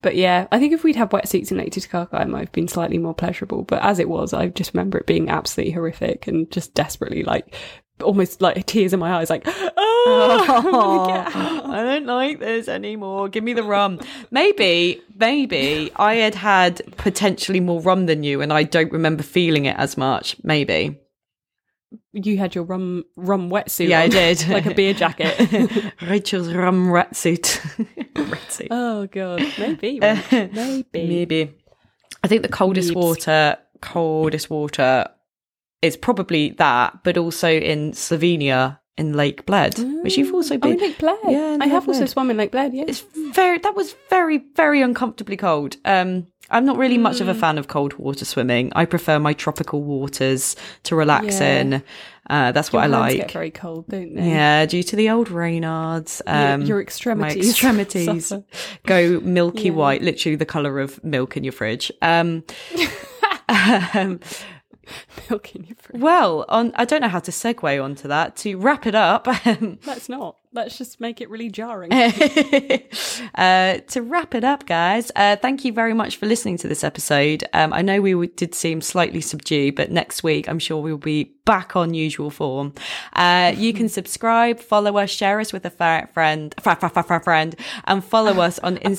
But 0.00 0.14
yeah, 0.14 0.46
I 0.52 0.58
think 0.58 0.72
if 0.72 0.84
we'd 0.84 0.96
had 0.96 1.10
wetsuits 1.10 1.50
in 1.50 1.58
Lake 1.58 1.72
Titicaca, 1.72 2.20
it 2.22 2.28
might 2.28 2.40
have 2.40 2.52
been 2.52 2.68
slightly 2.68 2.98
more 2.98 3.14
pleasurable. 3.14 3.64
But 3.64 3.82
as 3.82 3.98
it 3.98 4.08
was, 4.08 4.32
I 4.32 4.48
just 4.48 4.72
remember 4.72 4.98
it 4.98 5.06
being 5.06 5.28
absolutely 5.28 5.72
horrific 5.72 6.26
and 6.28 6.50
just 6.50 6.74
desperately 6.74 7.24
like 7.24 7.54
almost 8.02 8.40
like 8.40 8.64
tears 8.66 8.92
in 8.92 9.00
my 9.00 9.14
eyes, 9.14 9.30
like, 9.30 9.42
ah, 9.46 9.72
oh, 9.76 11.10
I 11.10 11.20
out." 11.26 11.66
I 11.66 11.82
don't 11.82 12.06
like 12.06 12.38
this 12.38 12.68
anymore. 12.68 13.28
Give 13.28 13.44
me 13.44 13.52
the 13.52 13.62
rum. 13.62 14.00
Maybe, 14.30 15.02
maybe 15.16 15.90
I 15.96 16.16
had 16.16 16.34
had 16.34 16.80
potentially 16.96 17.60
more 17.60 17.80
rum 17.80 18.06
than 18.06 18.22
you, 18.22 18.40
and 18.40 18.52
I 18.52 18.62
don't 18.62 18.92
remember 18.92 19.22
feeling 19.22 19.64
it 19.64 19.76
as 19.76 19.96
much. 19.96 20.36
Maybe. 20.42 20.98
You 22.12 22.38
had 22.38 22.54
your 22.54 22.64
rum 22.64 23.04
rum 23.16 23.50
wetsuit. 23.50 23.88
Yeah, 23.88 24.00
I 24.00 24.08
did. 24.08 24.46
like 24.48 24.66
a 24.66 24.74
beer 24.74 24.94
jacket. 24.94 25.92
Rachel's 26.02 26.52
rum 26.52 26.90
rat 26.90 27.16
suit. 27.16 27.62
rat 28.16 28.40
suit. 28.52 28.68
oh 28.70 29.06
god, 29.06 29.40
maybe, 29.58 30.00
uh, 30.02 30.16
Rach, 30.16 30.52
maybe. 30.92 31.08
Maybe. 31.08 31.54
I 32.22 32.28
think 32.28 32.42
the 32.42 32.48
coldest 32.48 32.90
Meebs. 32.90 32.96
water, 32.96 33.56
coldest 33.80 34.50
water 34.50 35.08
is 35.82 35.96
probably 35.96 36.50
that, 36.58 37.04
but 37.04 37.16
also 37.16 37.48
in 37.48 37.92
Slovenia 37.92 38.77
in 38.98 39.14
Lake 39.14 39.46
Bled, 39.46 39.78
which 40.02 40.18
you've 40.18 40.34
also 40.34 40.56
Oh, 40.56 40.58
been. 40.58 40.72
in 40.72 40.78
Lake 40.80 40.98
Bled. 40.98 41.16
Yeah, 41.28 41.56
I 41.60 41.66
have 41.68 41.86
Lake 41.86 41.94
also 41.96 42.06
swum 42.06 42.30
in 42.30 42.36
Lake 42.36 42.50
Bled. 42.50 42.74
Yeah, 42.74 42.84
It's 42.86 43.04
very 43.34 43.58
that 43.58 43.74
was 43.74 43.94
very 44.10 44.42
very 44.56 44.82
uncomfortably 44.82 45.36
cold. 45.36 45.76
Um, 45.84 46.26
I'm 46.50 46.64
not 46.64 46.78
really 46.78 46.96
much 46.98 47.18
Mm. 47.18 47.22
of 47.22 47.28
a 47.28 47.34
fan 47.34 47.58
of 47.58 47.68
cold 47.68 47.94
water 47.98 48.24
swimming. 48.24 48.72
I 48.74 48.84
prefer 48.86 49.18
my 49.18 49.34
tropical 49.34 49.82
waters 49.82 50.56
to 50.84 50.96
relax 50.96 51.40
Yeah. 51.40 51.60
in. 51.60 51.82
Uh, 52.30 52.52
that's 52.52 52.72
what 52.72 52.84
Your 52.86 52.94
I 52.94 52.98
hands 53.02 53.14
like. 53.14 53.22
get 53.22 53.32
very 53.32 53.50
cold, 53.50 53.86
don't 53.88 54.14
they? 54.14 54.28
Yeah, 54.28 54.66
due 54.66 54.82
to 54.82 54.96
the 54.96 55.08
old 55.10 55.28
Raynaud's. 55.28 56.20
Your- 56.26 56.34
Um, 56.54 56.62
your 56.62 56.76
my 56.78 56.82
extremities 56.82 57.50
extremities 57.50 58.32
go 58.86 59.20
milky 59.20 59.64
Yeah. 59.68 59.70
white, 59.72 60.02
literally 60.02 60.36
the 60.36 60.44
color 60.46 60.80
of 60.80 61.02
milk 61.04 61.36
in 61.36 61.44
your 61.44 61.52
fridge. 61.52 61.90
Um, 62.02 62.44
um, 63.94 64.20
Milk 65.30 65.54
in 65.54 65.64
your 65.64 65.76
well, 65.92 66.44
on 66.48 66.72
I 66.74 66.84
don't 66.84 67.00
know 67.00 67.08
how 67.08 67.20
to 67.20 67.30
segue 67.30 67.82
onto 67.82 68.08
that. 68.08 68.36
To 68.36 68.56
wrap 68.56 68.86
it 68.86 68.94
up, 68.94 69.28
um, 69.46 69.78
Let's 69.86 70.08
not. 70.08 70.36
Let's 70.52 70.78
just 70.78 70.98
make 71.00 71.20
it 71.20 71.28
really 71.28 71.50
jarring. 71.50 71.92
uh, 73.34 73.78
to 73.78 74.02
wrap 74.02 74.34
it 74.34 74.44
up, 74.44 74.66
guys, 74.66 75.12
uh, 75.14 75.36
thank 75.36 75.64
you 75.64 75.72
very 75.72 75.92
much 75.92 76.16
for 76.16 76.26
listening 76.26 76.56
to 76.58 76.68
this 76.68 76.82
episode. 76.82 77.44
Um, 77.52 77.72
I 77.72 77.82
know 77.82 78.00
we 78.00 78.26
did 78.28 78.54
seem 78.54 78.80
slightly 78.80 79.20
subdued, 79.20 79.74
but 79.76 79.90
next 79.90 80.22
week 80.22 80.48
I'm 80.48 80.58
sure 80.58 80.80
we'll 80.82 80.96
be 80.96 81.34
back 81.44 81.76
on 81.76 81.94
usual 81.94 82.30
form. 82.30 82.72
Uh, 83.14 83.52
you 83.56 83.72
can 83.72 83.88
subscribe, 83.98 84.58
follow 84.60 84.96
us, 84.98 85.10
share 85.10 85.38
us 85.40 85.52
with 85.52 85.64
a 85.66 85.70
fa- 85.70 86.08
friend, 86.14 86.54
fa- 86.60 86.76
fa- 86.76 86.90
fa- 86.90 87.02
fa- 87.02 87.20
friend, 87.20 87.54
and 87.84 88.02
follow 88.04 88.40
us 88.40 88.58
on 88.60 88.76
Instagram. 88.84 88.98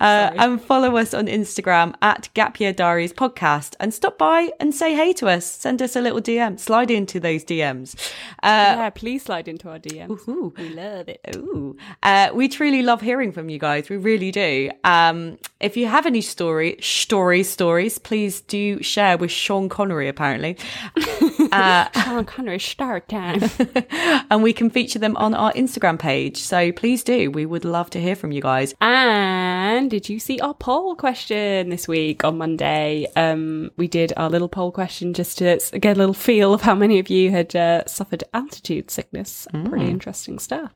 Uh, 0.00 0.30
and 0.38 0.60
follow 0.62 0.96
us 0.96 1.12
on 1.14 1.26
Instagram 1.26 1.94
at 2.02 2.28
Gap 2.34 2.60
Year 2.60 2.72
Diaries 2.72 3.12
Podcast 3.12 3.74
and 3.80 3.92
stop 3.94 4.18
by 4.18 4.50
and 4.60 4.74
say 4.74 4.94
hey 4.94 5.12
to 5.14 5.28
us. 5.28 5.44
Send 5.46 5.80
us 5.82 5.96
a 5.96 6.00
little 6.00 6.20
DM. 6.20 6.58
Slide 6.58 6.90
into 6.90 7.18
those 7.20 7.44
DMs. 7.44 7.63
Uh, 7.64 8.74
yeah, 8.76 8.90
please 8.90 9.24
slide 9.24 9.48
into 9.48 9.68
our 9.68 9.78
DMs. 9.78 10.28
ooh. 10.28 10.52
We 10.56 10.68
love 10.70 11.08
it. 11.08 11.20
Ooh. 11.36 11.76
Uh, 12.02 12.30
we 12.34 12.48
truly 12.48 12.82
love 12.82 13.00
hearing 13.00 13.32
from 13.32 13.48
you 13.48 13.58
guys. 13.58 13.88
We 13.88 13.96
really 13.96 14.30
do. 14.30 14.70
Um, 14.84 15.38
if 15.60 15.76
you 15.76 15.86
have 15.86 16.06
any 16.06 16.20
story, 16.20 16.76
stories, 16.80 17.48
stories, 17.48 17.98
please 17.98 18.40
do 18.42 18.82
share 18.82 19.16
with 19.16 19.30
Sean 19.30 19.68
Connery, 19.68 20.08
apparently. 20.08 20.56
Sean 21.52 22.24
Connery, 22.24 22.58
start 22.58 23.08
time. 23.08 23.42
and 24.30 24.42
we 24.42 24.52
can 24.52 24.70
feature 24.70 24.98
them 24.98 25.16
on 25.16 25.34
our 25.34 25.52
Instagram 25.52 25.98
page. 25.98 26.38
So 26.38 26.72
please 26.72 27.02
do. 27.02 27.30
We 27.30 27.46
would 27.46 27.64
love 27.64 27.90
to 27.90 28.00
hear 28.00 28.16
from 28.16 28.32
you 28.32 28.42
guys. 28.42 28.74
And 28.80 29.90
did 29.90 30.08
you 30.08 30.18
see 30.18 30.38
our 30.40 30.54
poll 30.54 30.94
question 30.96 31.70
this 31.70 31.88
week 31.88 32.24
on 32.24 32.38
Monday? 32.38 33.06
Um, 33.16 33.70
we 33.76 33.88
did 33.88 34.12
our 34.16 34.28
little 34.28 34.48
poll 34.48 34.72
question 34.72 35.14
just 35.14 35.38
to 35.38 35.58
get 35.78 35.96
a 35.96 35.98
little 35.98 36.14
feel 36.14 36.52
of 36.54 36.62
how 36.62 36.74
many 36.74 36.98
of 36.98 37.08
you 37.08 37.30
had 37.30 37.53
uh, 37.56 37.86
suffered 37.86 38.24
altitude 38.32 38.90
sickness. 38.90 39.46
Pretty 39.64 39.86
interesting 39.90 40.38
stuff. 40.38 40.72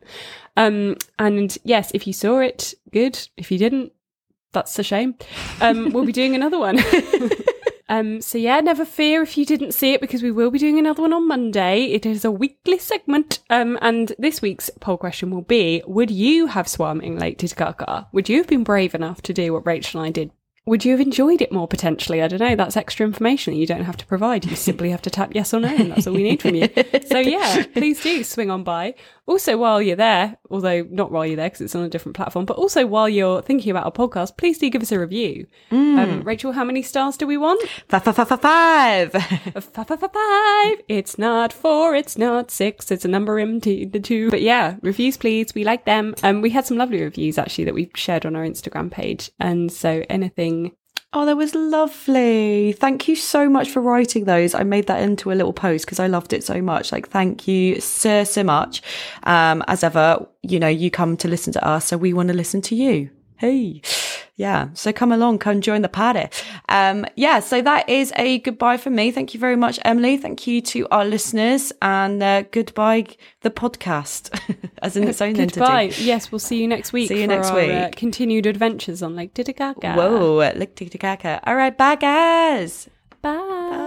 Um, 0.56 0.96
and 1.18 1.56
yes, 1.64 1.90
if 1.94 2.06
you 2.06 2.12
saw 2.12 2.38
it, 2.38 2.74
good. 2.92 3.28
If 3.36 3.50
you 3.50 3.58
didn't, 3.58 3.92
that's 4.52 4.78
a 4.78 4.82
shame. 4.82 5.14
Um, 5.60 5.92
we'll 5.92 6.06
be 6.06 6.12
doing 6.12 6.34
another 6.34 6.58
one. 6.58 6.78
Um, 7.88 8.20
so 8.20 8.36
yeah, 8.36 8.60
never 8.60 8.84
fear 8.84 9.22
if 9.22 9.38
you 9.38 9.46
didn't 9.46 9.72
see 9.72 9.94
it 9.94 10.00
because 10.00 10.22
we 10.22 10.30
will 10.30 10.50
be 10.50 10.58
doing 10.58 10.78
another 10.78 11.02
one 11.02 11.12
on 11.12 11.26
Monday. 11.26 11.84
It 11.84 12.04
is 12.04 12.24
a 12.24 12.30
weekly 12.30 12.78
segment. 12.78 13.40
Um, 13.48 13.78
and 13.80 14.12
this 14.18 14.42
week's 14.42 14.70
poll 14.80 14.98
question 14.98 15.30
will 15.30 15.42
be, 15.42 15.82
would 15.86 16.10
you 16.10 16.46
have 16.46 16.68
swum 16.68 17.00
in 17.00 17.18
Lake 17.18 17.38
Titicaca? 17.38 18.08
Would 18.12 18.28
you 18.28 18.38
have 18.38 18.46
been 18.46 18.64
brave 18.64 18.94
enough 18.94 19.22
to 19.22 19.32
do 19.32 19.52
what 19.52 19.66
Rachel 19.66 20.00
and 20.00 20.08
I 20.08 20.10
did? 20.10 20.30
Would 20.68 20.84
you 20.84 20.92
have 20.92 21.00
enjoyed 21.00 21.40
it 21.40 21.50
more 21.50 21.66
potentially? 21.66 22.20
I 22.20 22.28
don't 22.28 22.40
know. 22.40 22.54
That's 22.54 22.76
extra 22.76 23.06
information 23.06 23.54
that 23.54 23.58
you 23.58 23.66
don't 23.66 23.84
have 23.84 23.96
to 23.96 24.04
provide. 24.04 24.44
You 24.44 24.54
simply 24.54 24.90
have 24.90 25.00
to 25.00 25.08
tap 25.08 25.34
yes 25.34 25.54
or 25.54 25.60
no, 25.60 25.68
and 25.68 25.90
that's 25.92 26.06
all 26.06 26.12
we 26.12 26.22
need 26.22 26.42
from 26.42 26.56
you. 26.56 26.68
So 27.08 27.20
yeah, 27.20 27.64
please 27.72 28.02
do 28.02 28.22
swing 28.22 28.50
on 28.50 28.64
by. 28.64 28.94
Also, 29.28 29.58
while 29.58 29.80
you're 29.82 29.94
there, 29.94 30.38
although 30.50 30.82
not 30.90 31.12
while 31.12 31.26
you're 31.26 31.36
there 31.36 31.50
because 31.50 31.60
it's 31.60 31.74
on 31.74 31.84
a 31.84 31.88
different 31.88 32.16
platform, 32.16 32.46
but 32.46 32.56
also 32.56 32.86
while 32.86 33.08
you're 33.08 33.42
thinking 33.42 33.70
about 33.70 33.84
our 33.84 33.92
podcast, 33.92 34.38
please 34.38 34.56
do 34.58 34.70
give 34.70 34.80
us 34.80 34.90
a 34.90 34.98
review. 34.98 35.46
Um, 35.70 36.22
Rachel, 36.22 36.52
how 36.52 36.64
many 36.64 36.82
stars 36.82 37.18
do 37.18 37.26
we 37.26 37.36
want? 37.36 37.62
Five, 39.60 40.00
five. 40.00 40.80
It's 40.88 41.18
not 41.18 41.52
four. 41.52 41.94
It's 41.94 42.16
not 42.16 42.50
six. 42.50 42.90
It's 42.90 43.04
a 43.04 43.08
number 43.08 43.38
in 43.38 43.60
t- 43.60 43.84
the 43.84 44.00
two. 44.00 44.30
But 44.30 44.40
yeah, 44.40 44.76
reviews, 44.80 45.18
please. 45.18 45.54
We 45.54 45.62
like 45.62 45.84
them. 45.84 46.14
Um, 46.22 46.40
we 46.40 46.50
had 46.50 46.64
some 46.64 46.78
lovely 46.78 47.02
reviews 47.02 47.36
actually 47.36 47.64
that 47.64 47.74
we 47.74 47.90
shared 47.94 48.24
on 48.24 48.34
our 48.34 48.44
Instagram 48.44 48.90
page. 48.90 49.30
And 49.38 49.70
so 49.70 50.04
anything. 50.08 50.72
Oh, 51.14 51.24
that 51.24 51.38
was 51.38 51.54
lovely. 51.54 52.72
Thank 52.72 53.08
you 53.08 53.16
so 53.16 53.48
much 53.48 53.70
for 53.70 53.80
writing 53.80 54.24
those. 54.24 54.54
I 54.54 54.62
made 54.62 54.88
that 54.88 55.00
into 55.00 55.32
a 55.32 55.34
little 55.34 55.54
post 55.54 55.86
because 55.86 55.98
I 55.98 56.06
loved 56.06 56.34
it 56.34 56.44
so 56.44 56.60
much. 56.60 56.92
Like, 56.92 57.08
thank 57.08 57.48
you 57.48 57.80
so, 57.80 58.24
so 58.24 58.44
much. 58.44 58.82
Um, 59.22 59.64
as 59.68 59.82
ever, 59.82 60.28
you 60.42 60.60
know, 60.60 60.68
you 60.68 60.90
come 60.90 61.16
to 61.18 61.28
listen 61.28 61.54
to 61.54 61.66
us, 61.66 61.86
so 61.86 61.96
we 61.96 62.12
want 62.12 62.28
to 62.28 62.34
listen 62.34 62.60
to 62.62 62.74
you. 62.76 63.08
Hey. 63.36 63.80
Yeah. 64.38 64.68
So 64.72 64.92
come 64.92 65.10
along, 65.10 65.40
come 65.40 65.60
join 65.60 65.82
the 65.82 65.88
party. 65.88 66.28
Um, 66.68 67.04
yeah. 67.16 67.40
So 67.40 67.60
that 67.60 67.88
is 67.88 68.12
a 68.16 68.38
goodbye 68.38 68.76
from 68.76 68.94
me. 68.94 69.10
Thank 69.10 69.34
you 69.34 69.40
very 69.40 69.56
much, 69.56 69.80
Emily. 69.84 70.16
Thank 70.16 70.46
you 70.46 70.62
to 70.62 70.86
our 70.92 71.04
listeners 71.04 71.72
and, 71.82 72.22
uh, 72.22 72.42
goodbye, 72.42 73.06
the 73.40 73.50
podcast 73.50 74.30
as 74.82 74.96
in 74.96 75.08
its 75.08 75.20
own 75.20 75.34
Goodbye. 75.34 75.84
entity. 75.86 76.04
Yes, 76.04 76.30
we'll 76.30 76.38
see 76.38 76.60
you 76.60 76.68
next 76.68 76.92
week. 76.92 77.08
See 77.08 77.20
you 77.20 77.26
next 77.26 77.50
our, 77.50 77.56
week. 77.56 77.70
Uh, 77.70 77.90
continued 77.96 78.46
adventures 78.46 79.02
on 79.02 79.16
Lake 79.16 79.34
Titicaca. 79.34 79.94
Whoa. 79.94 80.48
Tick, 80.74 80.90
tick, 80.90 81.24
All 81.44 81.56
right. 81.56 81.76
Bye, 81.76 81.96
guys. 81.96 82.88
Bye. 83.20 83.86